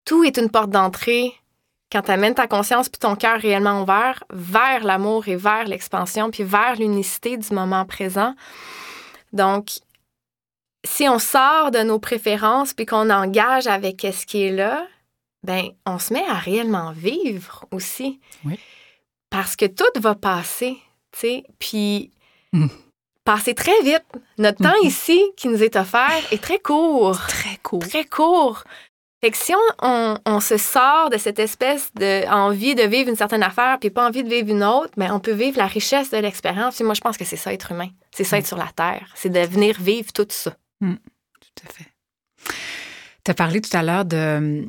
tout 0.04 0.22
est 0.22 0.36
une 0.36 0.48
porte 0.50 0.70
d'entrée 0.70 1.32
quand 1.92 2.02
tu 2.02 2.10
amènes 2.10 2.34
ta 2.34 2.46
conscience 2.46 2.88
puis 2.88 2.98
ton 2.98 3.14
cœur 3.16 3.38
réellement 3.38 3.82
ouvert 3.82 4.24
vers 4.32 4.82
l'amour 4.82 5.28
et 5.28 5.36
vers 5.36 5.64
l'expansion 5.66 6.30
puis 6.30 6.42
vers 6.42 6.76
l'unicité 6.76 7.36
du 7.36 7.52
moment 7.54 7.84
présent. 7.84 8.34
Donc, 9.32 9.68
si 10.84 11.08
on 11.08 11.18
sort 11.18 11.70
de 11.70 11.80
nos 11.80 11.98
préférences 11.98 12.72
puis 12.74 12.86
qu'on 12.86 13.10
engage 13.10 13.66
avec 13.66 14.00
ce 14.12 14.26
qui 14.26 14.42
est 14.44 14.50
là, 14.52 14.86
ben 15.44 15.68
on 15.86 15.98
se 15.98 16.12
met 16.12 16.24
à 16.26 16.34
réellement 16.34 16.92
vivre 16.92 17.66
aussi. 17.70 18.20
Oui. 18.44 18.58
Parce 19.30 19.56
que 19.56 19.66
tout 19.66 20.00
va 20.00 20.14
passer, 20.14 20.76
tu 21.12 21.20
sais, 21.20 21.44
puis 21.58 22.10
Mm. 22.54 22.66
passer 23.24 23.54
très 23.54 23.80
vite. 23.82 24.04
Notre 24.38 24.62
temps 24.62 24.78
Mhm. 24.82 24.86
ici 24.88 25.22
qui 25.36 25.48
nous 25.48 25.62
est 25.62 25.76
offert 25.76 26.10
est 26.32 26.42
très 26.42 26.58
court 26.58 27.18
Très 27.28 27.56
court. 27.62 27.78
très 27.88 28.04
court. 28.04 28.64
Fait 29.24 29.30
que 29.30 29.36
si 29.36 29.52
on, 29.54 29.86
on- 29.88 30.18
on 30.26 30.40
se 30.40 30.56
sort 30.56 31.08
de 31.10 31.16
cette 31.16 31.38
espèce 31.38 31.90
de 31.94 32.28
envie 32.28 32.74
de 32.74 32.82
vivre 32.82 33.08
une 33.08 33.14
certaine 33.16 33.42
affaire 33.44 33.78
puis 33.78 33.90
pas 33.90 34.06
envie 34.06 34.24
de 34.24 34.28
vivre 34.28 34.48
une 34.50 34.64
autre, 34.64 34.90
mais 34.96 35.10
on 35.12 35.20
peut 35.20 35.30
vivre 35.32 35.58
la 35.58 35.66
richesse 35.66 36.10
de 36.10 36.16
l'expérience. 36.18 36.74
Puis 36.74 36.84
moi, 36.84 36.94
je 36.94 37.00
pense 37.00 37.16
que 37.16 37.24
c'est 37.24 37.36
ça 37.36 37.52
être 37.52 37.70
humain. 37.70 37.88
C'est 38.14 38.24
ça 38.24 38.38
être 38.38 38.46
sur 38.48 38.56
la 38.58 38.68
terre. 38.74 39.06
C'est 39.14 39.28
de 39.30 39.38
venir 39.40 39.80
vivre 39.80 40.12
tout 40.12 40.26
ça. 40.28 40.56
Tout 40.80 41.66
à 41.68 41.72
fait. 41.72 41.86
Tu 43.24 43.30
as 43.30 43.34
parlé 43.34 43.60
tout 43.60 43.76
à 43.76 43.82
l'heure 43.84 44.04
de, 44.04 44.66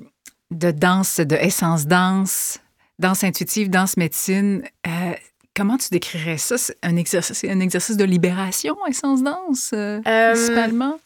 de 0.52 0.70
danse, 0.72 1.20
de 1.20 1.36
essence 1.36 1.88
danse, 1.88 2.60
danse 3.00 3.24
intuitive, 3.24 3.72
danse 3.72 3.98
médecine. 3.98 4.62
Euh, 4.86 5.14
comment 5.56 5.78
tu 5.78 5.88
décrirais 5.90 6.38
ça? 6.38 6.60
C'est 6.60 6.78
un 6.84 6.96
exercice, 6.98 7.40
c'est 7.40 7.50
un 7.50 7.60
exercice 7.60 7.98
de 7.98 8.04
libération, 8.04 8.78
essence 8.88 9.24
danse, 9.24 9.72
euh, 9.74 10.00
Euh, 10.06 10.34
principalement? 10.34 11.00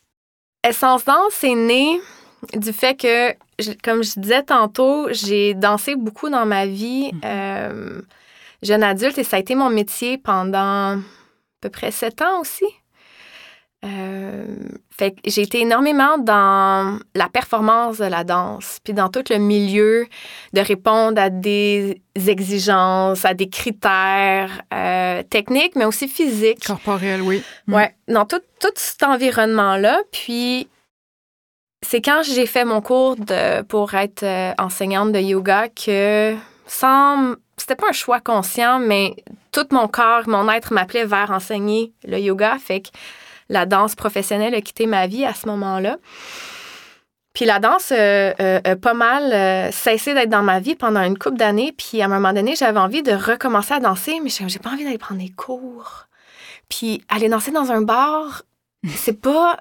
Essence 0.68 1.06
Danse, 1.06 1.32
c'est 1.32 1.56
né 1.56 2.02
du 2.54 2.72
fait 2.74 2.96
que, 2.96 3.34
je- 3.60 3.72
comme 3.84 4.04
je 4.04 4.20
disais 4.20 4.44
tantôt, 4.44 5.08
j'ai 5.12 5.54
dansé 5.54 5.96
beaucoup 5.96 6.30
dans 6.30 6.46
ma 6.46 6.66
vie 6.66 7.12
Mhm. 7.14 7.22
euh, 7.26 8.02
jeune 8.64 8.84
adulte 8.84 9.18
et 9.18 9.24
ça 9.24 9.38
a 9.38 9.40
été 9.40 9.56
mon 9.56 9.70
métier 9.70 10.18
pendant 10.18 10.94
à 10.94 10.98
peu 11.62 11.70
près 11.70 11.92
sept 11.92 12.22
ans 12.22 12.42
aussi. 12.42 12.66
Euh, 13.86 14.44
fait 14.90 15.12
que 15.12 15.18
j'ai 15.28 15.44
été 15.44 15.62
énormément 15.62 16.18
dans 16.18 16.98
la 17.14 17.30
performance 17.30 18.00
de 18.00 18.06
la 18.06 18.24
danse, 18.24 18.80
puis 18.84 18.94
dans 18.94 19.08
tout 19.10 19.24
le 19.30 19.38
milieu 19.38 20.08
de 20.54 20.62
répondre 20.62 21.22
à 21.22 21.30
des 21.30 22.02
exigences, 22.16 23.24
à 23.24 23.36
des 23.36 23.50
critères 23.50 24.62
euh, 24.74 25.22
techniques, 25.30 25.76
mais 25.76 25.86
aussi 25.86 26.08
physiques. 26.08 26.66
Corporel, 26.66 27.22
oui. 27.22 27.44
Mm. 27.68 27.74
Ouais, 27.76 27.96
dans 28.08 28.26
tout, 28.26 28.42
tout 28.60 28.72
cet 28.76 29.04
environnement-là. 29.04 30.02
Puis, 30.12 30.68
c'est 31.82 32.02
quand 32.02 32.22
j'ai 32.24 32.46
fait 32.46 32.66
mon 32.66 32.82
cours 32.82 33.16
de, 33.16 33.62
pour 33.64 33.94
être 33.94 34.24
euh, 34.24 34.54
enseignante 34.58 35.12
de 35.12 35.20
yoga 35.20 35.70
que, 35.70 36.36
sans. 36.66 37.36
C'était 37.60 37.76
pas 37.76 37.90
un 37.90 37.94
choix 37.94 38.20
conscient, 38.20 38.78
mais 38.78 39.16
tout 39.52 39.66
mon 39.72 39.88
corps, 39.88 40.28
mon 40.28 40.48
être 40.52 40.72
m'appelait 40.74 41.06
vers 41.06 41.32
enseigner 41.32 41.92
le 42.04 42.20
yoga. 42.20 42.58
Fait 42.60 42.82
que 42.82 42.90
la 43.50 43.66
danse 43.66 43.96
professionnelle 43.96 44.54
a 44.54 44.62
quitté 44.62 44.86
ma 44.86 45.08
vie 45.08 45.26
à 45.26 45.34
ce 45.34 45.48
moment-là. 45.48 45.98
Puis 47.38 47.46
la 47.46 47.60
danse 47.60 47.92
euh, 47.92 48.34
euh, 48.40 48.60
a 48.64 48.76
pas 48.76 48.96
mal 48.96 49.32
euh, 49.32 49.72
cessé 49.72 50.16
d'être 50.16 50.30
dans 50.32 50.42
ma 50.42 50.60
vie 50.60 50.74
pendant 50.74 51.04
une 51.04 51.20
couple 51.20 51.38
d'années. 51.38 51.72
Puis 51.72 52.02
à 52.02 52.06
un 52.06 52.08
moment 52.08 52.34
donné, 52.34 52.56
j'avais 52.56 52.80
envie 52.80 53.04
de 53.04 53.12
recommencer 53.12 53.76
à 53.76 53.80
danser, 53.80 54.20
mais 54.24 54.32
j'ai 54.32 54.58
pas 54.58 54.72
envie 54.72 54.84
d'aller 54.84 54.98
prendre 54.98 55.22
des 55.22 55.30
cours. 55.30 56.08
Puis 56.68 57.04
aller 57.10 57.30
danser 57.30 57.52
dans 57.52 57.72
un 57.72 57.82
bar, 57.82 58.42
c'est 58.88 59.22
pas, 59.22 59.58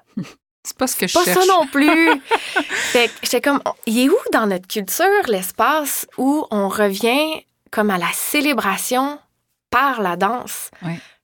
C'est 0.67 0.77
pas 0.77 0.87
ce 0.87 0.97
que 0.97 1.07
je 1.07 1.13
pas 1.13 1.23
cherche. 1.23 1.39
ça 1.39 1.45
non 1.45 1.65
plus. 1.67 2.11
fait 2.91 3.07
que 3.07 3.13
j'étais 3.23 3.39
comme, 3.39 3.61
il 3.85 3.99
est 3.99 4.09
où 4.09 4.17
dans 4.33 4.47
notre 4.47 4.67
culture 4.67 5.05
l'espace 5.27 6.05
où 6.17 6.45
on 6.51 6.67
revient 6.67 7.45
comme 7.71 7.89
à 7.89 7.97
la 7.97 8.11
célébration 8.13 9.17
par 9.69 10.01
la 10.01 10.17
danse? 10.17 10.69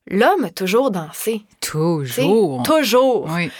L'homme 0.06 0.44
a 0.44 0.50
toujours 0.50 0.90
dansé. 0.90 1.42
Toujours. 1.60 2.62
toujours. 2.62 3.26
Oui. 3.30 3.50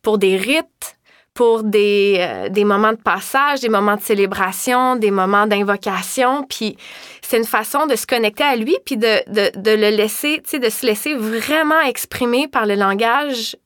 Pour 0.00 0.18
des 0.18 0.36
rites, 0.36 0.96
pour 1.34 1.64
des, 1.64 2.18
euh, 2.18 2.48
des 2.48 2.64
moments 2.64 2.92
de 2.92 3.02
passage, 3.02 3.60
des 3.60 3.68
moments 3.68 3.96
de 3.96 4.02
célébration, 4.02 4.94
des 4.94 5.10
moments 5.10 5.48
d'invocation. 5.48 6.44
Puis 6.44 6.76
c'est 7.20 7.38
une 7.38 7.44
façon 7.44 7.86
de 7.86 7.96
se 7.96 8.06
connecter 8.06 8.44
à 8.44 8.54
lui, 8.54 8.76
puis 8.84 8.96
de, 8.96 9.28
de, 9.28 9.58
de 9.58 9.70
le 9.70 9.90
laisser, 9.90 10.40
tu 10.44 10.50
sais, 10.50 10.58
de 10.60 10.68
se 10.68 10.86
laisser 10.86 11.14
vraiment 11.14 11.80
exprimer 11.80 12.46
par 12.46 12.66
le 12.66 12.76
langage 12.76 13.56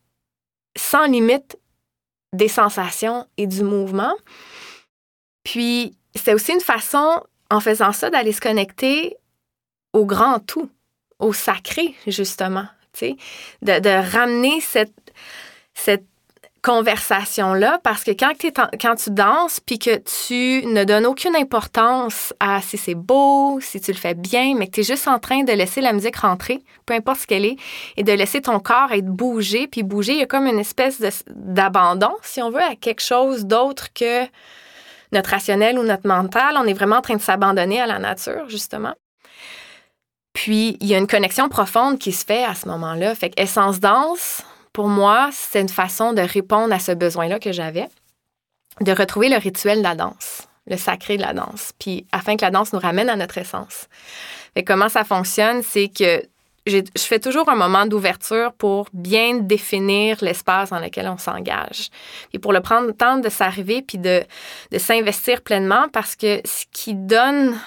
sans 0.77 1.07
limite 1.07 1.57
des 2.33 2.49
sensations 2.49 3.27
et 3.37 3.47
du 3.47 3.62
mouvement. 3.62 4.14
Puis 5.45 5.97
c'est 6.14 6.35
aussi 6.35 6.53
une 6.53 6.61
façon, 6.61 7.22
en 7.51 7.61
faisant 7.61 7.93
ça, 7.93 8.11
d'aller 8.11 8.33
se 8.33 8.41
connecter 8.41 9.16
au 9.93 10.05
grand 10.05 10.41
tout, 10.41 10.68
au 11.18 11.33
sacré, 11.33 11.95
justement. 12.07 12.66
tu 12.93 12.99
sais, 12.99 13.16
De, 13.62 14.11
ramener 14.12 14.61
cette 14.61 16.03
conversation-là 16.67 17.79
parce 17.85 18.03
que 18.03 18.11
quand, 18.11 18.33
quand 18.81 18.97
tu 18.97 19.11
danses 19.11 19.61
puis 19.61 19.79
que 19.79 19.99
tu 19.99 20.67
ne 20.67 20.83
donnes 20.83 21.07
aucune 21.07 21.37
importance 21.37 22.35
à 22.41 22.61
si 22.61 22.77
c'est 22.77 22.97
beau, 22.97 23.61
si 23.61 23.81
tu 23.81 23.93
le 23.93 23.97
fais 23.97 24.14
bien, 24.14 24.57
mais 24.57 24.67
que 24.67 24.73
tu 24.73 24.81
es 24.81 24.83
juste 24.83 25.07
en 25.07 25.21
train 25.21 25.45
de 25.45 25.53
laisser 25.53 25.81
la 25.81 25.93
musique 25.93 26.17
rentrer, 26.17 26.64
peu 26.85 26.95
importe 26.95 27.21
ce 27.21 27.27
qu'elle 27.29 27.45
est, 27.45 27.57
et 27.97 28.03
de 28.03 28.11
laisser 28.11 28.41
ton 28.41 28.59
corps 28.59 28.91
être 28.91 29.07
bougé, 29.07 29.69
puis 29.69 29.85
bouger, 29.85 30.14
il 30.14 30.19
y 30.19 30.23
a 30.23 30.27
comme 30.27 30.49
une 30.49 30.59
espèce 30.59 31.01
d'abandon, 31.29 32.17
si 32.23 32.43
on 32.43 32.51
veut, 32.51 32.62
à 32.62 32.75
quelque 32.75 33.03
chose 33.03 33.47
d'autre 33.47 33.93
que 33.95 34.25
notre 35.12 35.31
rationnel 35.31 35.79
ou 35.79 35.85
notre 35.85 36.09
mental. 36.09 36.57
On 36.59 36.64
est 36.64 36.75
vraiment 36.75 36.97
en 36.97 37.03
train 37.03 37.14
de 37.14 37.23
s'abandonner 37.23 37.81
à 37.81 37.87
la 37.87 38.01
nature, 38.01 38.49
justement. 38.49 38.95
Puis, 40.33 40.77
il 40.81 40.89
y 40.89 40.97
a 40.97 40.99
une 40.99 41.07
connexion 41.07 41.49
profonde 41.49 42.01
qui 42.01 42.11
se 42.11 42.25
fait 42.25 42.45
à 42.45 42.57
ce 42.57 42.67
moment-là. 42.67 43.14
Fait 43.14 43.31
que 43.31 43.41
Essence 43.41 43.79
Danse, 43.79 44.43
pour 44.77 44.89
moi, 44.89 45.31
c'est 45.33 45.62
une 45.62 45.70
façon 45.70 46.12
de 46.12 46.20
répondre 46.20 46.70
à 46.70 46.79
ce 46.79 46.93
besoin-là 46.93 47.39
que 47.39 47.51
j'avais, 47.51 47.89
de 48.83 48.93
retrouver 48.93 49.31
le 49.31 49.39
rituel 49.39 49.79
de 49.79 49.83
la 49.83 49.95
danse, 49.95 50.49
le 50.66 50.77
sacré 50.77 51.16
de 51.16 51.22
la 51.22 51.33
danse, 51.33 51.72
puis 51.79 52.05
afin 52.12 52.37
que 52.37 52.45
la 52.45 52.51
danse 52.51 52.74
nous 52.74 52.79
ramène 52.79 53.09
à 53.09 53.16
notre 53.16 53.39
essence. 53.39 53.89
Et 54.55 54.64
comment 54.64 54.91
ça 54.91 55.03
fonctionne, 55.03 55.62
c'est 55.62 55.89
que 55.89 56.22
je 56.66 56.83
fais 56.97 57.18
toujours 57.18 57.49
un 57.49 57.55
moment 57.55 57.87
d'ouverture 57.87 58.53
pour 58.53 58.89
bien 58.93 59.37
définir 59.37 60.18
l'espace 60.20 60.68
dans 60.68 60.79
lequel 60.79 61.09
on 61.09 61.16
s'engage. 61.16 61.89
Et 62.35 62.39
pour 62.39 62.53
le 62.53 62.61
prendre 62.61 62.87
le 62.87 62.93
temps 62.93 63.16
de 63.16 63.31
s'arriver 63.31 63.81
puis 63.81 63.97
de, 63.97 64.24
de 64.72 64.79
s'investir 64.79 65.41
pleinement 65.41 65.89
parce 65.91 66.16
que 66.16 66.43
ce 66.45 66.66
qui 66.70 66.93
donne 66.93 67.59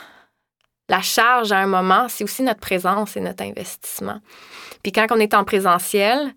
la 0.89 1.01
charge 1.01 1.51
à 1.51 1.57
un 1.57 1.65
moment, 1.65 2.05
c'est 2.07 2.23
aussi 2.23 2.43
notre 2.43 2.59
présence 2.59 3.17
et 3.17 3.19
notre 3.19 3.43
investissement. 3.43 4.19
Puis 4.83 4.91
quand 4.91 5.07
on 5.09 5.19
est 5.19 5.33
en 5.33 5.43
présentiel, 5.43 6.35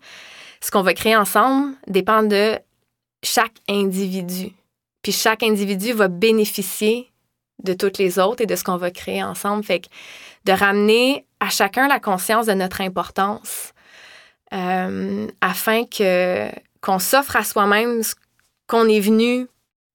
ce 0.63 0.71
qu'on 0.71 0.81
va 0.81 0.93
créer 0.93 1.15
ensemble 1.15 1.75
dépend 1.87 2.23
de 2.23 2.57
chaque 3.21 3.55
individu. 3.69 4.53
Puis 5.01 5.11
chaque 5.11 5.43
individu 5.43 5.91
va 5.91 6.07
bénéficier 6.07 7.11
de 7.63 7.73
toutes 7.73 7.97
les 7.97 8.17
autres 8.17 8.41
et 8.41 8.45
de 8.45 8.55
ce 8.55 8.63
qu'on 8.63 8.77
va 8.77 8.89
créer 8.89 9.21
ensemble. 9.21 9.63
Fait 9.65 9.81
que 9.81 9.87
de 10.45 10.53
ramener 10.53 11.25
à 11.41 11.49
chacun 11.49 11.89
la 11.89 11.99
conscience 11.99 12.45
de 12.45 12.53
notre 12.53 12.79
importance 12.79 13.73
euh, 14.53 15.27
afin 15.41 15.83
que 15.83 16.47
qu'on 16.79 16.99
s'offre 16.99 17.35
à 17.35 17.43
soi-même 17.43 18.01
ce 18.01 18.15
qu'on 18.67 18.87
est 18.87 18.99
venu 18.99 19.47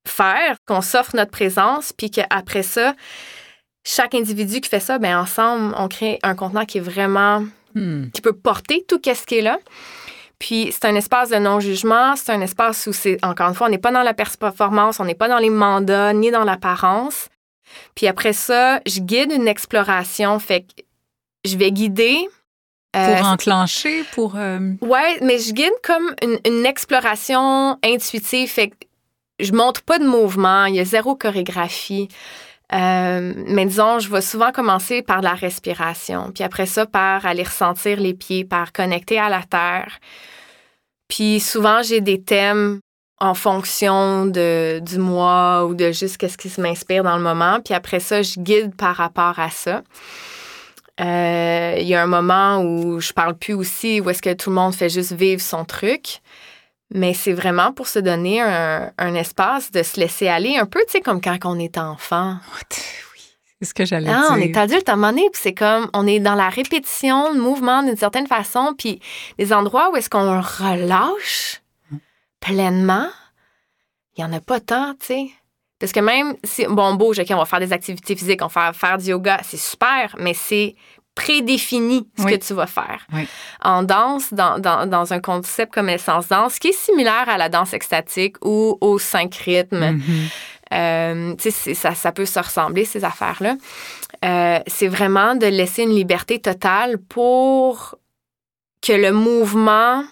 faire, 0.07 0.57
qu'on 0.67 0.83
s'offre 0.83 1.17
notre 1.17 1.31
présence, 1.31 1.93
puis 1.93 2.11
qu'après 2.11 2.63
ça, 2.63 2.95
chaque 3.85 4.15
individu 4.15 4.61
qui 4.61 4.69
fait 4.69 4.81
ça, 4.81 4.99
ben 4.99 5.19
ensemble, 5.19 5.75
on 5.79 5.89
crée 5.89 6.19
un 6.23 6.35
contenant 6.35 6.67
qui 6.67 6.79
est 6.79 6.83
vraiment, 6.83 7.47
hmm. 7.75 8.11
qui 8.11 8.21
peut 8.21 8.33
porter 8.35 8.85
tout 8.87 9.01
ce 9.05 9.27
qui 9.27 9.37
est 9.37 9.43
là. 9.43 9.59
Puis 10.39 10.71
c'est 10.73 10.85
un 10.85 10.95
espace 10.95 11.31
de 11.31 11.37
non-jugement, 11.37 12.15
c'est 12.17 12.33
un 12.33 12.41
espace 12.41 12.87
où 12.87 12.93
c'est, 12.93 13.23
encore 13.25 13.49
une 13.49 13.55
fois, 13.55 13.67
on 13.67 13.71
n'est 13.71 13.79
pas 13.79 13.91
dans 13.91 14.03
la 14.03 14.15
performance, 14.15 15.01
on 15.01 15.05
n'est 15.05 15.15
pas 15.15 15.29
dans 15.29 15.39
les 15.39 15.51
mandats, 15.51 16.13
ni 16.13 16.31
dans 16.31 16.45
l'apparence. 16.45 17.29
Puis 17.95 18.07
après 18.07 18.33
ça, 18.33 18.81
je 18.87 19.01
guide 19.01 19.33
une 19.33 19.49
exploration, 19.49 20.39
fait 20.39 20.63
que 20.63 20.83
je 21.45 21.57
vais 21.57 21.73
guider. 21.73 22.29
Euh, 22.97 23.17
pour 23.17 23.27
enclencher, 23.27 24.05
pour... 24.13 24.35
Euh, 24.37 24.73
Ouais, 24.81 25.19
mais 25.23 25.39
je 25.39 25.53
guide 25.53 25.73
comme 25.83 26.15
une, 26.45 26.67
exploration 26.67 27.79
intuitive, 27.85 28.49
fait 28.49 28.69
que 28.69 28.77
je 29.41 29.53
montre 29.53 29.83
pas 29.83 29.99
de 29.99 30.07
mouvement, 30.07 30.65
il 30.67 30.77
y 30.77 30.81
a 30.81 30.85
zéro 30.85 31.15
chorégraphie. 31.15 32.09
Euh, 32.73 33.33
mais 33.47 33.65
disons, 33.65 33.99
je 33.99 34.11
vais 34.11 34.21
souvent 34.21 34.53
commencer 34.53 35.01
par 35.01 35.23
la 35.23 35.35
respiration, 35.35 36.31
puis 36.35 36.45
après 36.45 36.67
ça, 36.67 36.85
par 36.85 37.25
aller 37.25 37.43
ressentir 37.43 37.99
les 37.99 38.13
pieds, 38.13 38.45
par 38.45 38.73
connecter 38.73 39.19
à 39.19 39.31
la 39.31 39.43
terre. 39.43 39.99
Puis 41.09 41.41
souvent, 41.41 41.83
j'ai 41.83 42.03
des 42.03 42.23
thèmes 42.23 42.81
en 43.21 43.35
fonction 43.35 44.27
de, 44.27 44.81
du 44.81 44.99
mois 44.99 45.65
ou 45.67 45.75
de 45.75 45.91
juste 45.91 46.19
qu'est-ce 46.19 46.39
qui 46.39 46.53
m'inspire 46.61 47.03
dans 47.03 47.17
le 47.17 47.23
moment. 47.23 47.59
Puis 47.65 47.75
après 47.75 48.01
ça, 48.01 48.23
je 48.23 48.39
guide 48.39 48.77
par 48.77 48.97
rapport 48.97 49.39
à 49.39 49.51
ça. 49.51 49.83
Euh, 51.01 51.77
il 51.79 51.87
y 51.87 51.95
a 51.95 52.03
un 52.03 52.07
moment 52.07 52.63
où 52.63 53.01
je 53.01 53.13
parle 53.13 53.35
plus 53.35 53.55
aussi, 53.55 54.01
où 54.01 54.11
est-ce 54.11 54.23
que 54.23 54.33
tout 54.35 54.51
le 54.51 54.57
monde 54.57 54.75
fait 54.75 54.89
juste 54.89 55.13
vivre 55.13 55.41
son 55.41 55.65
truc. 55.65 56.21
Mais 56.95 57.13
c'est 57.13 57.33
vraiment 57.33 57.73
pour 57.73 57.87
se 57.87 57.99
donner 57.99 58.41
un, 58.41 59.15
espace 59.15 59.71
de 59.71 59.83
se 59.83 60.01
laisser 60.01 60.29
aller, 60.29 60.57
un 60.57 60.67
peu, 60.67 60.81
tu 60.87 60.93
sais, 60.93 61.01
comme 61.01 61.21
quand 61.21 61.39
on 61.45 61.59
est 61.59 61.77
enfant. 61.77 62.39
Oui, 62.55 63.23
c'est 63.61 63.69
ce 63.69 63.75
que 63.75 63.85
j'allais 63.85 64.09
ah, 64.11 64.21
dire. 64.21 64.29
On 64.31 64.37
est 64.37 64.57
adulte 64.57 64.89
à 64.89 64.93
un 64.93 64.97
moment 64.97 65.11
donné, 65.11 65.29
puis 65.31 65.41
c'est 65.43 65.55
comme, 65.55 65.91
on 65.93 66.07
est 66.07 66.21
dans 66.21 66.35
la 66.35 66.49
répétition, 66.49 67.33
le 67.33 67.41
mouvement 67.41 67.83
d'une 67.83 67.97
certaine 67.97 68.27
façon, 68.27 68.75
puis 68.77 69.01
les 69.39 69.53
endroits 69.53 69.91
où 69.91 69.97
est-ce 69.97 70.09
qu'on 70.09 70.41
relâche 70.41 71.61
pleinement, 72.41 73.09
il 74.17 74.25
n'y 74.25 74.31
en 74.31 74.33
a 74.33 74.41
pas 74.41 74.61
tant, 74.61 74.95
tu 74.95 75.07
sais. 75.07 75.31
Parce 75.79 75.93
que 75.93 76.01
même 76.01 76.37
si, 76.43 76.67
bon, 76.67 76.95
beau, 76.95 77.13
OK, 77.13 77.27
on 77.31 77.37
va 77.37 77.45
faire 77.45 77.61
des 77.61 77.73
activités 77.73 78.17
physiques, 78.17 78.41
on 78.43 78.49
va 78.49 78.73
faire, 78.73 78.99
du 78.99 79.11
yoga, 79.11 79.41
c'est 79.45 79.59
super, 79.59 80.17
mais 80.19 80.35
c'est 80.35 80.75
prédéfini 81.19 82.07
ce 82.17 82.25
que 82.25 82.37
tu 82.37 82.55
vas 82.55 82.69
faire. 82.69 83.07
En 83.63 83.83
danse, 83.83 84.33
dans, 84.33 84.59
dans, 84.61 85.13
un 85.13 85.21
concept 85.21 85.75
comme 85.75 85.89
Essence 85.89 86.29
Danse, 86.29 86.59
qui 86.59 86.69
est 86.69 86.79
similaire 86.87 87.29
à 87.29 87.37
la 87.37 87.49
danse 87.49 87.73
extatique 87.73 88.37
ou 88.45 88.79
au 88.81 88.99
cinq 88.99 89.35
rythmes, 89.35 89.97
mm-hmm. 89.97 91.35
euh, 91.35 91.75
ça, 91.75 91.95
ça 91.95 92.13
peut 92.13 92.25
se 92.25 92.39
ressembler, 92.39 92.85
ces 92.85 93.05
affaires-là. 93.05 93.57
Euh, 94.25 94.61
c'est 94.69 94.87
vraiment 94.87 95.35
de 95.35 95.47
laisser 95.47 95.83
une 95.83 95.95
liberté 95.95 96.39
totale 96.39 96.99
pour 96.99 97.97
que 98.81 98.93
le 98.93 99.13
mouvement 99.13 100.05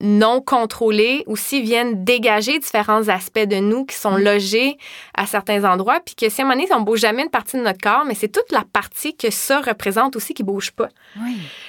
non 0.00 0.42
contrôlés 0.42 1.24
aussi 1.26 1.62
viennent 1.62 2.04
dégager 2.04 2.58
différents 2.58 3.08
aspects 3.08 3.38
de 3.38 3.56
nous 3.56 3.86
qui 3.86 3.96
sont 3.96 4.18
mm. 4.18 4.22
logés 4.22 4.78
à 5.14 5.26
certains 5.26 5.64
endroits, 5.64 6.00
puis 6.04 6.14
que 6.14 6.28
si 6.28 6.42
à 6.42 6.44
un 6.44 6.48
moment 6.48 6.60
donné, 6.60 6.72
on 6.74 6.80
ne 6.80 6.84
bouge 6.84 7.00
jamais 7.00 7.22
une 7.22 7.30
partie 7.30 7.56
de 7.56 7.62
notre 7.62 7.80
corps, 7.80 8.04
mais 8.04 8.14
c'est 8.14 8.28
toute 8.28 8.52
la 8.52 8.64
partie 8.70 9.16
que 9.16 9.30
ça 9.30 9.60
représente 9.60 10.14
aussi 10.16 10.34
qui 10.34 10.42
ne 10.42 10.48
bouge 10.48 10.72
pas. 10.72 10.88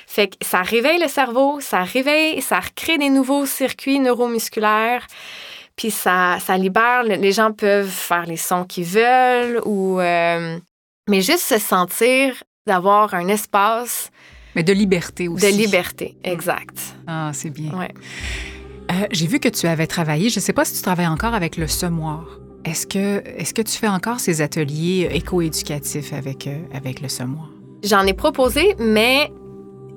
Fait 0.06 0.28
que 0.28 0.36
ça 0.42 0.62
réveille 0.62 1.00
le 1.00 1.08
cerveau, 1.08 1.60
ça 1.62 1.84
réveille, 1.84 2.42
ça 2.42 2.60
recrée 2.60 2.98
des 2.98 3.10
nouveaux 3.10 3.46
circuits 3.46 4.00
neuromusculaires, 4.00 5.08
puis 5.78 5.92
ça, 5.92 6.38
ça 6.40 6.58
libère, 6.58 7.04
les 7.04 7.32
gens 7.32 7.54
peuvent 7.54 7.88
faire 7.88 8.26
les 8.26 8.38
sons 8.38 8.66
qu'ils 8.66 8.86
veulent, 8.86 9.62
ou... 9.66 10.00
Euh, 10.00 10.58
mais 11.10 11.22
juste 11.22 11.44
se 11.44 11.58
sentir 11.58 12.44
d'avoir 12.66 13.14
un 13.14 13.30
espace 13.30 14.12
mais 14.58 14.64
de 14.64 14.74
liberté 14.74 15.28
aussi. 15.28 15.46
De 15.46 15.56
liberté, 15.56 16.18
exact. 16.24 16.80
Ah, 17.06 17.30
c'est 17.32 17.52
bien. 17.52 17.78
Ouais. 17.78 17.94
Euh, 18.92 19.06
j'ai 19.12 19.28
vu 19.28 19.40
que 19.40 19.50
tu 19.50 19.68
avais 19.68 19.86
travaillé, 19.86 20.30
je 20.32 20.40
ne 20.40 20.42
sais 20.42 20.52
pas 20.52 20.66
si 20.66 20.74
tu 20.74 20.82
travailles 20.82 21.08
encore 21.08 21.36
avec 21.36 21.58
le 21.58 21.68
semoir. 21.68 22.40
Est-ce 22.66 22.88
que, 22.88 23.22
est 23.24 23.54
que 23.54 23.62
tu 23.62 23.78
fais 23.78 23.88
encore 23.88 24.20
ces 24.20 24.42
ateliers 24.42 25.10
éco-éducatifs 25.14 26.12
avec, 26.12 26.48
euh, 26.48 26.58
avec 26.74 27.02
le 27.02 27.08
semoir? 27.08 27.52
J'en 27.84 28.02
ai 28.08 28.14
proposé, 28.14 28.76
mais 28.80 29.32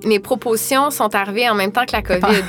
mes 0.05 0.19
propositions 0.19 0.91
sont 0.91 1.13
arrivées 1.15 1.49
en 1.49 1.55
même 1.55 1.71
temps 1.71 1.85
que 1.85 1.93
la 1.93 2.01
COVID. 2.01 2.43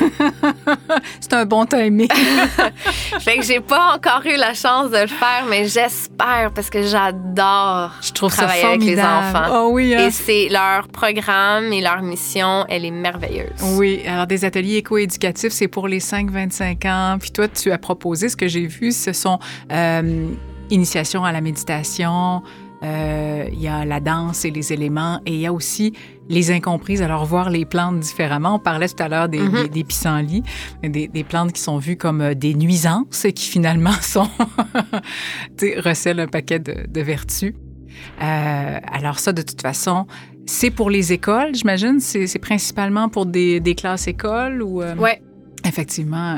c'est 1.21 1.33
un 1.33 1.45
bon 1.45 1.67
timing. 1.67 2.09
fait 3.21 3.39
que 3.39 3.45
j'ai 3.45 3.61
pas 3.61 3.95
encore 3.95 4.23
eu 4.25 4.37
la 4.37 4.55
chance 4.55 4.91
de 4.91 4.99
le 4.99 5.07
faire, 5.07 5.45
mais 5.49 5.67
j'espère 5.67 6.53
parce 6.55 6.71
que 6.71 6.83
j'adore 6.83 7.93
Je 8.03 8.13
trouve 8.13 8.33
travailler 8.33 8.63
ça 8.63 8.69
avec 8.69 8.83
les 8.83 9.01
enfants. 9.01 9.47
Oh 9.53 9.69
oui, 9.73 9.95
hein? 9.95 10.07
Et 10.07 10.11
c'est 10.11 10.49
leur 10.49 10.89
programme 10.89 11.73
et 11.73 11.81
leur 11.81 12.03
mission, 12.03 12.65
elle 12.69 12.85
est 12.85 12.91
merveilleuse. 12.91 13.51
Oui, 13.77 14.03
alors 14.07 14.27
des 14.27 14.45
ateliers 14.45 14.77
éco-éducatifs, 14.77 15.53
c'est 15.53 15.69
pour 15.69 15.89
les 15.89 16.01
5-25 16.01 16.89
ans. 16.89 17.19
Puis 17.19 17.31
toi, 17.31 17.49
tu 17.49 17.71
as 17.73 17.79
proposé, 17.79 18.29
ce 18.29 18.37
que 18.37 18.49
j'ai 18.49 18.67
vu, 18.67 18.93
ce 18.93 19.13
sont 19.13 19.39
euh, 19.71 20.29
initiation 20.71 21.25
à 21.25 21.33
la 21.33 21.41
méditation, 21.41 22.43
euh, 22.83 23.45
il 23.53 23.61
y 23.61 23.69
a 23.69 23.85
la 23.85 24.01
danse 24.01 24.45
et 24.45 24.51
les 24.51 24.73
éléments, 24.73 25.21
et 25.27 25.35
il 25.35 25.41
y 25.41 25.47
a 25.47 25.53
aussi 25.53 25.93
les 26.29 26.51
incomprises, 26.51 27.03
alors 27.03 27.25
voir 27.25 27.51
les 27.51 27.65
plantes 27.65 28.01
différemment. 28.01 28.57
On 28.57 28.59
parlait 28.59 28.89
tout 28.89 29.03
à 29.03 29.09
l'heure 29.09 29.29
des, 29.29 29.41
mm-hmm. 29.41 29.69
des, 29.69 29.85
pissenlits, 29.85 30.43
des, 30.83 31.09
des, 31.09 31.25
plantes 31.25 31.53
qui 31.53 31.61
sont 31.61 31.79
vues 31.79 31.97
comme 31.97 32.21
euh, 32.21 32.35
des 32.35 32.55
nuisances 32.55 33.25
et 33.25 33.33
qui 33.33 33.49
finalement 33.49 33.93
sont 34.01 34.29
recèlent 35.85 36.21
un 36.21 36.27
paquet 36.29 36.59
de, 36.59 36.87
de 36.89 37.01
vertus. 37.01 37.55
Euh, 38.23 38.79
alors 38.93 39.19
ça, 39.19 39.33
de 39.33 39.43
toute 39.43 39.61
façon, 39.63 40.07
C'est 40.47 40.71
pour 40.71 40.91
les 40.91 41.13
écoles, 41.13 41.55
j'imagine? 41.55 42.01
C'est 42.01 42.27
c'est 42.27 42.39
principalement 42.41 43.09
pour 43.09 43.27
des, 43.27 43.61
des 43.61 43.75
classes 43.75 44.09
écoles 44.09 44.63
ou... 44.63 44.83
euh, 44.83 44.97
Ouais. 44.97 45.23
Effectivement, 45.65 46.37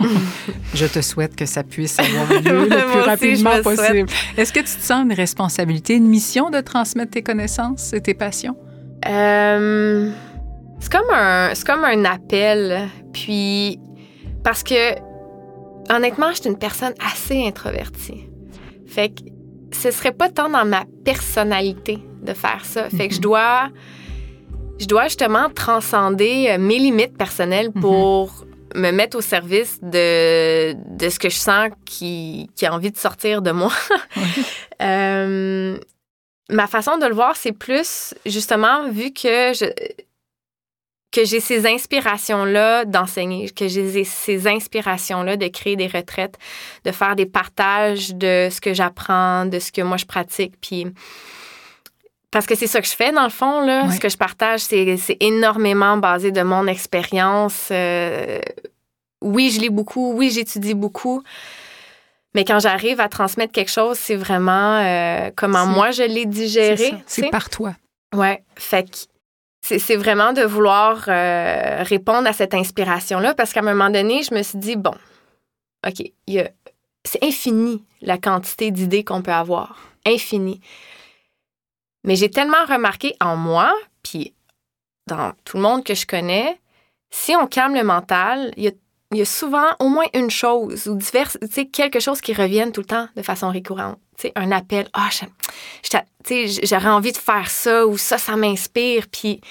je 0.74 0.86
te 0.86 1.00
souhaite 1.00 1.34
que 1.34 1.46
ça 1.46 1.62
puisse 1.62 1.98
avoir 1.98 2.28
lieu 2.42 2.68
le 2.68 2.90
plus 2.92 3.00
rapidement 3.00 3.62
possible. 3.62 4.08
Est-ce 4.36 4.52
que 4.52 4.60
tu 4.60 4.66
te 4.66 4.82
sens 4.82 5.04
une 5.04 5.12
responsabilité, 5.14 5.94
une 5.94 6.06
mission 6.08 6.50
de 6.50 6.60
transmettre 6.60 7.12
tes 7.12 7.22
connaissances 7.22 7.92
et 7.92 8.00
tes 8.00 8.14
passions? 8.14 8.56
Euh, 9.06 10.10
c'est 10.80 10.92
comme 10.92 11.10
un 11.14 11.50
c'est 11.54 11.66
comme 11.66 11.84
un 11.84 12.04
appel 12.04 12.88
puis 13.12 13.78
parce 14.44 14.62
que 14.62 14.94
honnêtement, 15.90 16.30
je 16.32 16.40
suis 16.42 16.50
une 16.50 16.58
personne 16.58 16.92
assez 17.12 17.46
introvertie. 17.46 18.26
Fait 18.86 19.08
que 19.08 19.22
ce 19.72 19.90
serait 19.90 20.12
pas 20.12 20.28
tant 20.28 20.48
dans 20.50 20.64
ma 20.66 20.84
personnalité 21.04 21.98
de 22.22 22.34
faire 22.34 22.64
ça. 22.64 22.88
Fait 22.90 23.08
que 23.08 23.14
je 23.14 23.18
Mhm. 23.18 23.22
dois 23.22 23.68
je 24.78 24.86
dois 24.86 25.04
justement 25.04 25.48
transcender 25.52 26.48
euh, 26.50 26.58
mes 26.58 26.78
limites 26.78 27.16
personnelles 27.16 27.70
pour 27.72 28.44
me 28.74 28.90
mettre 28.90 29.16
au 29.16 29.20
service 29.20 29.78
de, 29.82 30.74
de 30.74 31.08
ce 31.08 31.18
que 31.18 31.28
je 31.28 31.36
sens 31.36 31.70
qui, 31.84 32.50
qui 32.56 32.66
a 32.66 32.74
envie 32.74 32.90
de 32.90 32.96
sortir 32.96 33.42
de 33.42 33.50
moi. 33.50 33.72
Euh, 34.80 35.76
ma 36.50 36.68
façon 36.68 36.98
de 36.98 37.06
le 37.06 37.12
voir, 37.12 37.34
c'est 37.34 37.50
plus 37.50 38.14
justement 38.24 38.88
vu 38.90 39.12
que 39.12 39.52
je 39.52 39.64
que 41.10 41.24
j'ai 41.24 41.40
ces 41.40 41.66
inspirations-là 41.66 42.84
d'enseigner, 42.84 43.50
que 43.50 43.66
j'ai 43.66 44.04
ces 44.04 44.46
inspirations-là 44.46 45.36
de 45.36 45.48
créer 45.48 45.74
des 45.74 45.86
retraites, 45.86 46.38
de 46.84 46.92
faire 46.92 47.16
des 47.16 47.26
partages 47.26 48.14
de 48.14 48.48
ce 48.50 48.60
que 48.60 48.74
j'apprends, 48.74 49.46
de 49.46 49.58
ce 49.58 49.72
que 49.72 49.80
moi 49.80 49.96
je 49.96 50.04
pratique, 50.04 50.54
puis 50.60 50.86
parce 52.30 52.46
que 52.46 52.54
c'est 52.54 52.66
ça 52.66 52.80
que 52.80 52.86
je 52.86 52.94
fais 52.94 53.12
dans 53.12 53.24
le 53.24 53.30
fond 53.30 53.60
là, 53.60 53.84
Ouais. 53.86 53.92
ce 53.94 54.00
que 54.00 54.08
je 54.08 54.16
partage, 54.16 54.60
c'est 54.60 54.96
c'est 54.96 55.16
énormément 55.20 55.96
basé 55.96 56.30
de 56.30 56.42
mon 56.42 56.66
expérience. 56.66 57.68
Euh, 57.70 58.40
oui, 59.22 59.50
je 59.50 59.60
lis 59.60 59.70
beaucoup, 59.70 60.12
oui, 60.14 60.30
j'étudie 60.30 60.74
beaucoup. 60.74 61.22
Mais 62.34 62.44
quand 62.44 62.60
j'arrive 62.60 63.00
à 63.00 63.08
transmettre 63.08 63.52
quelque 63.52 63.70
chose, 63.70 63.98
c'est 63.98 64.14
vraiment 64.14 64.76
euh, 64.84 65.30
comment 65.34 65.66
moi 65.66 65.90
je 65.90 66.02
l'ai 66.02 66.26
digéré. 66.26 66.94
C'est 67.06 67.30
par 67.30 67.48
toi. 67.50 67.74
Ouais, 68.14 68.42
fait 68.56 68.88
que 68.90 68.96
c'est 69.78 69.96
vraiment 69.96 70.32
de 70.32 70.42
vouloir 70.42 71.04
euh, 71.08 71.82
répondre 71.82 72.26
à 72.28 72.32
cette 72.32 72.54
inspiration-là 72.54 73.34
parce 73.34 73.52
qu'à 73.52 73.60
un 73.60 73.64
moment 73.64 73.90
donné, 73.90 74.22
je 74.22 74.34
me 74.34 74.42
suis 74.42 74.58
dit, 74.58 74.76
bon, 74.76 74.94
OK, 75.86 76.02
c'est 77.04 77.22
infini 77.24 77.84
la 78.00 78.18
quantité 78.18 78.70
d'idées 78.70 79.04
qu'on 79.04 79.20
peut 79.22 79.32
avoir. 79.32 79.76
Infini. 80.06 80.60
Mais 82.08 82.16
j'ai 82.16 82.30
tellement 82.30 82.64
remarqué 82.66 83.14
en 83.20 83.36
moi, 83.36 83.72
puis 84.02 84.32
dans 85.06 85.32
tout 85.44 85.58
le 85.58 85.62
monde 85.62 85.84
que 85.84 85.94
je 85.94 86.06
connais, 86.06 86.58
si 87.10 87.36
on 87.36 87.46
calme 87.46 87.74
le 87.74 87.84
mental, 87.84 88.50
il 88.56 88.64
y 88.64 88.68
a, 88.68 88.70
il 89.12 89.18
y 89.18 89.20
a 89.20 89.26
souvent 89.26 89.66
au 89.78 89.88
moins 89.88 90.06
une 90.14 90.30
chose 90.30 90.86
ou 90.88 90.96
diverses, 90.96 91.36
tu 91.40 91.48
sais, 91.50 91.66
quelque 91.66 92.00
chose 92.00 92.22
qui 92.22 92.32
revienne 92.32 92.72
tout 92.72 92.80
le 92.80 92.86
temps 92.86 93.08
de 93.14 93.20
façon 93.20 93.50
récurrente. 93.50 93.98
Tu 94.16 94.22
sais, 94.22 94.32
un 94.36 94.50
appel, 94.52 94.88
ah, 94.94 95.10
j'aurais 96.62 96.88
envie 96.88 97.12
de 97.12 97.18
faire 97.18 97.50
ça 97.50 97.86
ou 97.86 97.98
ça, 97.98 98.16
ça 98.16 98.36
m'inspire. 98.36 99.06
Puis 99.12 99.42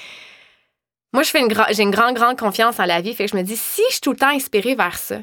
moi, 1.14 1.22
je 1.22 1.30
fais 1.30 1.40
une 1.42 1.48
gra- 1.48 1.72
j'ai 1.72 1.84
une 1.84 1.92
grande, 1.92 2.16
grande 2.16 2.40
confiance 2.40 2.80
en 2.80 2.86
la 2.86 3.02
vie. 3.02 3.14
Fait 3.14 3.26
que 3.26 3.32
je 3.32 3.38
me 3.38 3.44
dis, 3.44 3.56
si 3.58 3.82
je 3.90 3.94
suis 3.94 4.02
tout 4.02 4.12
le 4.12 4.18
temps 4.18 4.36
inspirée 4.36 4.74
vers 4.74 4.98
ça, 4.98 5.18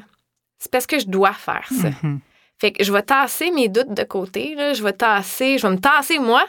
c'est 0.57 0.71
parce 0.71 0.87
que 0.87 0.99
je 0.99 1.05
dois 1.07 1.33
faire 1.33 1.67
ça. 1.69 1.89
Mhm. 2.01 2.21
Fait 2.59 2.71
que 2.71 2.81
je 2.83 2.91
vais 2.93 3.03
tasser 3.03 3.51
mes 3.51 3.67
doutes 3.67 3.93
de 3.93 4.03
côté. 4.03 4.55
Là. 4.55 4.73
Je 4.73 4.81
vais 4.83 4.93
tasser, 4.93 5.57
je 5.57 5.67
vais 5.67 5.73
me 5.73 5.79
tasser 5.79 6.17
moi. 6.19 6.45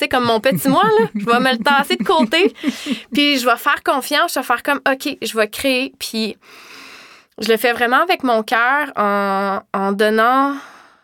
Sais, 0.00 0.08
comme 0.08 0.24
mon 0.24 0.40
petit 0.40 0.66
moi, 0.66 0.84
là. 0.98 1.08
Je 1.14 1.26
vais 1.26 1.40
me 1.40 1.52
le 1.52 1.58
tasser 1.58 1.96
de 1.96 2.04
côté. 2.04 2.54
puis 3.12 3.38
je 3.38 3.44
vais 3.44 3.58
faire 3.58 3.82
confiance. 3.82 4.32
Je 4.32 4.40
vais 4.40 4.46
faire 4.46 4.62
comme, 4.62 4.80
OK, 4.90 5.18
je 5.20 5.36
vais 5.36 5.46
créer. 5.46 5.92
Puis 5.98 6.38
je 7.38 7.48
le 7.50 7.58
fais 7.58 7.74
vraiment 7.74 8.00
avec 8.00 8.22
mon 8.22 8.42
cœur 8.42 8.90
en, 8.96 9.60
en 9.74 9.92
donnant 9.92 10.56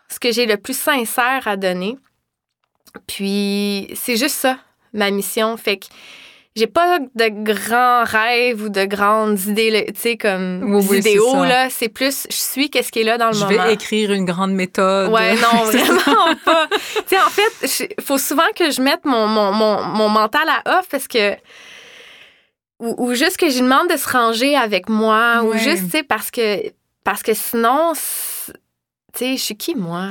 ce 0.09 0.19
que 0.19 0.31
j'ai 0.31 0.47
le 0.47 0.57
plus 0.57 0.75
sincère 0.75 1.47
à 1.47 1.57
donner. 1.57 1.95
Puis 3.05 3.87
c'est 3.93 4.17
juste 4.17 4.35
ça, 4.35 4.57
ma 4.93 5.11
mission. 5.11 5.55
Fait 5.57 5.77
que 5.77 5.85
j'ai 6.57 6.67
pas 6.67 6.99
de 6.99 7.29
grands 7.43 8.03
rêves 8.03 8.63
ou 8.63 8.69
de 8.69 8.83
grandes 8.85 9.39
idées, 9.45 9.85
tu 9.93 10.01
sais, 10.01 10.17
comme 10.17 10.75
Oui, 10.89 10.97
idéaux, 10.97 11.43
là. 11.45 11.69
C'est 11.69 11.87
plus, 11.87 12.25
je 12.29 12.35
suis 12.35 12.69
qu'est-ce 12.69 12.91
qui 12.91 13.01
est 13.01 13.03
là 13.03 13.17
dans 13.17 13.27
le 13.27 13.33
Je 13.33 13.45
moment. 13.45 13.63
vais 13.65 13.73
écrire 13.75 14.11
une 14.11 14.25
grande 14.25 14.53
méthode. 14.53 15.11
Ouais, 15.11 15.35
non, 15.41 15.63
vraiment 15.65 16.35
pas. 16.43 16.67
tu 16.69 17.15
sais, 17.15 17.19
en 17.19 17.29
fait, 17.29 17.87
il 17.97 18.03
faut 18.03 18.17
souvent 18.17 18.47
que 18.55 18.71
je 18.71 18.81
mette 18.81 19.05
mon, 19.05 19.27
mon, 19.27 19.51
mon, 19.51 19.83
mon 19.83 20.09
mental 20.09 20.47
à 20.49 20.79
off 20.79 20.87
parce 20.89 21.07
que. 21.07 21.35
Ou, 22.79 22.95
ou 23.07 23.13
juste 23.15 23.37
que 23.37 23.49
je 23.49 23.59
demande 23.59 23.89
de 23.89 23.97
se 23.97 24.07
ranger 24.09 24.55
avec 24.55 24.87
moi, 24.89 25.41
ou 25.43 25.53
juste, 25.57 25.85
tu 25.85 25.89
sais, 25.91 26.03
parce 26.03 26.29
que, 26.29 26.71
parce 27.03 27.23
que 27.23 27.33
sinon, 27.33 27.93
tu 27.93 28.51
sais, 29.15 29.37
je 29.37 29.41
suis 29.41 29.55
qui, 29.57 29.73
moi? 29.75 30.09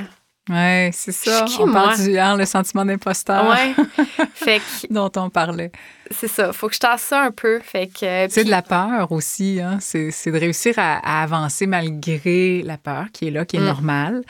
Ouais, 0.48 0.90
c'est 0.92 1.10
ça. 1.12 1.44
Qui, 1.48 1.60
on 1.60 1.72
parle 1.72 1.96
du 1.98 2.16
hein, 2.18 2.36
le 2.36 2.44
sentiment 2.44 2.84
d'imposteur 2.84 3.48
Ouais. 3.48 3.74
fait 4.34 4.58
que 4.60 4.92
dont 4.92 5.10
on 5.16 5.28
parlait. 5.28 5.72
c'est 6.12 6.28
ça, 6.28 6.52
faut 6.52 6.68
que 6.68 6.74
je 6.74 6.78
tasse 6.80 7.02
ça 7.02 7.22
un 7.22 7.30
peu. 7.32 7.58
Fait 7.60 7.88
que. 7.88 7.98
C'est 8.00 8.28
puis- 8.28 8.44
de 8.44 8.50
la 8.50 8.62
peur 8.62 9.10
aussi. 9.10 9.60
Hein? 9.60 9.78
C'est 9.80 10.12
c'est 10.12 10.30
de 10.30 10.38
réussir 10.38 10.74
à, 10.78 10.98
à 10.98 11.22
avancer 11.24 11.66
malgré 11.66 12.62
la 12.62 12.78
peur 12.78 13.06
qui 13.12 13.26
est 13.26 13.30
là, 13.32 13.44
qui 13.44 13.56
est 13.56 13.60
Mm. 13.60 13.64
normale. 13.64 14.22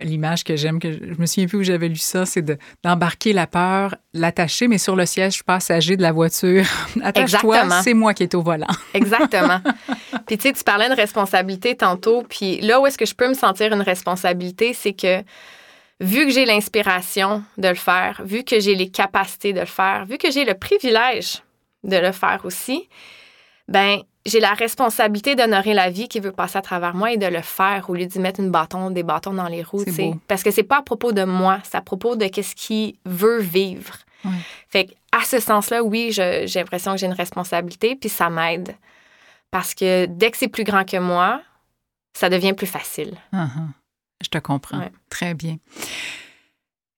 L'image 0.00 0.42
que 0.42 0.56
j'aime, 0.56 0.80
que 0.80 0.90
je 0.90 0.98
je 1.14 1.20
me 1.20 1.26
souviens 1.26 1.46
plus 1.46 1.58
où 1.58 1.62
j'avais 1.62 1.88
lu 1.88 1.96
ça, 1.96 2.26
c'est 2.26 2.42
de- 2.42 2.58
d'embarquer 2.82 3.32
la 3.32 3.46
peur, 3.46 3.94
l'attacher, 4.12 4.66
mais 4.66 4.78
sur 4.78 4.96
le 4.96 5.06
siège 5.06 5.44
passager 5.44 5.96
de 5.96 6.02
la 6.02 6.10
voiture. 6.10 6.64
Attache-toi, 7.02 7.80
c'est 7.82 7.94
moi 7.94 8.12
qui 8.12 8.24
est 8.24 8.34
au 8.34 8.42
volant. 8.42 8.66
Exactement. 8.94 9.60
puis 10.26 10.36
tu 10.36 10.48
sais, 10.48 10.52
tu 10.52 10.64
parlais 10.64 10.88
de 10.88 10.94
responsabilité 10.96 11.76
tantôt, 11.76 12.24
puis 12.28 12.60
là 12.60 12.80
où 12.80 12.86
est-ce 12.86 12.98
que 12.98 13.06
je 13.06 13.14
peux 13.14 13.28
me 13.28 13.34
sentir 13.34 13.72
une 13.72 13.82
responsabilité, 13.82 14.72
c'est 14.74 14.94
que 14.94 15.22
vu 16.00 16.26
que 16.26 16.32
j'ai 16.32 16.44
l'inspiration 16.44 17.44
de 17.56 17.68
le 17.68 17.74
faire, 17.76 18.20
vu 18.24 18.42
que 18.42 18.58
j'ai 18.58 18.74
les 18.74 18.88
capacités 18.90 19.52
de 19.52 19.60
le 19.60 19.66
faire, 19.66 20.06
vu 20.06 20.18
que 20.18 20.30
j'ai 20.32 20.44
le 20.44 20.54
privilège 20.54 21.42
de 21.84 21.96
le 21.96 22.10
faire 22.10 22.40
aussi, 22.44 22.88
ben 23.68 23.98
j'ai 24.26 24.40
la 24.40 24.54
responsabilité 24.54 25.34
d'honorer 25.34 25.74
la 25.74 25.90
vie 25.90 26.08
qui 26.08 26.20
veut 26.20 26.32
passer 26.32 26.56
à 26.58 26.62
travers 26.62 26.94
moi 26.94 27.12
et 27.12 27.16
de 27.16 27.26
le 27.26 27.42
faire 27.42 27.90
au 27.90 27.94
lieu 27.94 28.06
d'y 28.06 28.18
mettre 28.18 28.40
une 28.40 28.50
bâton, 28.50 28.90
des 28.90 29.02
bâtons 29.02 29.34
dans 29.34 29.48
les 29.48 29.62
roues. 29.62 29.84
Parce 30.28 30.42
que 30.42 30.50
c'est 30.50 30.62
pas 30.62 30.78
à 30.78 30.82
propos 30.82 31.12
de 31.12 31.24
moi, 31.24 31.60
c'est 31.62 31.76
à 31.76 31.82
propos 31.82 32.16
de 32.16 32.26
qu'est-ce 32.26 32.54
qui 32.54 32.98
veut 33.04 33.40
vivre. 33.40 33.96
Ouais. 34.24 34.30
Fait 34.68 34.86
que, 34.86 34.92
à 35.12 35.24
ce 35.24 35.38
sens-là, 35.38 35.82
oui, 35.82 36.10
j'ai 36.10 36.46
l'impression 36.54 36.92
que 36.92 36.98
j'ai 36.98 37.06
une 37.06 37.12
responsabilité, 37.12 37.96
puis 37.96 38.08
ça 38.08 38.30
m'aide. 38.30 38.74
Parce 39.50 39.74
que 39.74 40.06
dès 40.06 40.30
que 40.30 40.38
c'est 40.38 40.48
plus 40.48 40.64
grand 40.64 40.88
que 40.88 40.96
moi, 40.96 41.42
ça 42.16 42.30
devient 42.30 42.54
plus 42.54 42.66
facile. 42.66 43.14
Uh-huh. 43.32 43.68
Je 44.22 44.28
te 44.28 44.38
comprends. 44.38 44.78
Ouais. 44.78 44.92
Très 45.10 45.34
bien. 45.34 45.58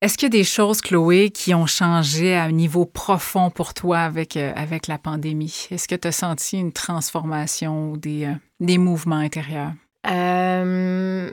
Est-ce 0.02 0.18
qu'il 0.18 0.26
y 0.26 0.26
a 0.26 0.38
des 0.38 0.44
choses, 0.44 0.82
Chloé, 0.82 1.30
qui 1.30 1.54
ont 1.54 1.66
changé 1.66 2.34
à 2.34 2.44
un 2.44 2.52
niveau 2.52 2.84
profond 2.84 3.50
pour 3.50 3.72
toi 3.72 4.00
avec, 4.00 4.36
euh, 4.36 4.52
avec 4.54 4.88
la 4.88 4.98
pandémie? 4.98 5.68
Est-ce 5.70 5.88
que 5.88 5.94
tu 5.94 6.08
as 6.08 6.12
senti 6.12 6.58
une 6.58 6.72
transformation 6.72 7.92
ou 7.92 7.96
des, 7.96 8.26
euh, 8.26 8.34
des 8.60 8.76
mouvements 8.76 9.16
intérieurs? 9.16 9.72
Euh, 10.06 11.32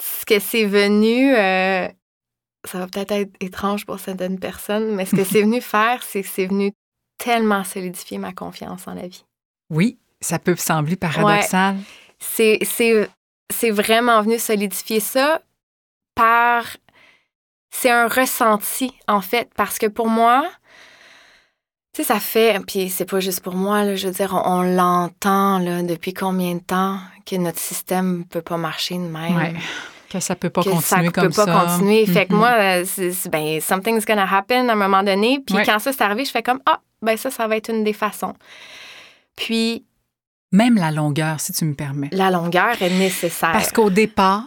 ce 0.00 0.24
que 0.24 0.38
c'est 0.38 0.64
venu, 0.64 1.34
ça 2.64 2.78
va 2.78 2.86
peut-être 2.86 3.12
être 3.12 3.32
étrange 3.40 3.84
pour 3.84 4.00
certaines 4.00 4.38
personnes, 4.38 4.94
mais 4.94 5.04
ce 5.04 5.14
que 5.14 5.24
c'est 5.24 5.42
venu 5.42 5.60
faire, 5.60 6.02
c'est 6.02 6.22
que 6.22 6.28
c'est 6.28 6.46
venu 6.46 6.72
tellement 7.18 7.64
solidifier 7.64 8.16
ma 8.16 8.32
confiance 8.32 8.88
en 8.88 8.94
la 8.94 9.08
vie. 9.08 9.24
Oui, 9.70 9.98
ça 10.22 10.38
peut 10.38 10.56
sembler 10.56 10.96
paradoxal. 10.96 11.76
C'est, 12.18 12.60
c'est 12.64 13.70
vraiment 13.70 14.22
venu 14.22 14.38
solidifier 14.38 15.00
ça 15.00 15.42
par... 16.14 16.64
C'est 17.78 17.90
un 17.90 18.08
ressenti, 18.08 18.92
en 19.06 19.20
fait, 19.20 19.50
parce 19.56 19.78
que 19.78 19.86
pour 19.86 20.08
moi, 20.08 20.44
tu 21.92 22.02
sais, 22.02 22.04
ça 22.08 22.20
fait, 22.20 22.58
puis 22.66 22.88
c'est 22.88 23.04
pas 23.04 23.20
juste 23.20 23.40
pour 23.40 23.54
moi, 23.54 23.84
là, 23.84 23.96
je 23.96 24.06
veux 24.08 24.14
dire, 24.14 24.32
on, 24.34 24.60
on 24.60 24.62
l'entend 24.62 25.58
là, 25.58 25.82
depuis 25.82 26.14
combien 26.14 26.54
de 26.54 26.60
temps 26.60 26.98
que 27.26 27.36
notre 27.36 27.58
système 27.58 28.24
peut 28.24 28.40
pas 28.42 28.56
marcher 28.56 28.94
de 28.94 29.00
même? 29.00 29.36
Ouais. 29.36 29.54
Que 30.08 30.20
ça 30.20 30.36
peut 30.36 30.50
pas 30.50 30.62
que 30.62 30.70
continuer 30.70 31.06
ça 31.06 31.12
comme 31.12 31.28
peut 31.28 31.34
pas 31.34 31.44
ça. 31.46 31.66
continuer. 31.66 32.06
Fait 32.06 32.26
que 32.26 32.32
Mhm. 32.32 32.38
moi, 32.38 32.52
euh, 32.58 32.84
c'est, 32.86 33.12
c'est- 33.12 33.28
ben, 33.28 33.60
something's 33.60 34.06
gonna 34.06 34.26
happen 34.30 34.68
à 34.68 34.72
un 34.72 34.76
moment 34.76 35.02
donné. 35.02 35.40
Puis 35.46 35.56
Ouais. 35.56 35.64
quand 35.66 35.78
ça 35.78 35.92
s'est 35.92 36.02
arrivé, 36.02 36.24
je 36.24 36.30
fais 36.30 36.42
comme, 36.42 36.60
ah, 36.64 36.80
ben 37.02 37.16
ça, 37.16 37.30
ça 37.30 37.46
va 37.48 37.56
être 37.56 37.70
une 37.70 37.82
des 37.84 37.92
façons. 37.92 38.34
Puis 39.36 39.84
Même 40.52 40.76
la 40.76 40.92
longueur, 40.92 41.40
si 41.40 41.52
tu 41.52 41.64
me 41.64 41.74
permets. 41.74 42.08
la 42.12 42.30
longueur 42.30 42.80
est 42.80 42.90
nécessaire. 42.98 43.52
Parce 43.52 43.72
qu'au 43.72 43.90
départ, 43.90 44.44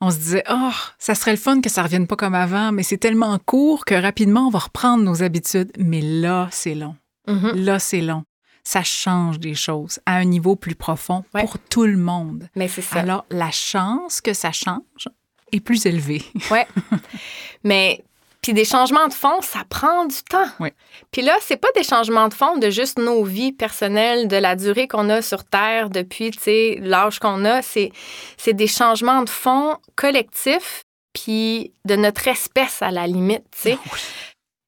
on 0.00 0.10
se 0.10 0.16
disait, 0.16 0.44
oh, 0.50 0.70
ça 0.98 1.14
serait 1.14 1.32
le 1.32 1.36
fun 1.36 1.60
que 1.60 1.68
ça 1.68 1.82
revienne 1.82 2.06
pas 2.06 2.16
comme 2.16 2.34
avant, 2.34 2.72
mais 2.72 2.82
c'est 2.82 2.96
tellement 2.98 3.38
court 3.38 3.84
que 3.84 3.94
rapidement, 3.94 4.46
on 4.46 4.50
va 4.50 4.60
reprendre 4.60 5.04
nos 5.04 5.22
habitudes. 5.22 5.70
Mais 5.78 6.00
là, 6.00 6.48
c'est 6.50 6.74
long. 6.74 6.96
Mhm. 7.28 7.52
Là, 7.54 7.78
c'est 7.78 8.00
long. 8.00 8.24
Ça 8.64 8.82
change 8.82 9.38
des 9.40 9.54
choses 9.54 10.00
à 10.06 10.16
un 10.16 10.24
niveau 10.24 10.56
plus 10.56 10.74
profond 10.74 11.24
Ouais. 11.34 11.42
pour 11.42 11.58
tout 11.58 11.84
le 11.84 11.96
monde. 11.96 12.48
Mais 12.56 12.68
c'est 12.68 12.82
ça. 12.82 13.00
Alors, 13.00 13.24
la 13.30 13.50
chance 13.50 14.20
que 14.20 14.32
ça 14.32 14.52
change 14.52 15.08
est 15.52 15.60
plus 15.60 15.86
élevée. 15.86 16.22
Ouais. 16.50 16.66
Mais 17.64 18.04
Puis 18.42 18.54
des 18.54 18.64
changements 18.64 19.06
de 19.06 19.12
fond, 19.12 19.42
ça 19.42 19.64
prend 19.68 20.06
du 20.06 20.16
temps. 20.28 20.48
Oui. 20.60 20.70
Puis 21.10 21.20
là, 21.22 21.36
c'est 21.42 21.58
pas 21.58 21.68
des 21.76 21.82
changements 21.82 22.28
de 22.28 22.34
fond 22.34 22.56
de 22.56 22.70
juste 22.70 22.98
nos 22.98 23.22
vies 23.22 23.52
personnelles, 23.52 24.28
de 24.28 24.36
la 24.36 24.56
durée 24.56 24.88
qu'on 24.88 25.10
a 25.10 25.20
sur 25.20 25.44
Terre 25.44 25.90
depuis, 25.90 26.30
tu 26.30 26.38
sais, 26.40 26.78
l'âge 26.80 27.18
qu'on 27.18 27.44
a. 27.44 27.60
C'est, 27.60 27.92
c'est 28.38 28.54
des 28.54 28.66
changements 28.66 29.22
de 29.22 29.28
fond 29.30 29.76
collectifs, 29.94 30.84
puis 31.12 31.72
de 31.84 31.96
notre 31.96 32.28
espèce 32.28 32.80
à 32.82 32.90
la 32.90 33.06
limite, 33.06 33.44
tu 33.52 33.60
sais. 33.72 33.78
Ah 33.84 33.96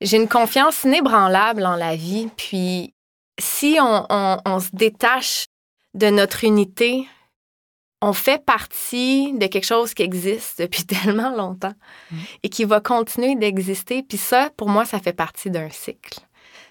J'ai 0.02 0.16
une 0.18 0.28
confiance 0.28 0.84
inébranlable 0.84 1.64
en 1.64 1.76
la 1.76 1.96
vie, 1.96 2.28
puis 2.36 2.92
si 3.40 3.78
on, 3.80 4.06
on- 4.10 4.38
on 4.44 4.60
se 4.60 4.68
détache 4.72 5.46
de 5.94 6.08
notre 6.10 6.44
unité, 6.44 7.06
on 8.03 8.12
fait 8.12 8.44
partie 8.44 9.32
de 9.32 9.46
quelque 9.46 9.64
chose 9.64 9.94
qui 9.94 10.03
existe 10.03 10.61
depuis 10.61 10.84
tellement 10.86 11.34
longtemps 11.34 11.72
Mm. 12.11 12.16
et 12.42 12.48
qui 12.48 12.64
va 12.64 12.80
continuer 12.80 13.34
d'exister. 13.36 14.03
Puis 14.03 14.18
ça, 14.18 14.50
pour 14.57 14.68
moi, 14.68 14.84
ça 14.84 14.98
fait 14.98 15.12
partie 15.12 15.50
d'un 15.50 15.70
cycle. 15.70 16.20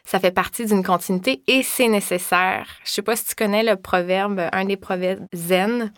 Ça 0.06 0.20
fait 0.20 0.32
partie 0.32 0.66
d'une 0.66 0.84
continuité 0.84 1.42
et 1.48 1.64
c'est 1.64 1.88
nécessaire. 1.88 2.68
Je 2.84 2.92
sais 2.92 3.02
pas 3.02 3.16
si 3.16 3.26
tu 3.26 3.36
connais 3.36 3.64
le 3.64 3.76
proverbe, 3.76 4.50
un 4.52 4.66
des 4.66 4.78
proverbes 4.78 5.26
zen. 5.34 5.94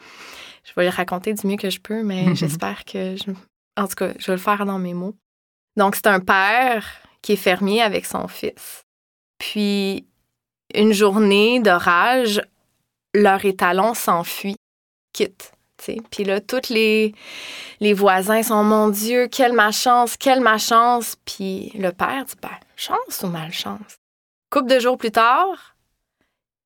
Je 0.63 0.71
vais 0.75 0.83
le 0.85 0.89
raconter 0.95 1.33
du 1.33 1.47
mieux 1.47 1.57
que 1.57 1.69
je 1.69 1.79
peux, 1.79 2.03
mais 2.03 2.35
j'espère 2.35 2.85
que 2.85 3.15
je... 3.15 3.31
En 3.75 3.87
tout 3.87 3.95
cas, 3.95 4.13
je 4.19 4.27
vais 4.27 4.33
le 4.33 4.37
faire 4.37 4.65
dans 4.65 4.77
mes 4.79 4.93
mots. 4.93 5.15
Donc, 5.77 5.95
c'est 5.95 6.07
un 6.07 6.19
père 6.19 6.85
qui 7.21 7.33
est 7.33 7.37
fermier 7.37 7.81
avec 7.81 8.05
son 8.05 8.27
fils. 8.27 8.83
Puis, 9.39 10.05
une 10.75 10.93
journée 10.93 11.59
d'orage, 11.59 12.41
leur 13.15 13.43
étalon 13.45 13.93
s'enfuit, 13.93 14.57
quitte. 15.13 15.53
Puis 16.11 16.23
là, 16.23 16.39
tous 16.39 16.69
les, 16.69 17.13
les 17.79 17.93
voisins 17.93 18.43
sont 18.43 18.63
Mon 18.63 18.89
Dieu, 18.89 19.27
quelle 19.27 19.53
malchance, 19.53 20.17
quelle 20.17 20.41
malchance. 20.41 21.15
Puis 21.25 21.71
le 21.75 21.91
père 21.91 22.25
dit 22.25 22.35
ben, 22.41 22.49
chance 22.75 23.21
ou 23.23 23.27
malchance? 23.27 23.99
Couple 24.49 24.69
de 24.69 24.79
jours 24.79 24.97
plus 24.97 25.11
tard, 25.11 25.75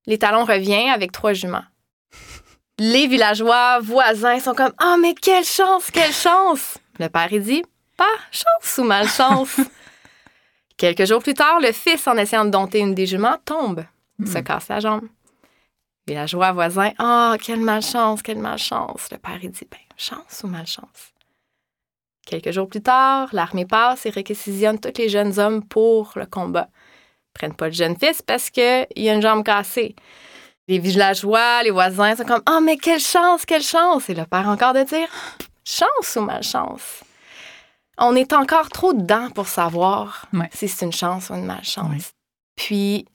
l'étalon 0.05 0.43
revient 0.43 0.89
avec 0.89 1.11
trois 1.11 1.33
juments. 1.33 1.63
Les 2.79 3.07
villageois 3.07 3.79
voisins 3.79 4.39
sont 4.39 4.53
comme 4.53 4.73
Oh, 4.83 4.97
mais 5.01 5.15
quelle 5.15 5.45
chance, 5.45 5.89
quelle 5.89 6.13
chance. 6.13 6.77
Le 6.99 7.07
père, 7.07 7.31
il 7.31 7.41
dit 7.41 7.63
Pas 7.95 8.05
chance 8.31 8.77
ou 8.77 8.83
malchance. 8.83 9.59
Quelques 10.77 11.05
jours 11.05 11.23
plus 11.23 11.33
tard, 11.33 11.59
le 11.59 11.71
fils, 11.71 12.05
en 12.07 12.17
essayant 12.17 12.45
de 12.45 12.51
dompter 12.51 12.79
une 12.79 12.93
des 12.93 13.07
juments, 13.07 13.37
tombe, 13.43 13.83
se 14.23 14.37
casse 14.37 14.67
la 14.67 14.79
jambe. 14.79 15.07
Villageois 16.07 16.53
voisin, 16.53 16.91
oh, 16.99 17.35
quelle 17.41 17.59
malchance, 17.59 18.21
quelle 18.21 18.39
malchance. 18.39 19.07
Le 19.11 19.17
père, 19.17 19.39
il 19.43 19.51
dit, 19.51 19.67
ben, 19.69 19.77
chance 19.97 20.41
ou 20.43 20.47
malchance? 20.47 21.11
Quelques 22.25 22.51
jours 22.51 22.67
plus 22.67 22.81
tard, 22.81 23.29
l'armée 23.33 23.65
passe 23.65 24.05
et 24.05 24.09
réquisitionne 24.09 24.79
tous 24.79 24.97
les 24.97 25.09
jeunes 25.09 25.37
hommes 25.39 25.63
pour 25.63 26.11
le 26.15 26.25
combat. 26.25 26.69
Ils 26.71 27.33
prennent 27.33 27.55
pas 27.55 27.67
le 27.67 27.73
jeune 27.73 27.97
fils 27.97 28.21
parce 28.21 28.49
qu'il 28.49 28.63
a 28.63 29.13
une 29.13 29.21
jambe 29.21 29.43
cassée. 29.43 29.95
Les 30.67 30.79
villageois, 30.79 31.63
les 31.63 31.71
voisins 31.71 32.15
sont 32.15 32.25
comme, 32.25 32.41
oh, 32.49 32.59
mais 32.61 32.77
quelle 32.77 32.99
chance, 32.99 33.45
quelle 33.45 33.63
chance. 33.63 34.09
Et 34.09 34.13
le 34.13 34.25
père 34.25 34.47
encore 34.49 34.73
de 34.73 34.83
dire, 34.83 35.07
chance 35.63 36.15
ou 36.17 36.21
malchance? 36.21 37.03
On 37.97 38.15
est 38.15 38.33
encore 38.33 38.69
trop 38.69 38.93
dedans 38.93 39.29
pour 39.31 39.47
savoir 39.47 40.25
Ouais. 40.33 40.49
si 40.53 40.67
c'est 40.67 40.85
une 40.85 40.91
chance 40.93 41.29
ou 41.29 41.33
une 41.35 41.45
malchance. 41.45 41.89
Ouais. 41.89 42.03
Puis, 42.55 43.05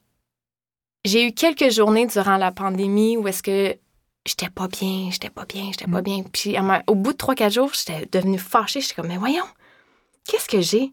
j'ai 1.05 1.27
eu 1.27 1.33
quelques 1.33 1.71
journées 1.71 2.07
durant 2.07 2.37
la 2.37 2.53
pandémie 2.53 3.17
où 3.17 3.27
est-ce 3.29 3.43
que 3.43 3.77
j'étais 4.27 4.51
pas 4.51 4.69
bien, 4.69 5.09
j'étais 5.11 5.31
pas 5.31 5.45
bien, 5.45 5.67
j'étais 5.73 5.91
pas 5.91 6.01
Mm. 6.01 6.05
bien. 6.05 6.23
Puis, 6.33 6.57
au 6.87 6.95
bout 6.95 7.13
de 7.13 7.17
3-4 7.19 7.53
jours, 7.53 7.73
j'étais 7.75 8.07
devenue 8.13 8.39
fâchée. 8.39 8.81
J'étais 8.81 8.95
comme, 8.95 9.09
mais 9.09 9.17
voyons, 9.17 9.45
qu'est-ce 10.27 10.49
que 10.49 10.61
j'ai? 10.61 10.93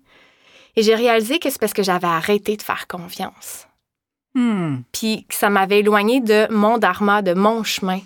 Et 0.75 0.83
j'ai 0.83 0.95
réalisé 0.95 1.39
que 1.39 1.49
c'est 1.49 1.59
parce 1.59 1.73
que 1.73 1.83
j'avais 1.83 2.07
arrêté 2.07 2.55
de 2.57 2.61
faire 2.61 2.87
confiance. 2.87 3.67
Hmm. 4.35 4.77
Puis 4.91 5.25
que 5.27 5.35
ça 5.35 5.49
m'avait 5.49 5.79
éloignée 5.79 6.21
de 6.21 6.47
mon 6.51 6.77
dharma, 6.77 7.21
de 7.21 7.33
mon 7.33 7.63
chemin. 7.63 7.99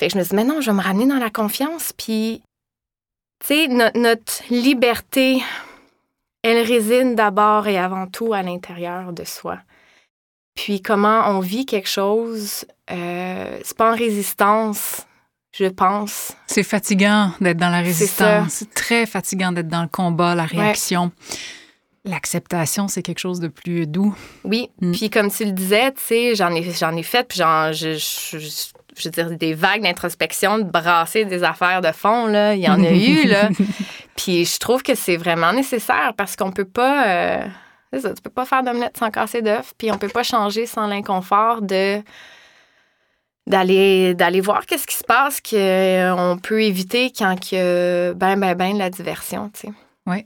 Fait 0.00 0.06
que 0.06 0.12
je 0.14 0.18
me 0.18 0.22
suis 0.22 0.30
dit, 0.30 0.36
mais 0.36 0.44
non, 0.44 0.60
je 0.60 0.70
vais 0.70 0.76
me 0.76 0.82
ramener 0.82 1.06
dans 1.06 1.18
la 1.18 1.30
confiance. 1.30 1.92
Puis, 1.92 2.40
tu 3.40 3.46
sais, 3.48 3.68
no- 3.68 3.90
notre 3.96 4.42
liberté, 4.50 5.42
elle 6.42 6.64
réside 6.64 7.14
d'abord 7.16 7.66
et 7.66 7.78
avant 7.78 8.06
tout 8.06 8.32
à 8.32 8.42
l'intérieur 8.42 9.12
de 9.12 9.24
soi. 9.24 9.58
Puis 10.60 10.82
comment 10.82 11.22
on 11.28 11.38
vit 11.38 11.66
quelque 11.66 11.88
chose, 11.88 12.64
euh, 12.90 13.58
c'est 13.62 13.76
pas 13.76 13.92
en 13.92 13.96
résistance, 13.96 15.06
je 15.52 15.66
pense. 15.66 16.32
C'est 16.48 16.64
fatigant 16.64 17.30
d'être 17.40 17.58
dans 17.58 17.70
la 17.70 17.80
résistance. 17.80 18.48
C'est 18.54 18.74
très 18.74 19.06
fatigant 19.06 19.52
d'être 19.52 19.68
dans 19.68 19.82
le 19.82 19.88
combat, 19.88 20.34
la 20.34 20.46
réaction. 20.46 21.12
L'acceptation, 22.04 22.88
c'est 22.88 23.02
quelque 23.02 23.18
chose 23.18 23.38
de 23.40 23.48
plus 23.48 23.86
doux. 23.86 24.16
Oui, 24.44 24.70
Mm. 24.80 24.92
puis 24.92 25.10
comme 25.10 25.30
tu 25.30 25.44
le 25.44 25.52
disais, 25.52 25.92
tu 25.92 26.00
sais, 26.02 26.34
j'en 26.34 26.52
ai, 26.54 26.62
j'en 26.72 26.96
ai 26.96 27.02
fait, 27.02 27.24
puis 27.28 27.38
j'en, 27.38 27.72
je, 27.72 27.94
je, 27.94 28.38
je- 28.38 28.48
je 28.96 29.04
veux 29.04 29.10
dire, 29.10 29.30
des 29.36 29.54
vagues 29.54 29.82
d'introspection, 29.82 30.58
de 30.58 30.64
brasser 30.64 31.24
des 31.24 31.44
affaires 31.44 31.80
de 31.82 31.92
fond, 31.92 32.26
là, 32.26 32.54
il 32.54 32.60
y 32.60 32.68
en 32.68 32.82
a 32.82 32.90
eu, 32.90 33.26
là. 33.28 33.48
Puis 34.16 34.44
je 34.44 34.58
trouve 34.58 34.82
que 34.82 34.96
c'est 34.96 35.16
vraiment 35.16 35.52
nécessaire 35.52 36.14
parce 36.16 36.34
qu'on 36.34 36.50
peut 36.50 36.64
pas... 36.64 37.06
euh, 37.06 37.46
c'est 37.92 38.00
ça, 38.00 38.14
tu 38.14 38.22
peux 38.22 38.30
pas 38.30 38.44
faire 38.44 38.62
d'omelette 38.62 38.96
sans 38.96 39.10
casser 39.10 39.42
d'œuf, 39.42 39.72
puis 39.78 39.90
on 39.90 39.98
peut 39.98 40.08
pas 40.08 40.22
changer 40.22 40.66
sans 40.66 40.86
l'inconfort 40.86 41.62
de 41.62 42.02
d'aller 43.46 44.14
d'aller 44.14 44.40
voir 44.40 44.66
qu'est-ce 44.66 44.86
qui 44.86 44.94
se 44.96 45.04
passe 45.04 45.40
qu'on 45.40 46.38
peut 46.42 46.62
éviter 46.62 47.10
quand 47.16 47.50
il 47.50 47.54
y 47.54 47.60
a 47.60 48.12
ben 48.14 48.38
ben 48.38 48.54
ben 48.54 48.74
de 48.74 48.78
la 48.78 48.90
diversion, 48.90 49.50
tu 49.54 49.68
sais. 49.68 49.72
Oui, 50.06 50.24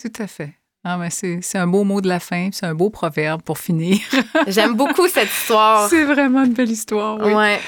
tout 0.00 0.12
à 0.22 0.26
fait. 0.26 0.54
Ah, 0.84 0.98
mais 0.98 1.10
c'est 1.10 1.40
c'est 1.42 1.58
un 1.58 1.66
beau 1.66 1.82
mot 1.82 2.00
de 2.00 2.08
la 2.08 2.20
fin, 2.20 2.50
puis 2.50 2.58
c'est 2.58 2.66
un 2.66 2.74
beau 2.74 2.90
proverbe 2.90 3.42
pour 3.42 3.58
finir. 3.58 3.98
J'aime 4.46 4.74
beaucoup 4.74 5.08
cette 5.08 5.30
histoire. 5.30 5.88
c'est 5.90 6.04
vraiment 6.04 6.44
une 6.44 6.52
belle 6.52 6.70
histoire. 6.70 7.18
Oui. 7.20 7.32
Ouais. 7.32 7.60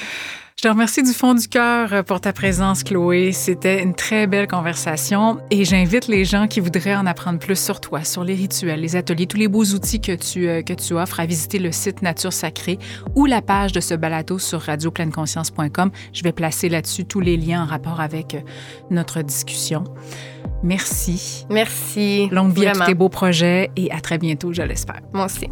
Je 0.58 0.62
te 0.62 0.68
remercie 0.68 1.02
du 1.02 1.12
fond 1.12 1.34
du 1.34 1.48
cœur 1.48 1.92
euh, 1.92 2.02
pour 2.02 2.18
ta 2.18 2.32
présence, 2.32 2.82
Chloé. 2.82 3.32
C'était 3.32 3.82
une 3.82 3.94
très 3.94 4.26
belle 4.26 4.48
conversation 4.48 5.36
et 5.50 5.66
j'invite 5.66 6.08
les 6.08 6.24
gens 6.24 6.46
qui 6.46 6.60
voudraient 6.60 6.94
en 6.94 7.04
apprendre 7.04 7.38
plus 7.38 7.62
sur 7.62 7.78
toi, 7.78 8.04
sur 8.04 8.24
les 8.24 8.34
rituels, 8.34 8.80
les 8.80 8.96
ateliers, 8.96 9.26
tous 9.26 9.36
les 9.36 9.48
beaux 9.48 9.66
outils 9.66 10.00
que 10.00 10.12
tu, 10.12 10.48
euh, 10.48 10.62
que 10.62 10.72
tu 10.72 10.94
offres 10.94 11.20
à 11.20 11.26
visiter 11.26 11.58
le 11.58 11.72
site 11.72 12.00
Nature 12.00 12.32
Sacrée 12.32 12.78
ou 13.14 13.26
la 13.26 13.42
page 13.42 13.72
de 13.72 13.80
ce 13.80 13.92
balado 13.92 14.38
sur 14.38 14.62
radiopleineConscience.com. 14.62 15.90
Je 16.14 16.22
vais 16.22 16.32
placer 16.32 16.70
là-dessus 16.70 17.04
tous 17.04 17.20
les 17.20 17.36
liens 17.36 17.64
en 17.64 17.66
rapport 17.66 18.00
avec 18.00 18.34
euh, 18.34 18.40
notre 18.88 19.20
discussion. 19.20 19.84
Merci. 20.62 21.44
Merci. 21.50 22.30
Longue 22.30 22.54
vie 22.54 22.66
à 22.66 22.72
tous 22.72 22.86
tes 22.86 22.94
beaux 22.94 23.10
projets 23.10 23.70
et 23.76 23.92
à 23.92 24.00
très 24.00 24.16
bientôt, 24.16 24.54
je 24.54 24.62
l'espère. 24.62 25.02
Moi 25.12 25.26
aussi. 25.26 25.50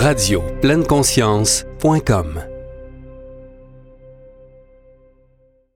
Radio 0.00 0.40
pleine 0.60 0.84
conscience.com 0.86 2.57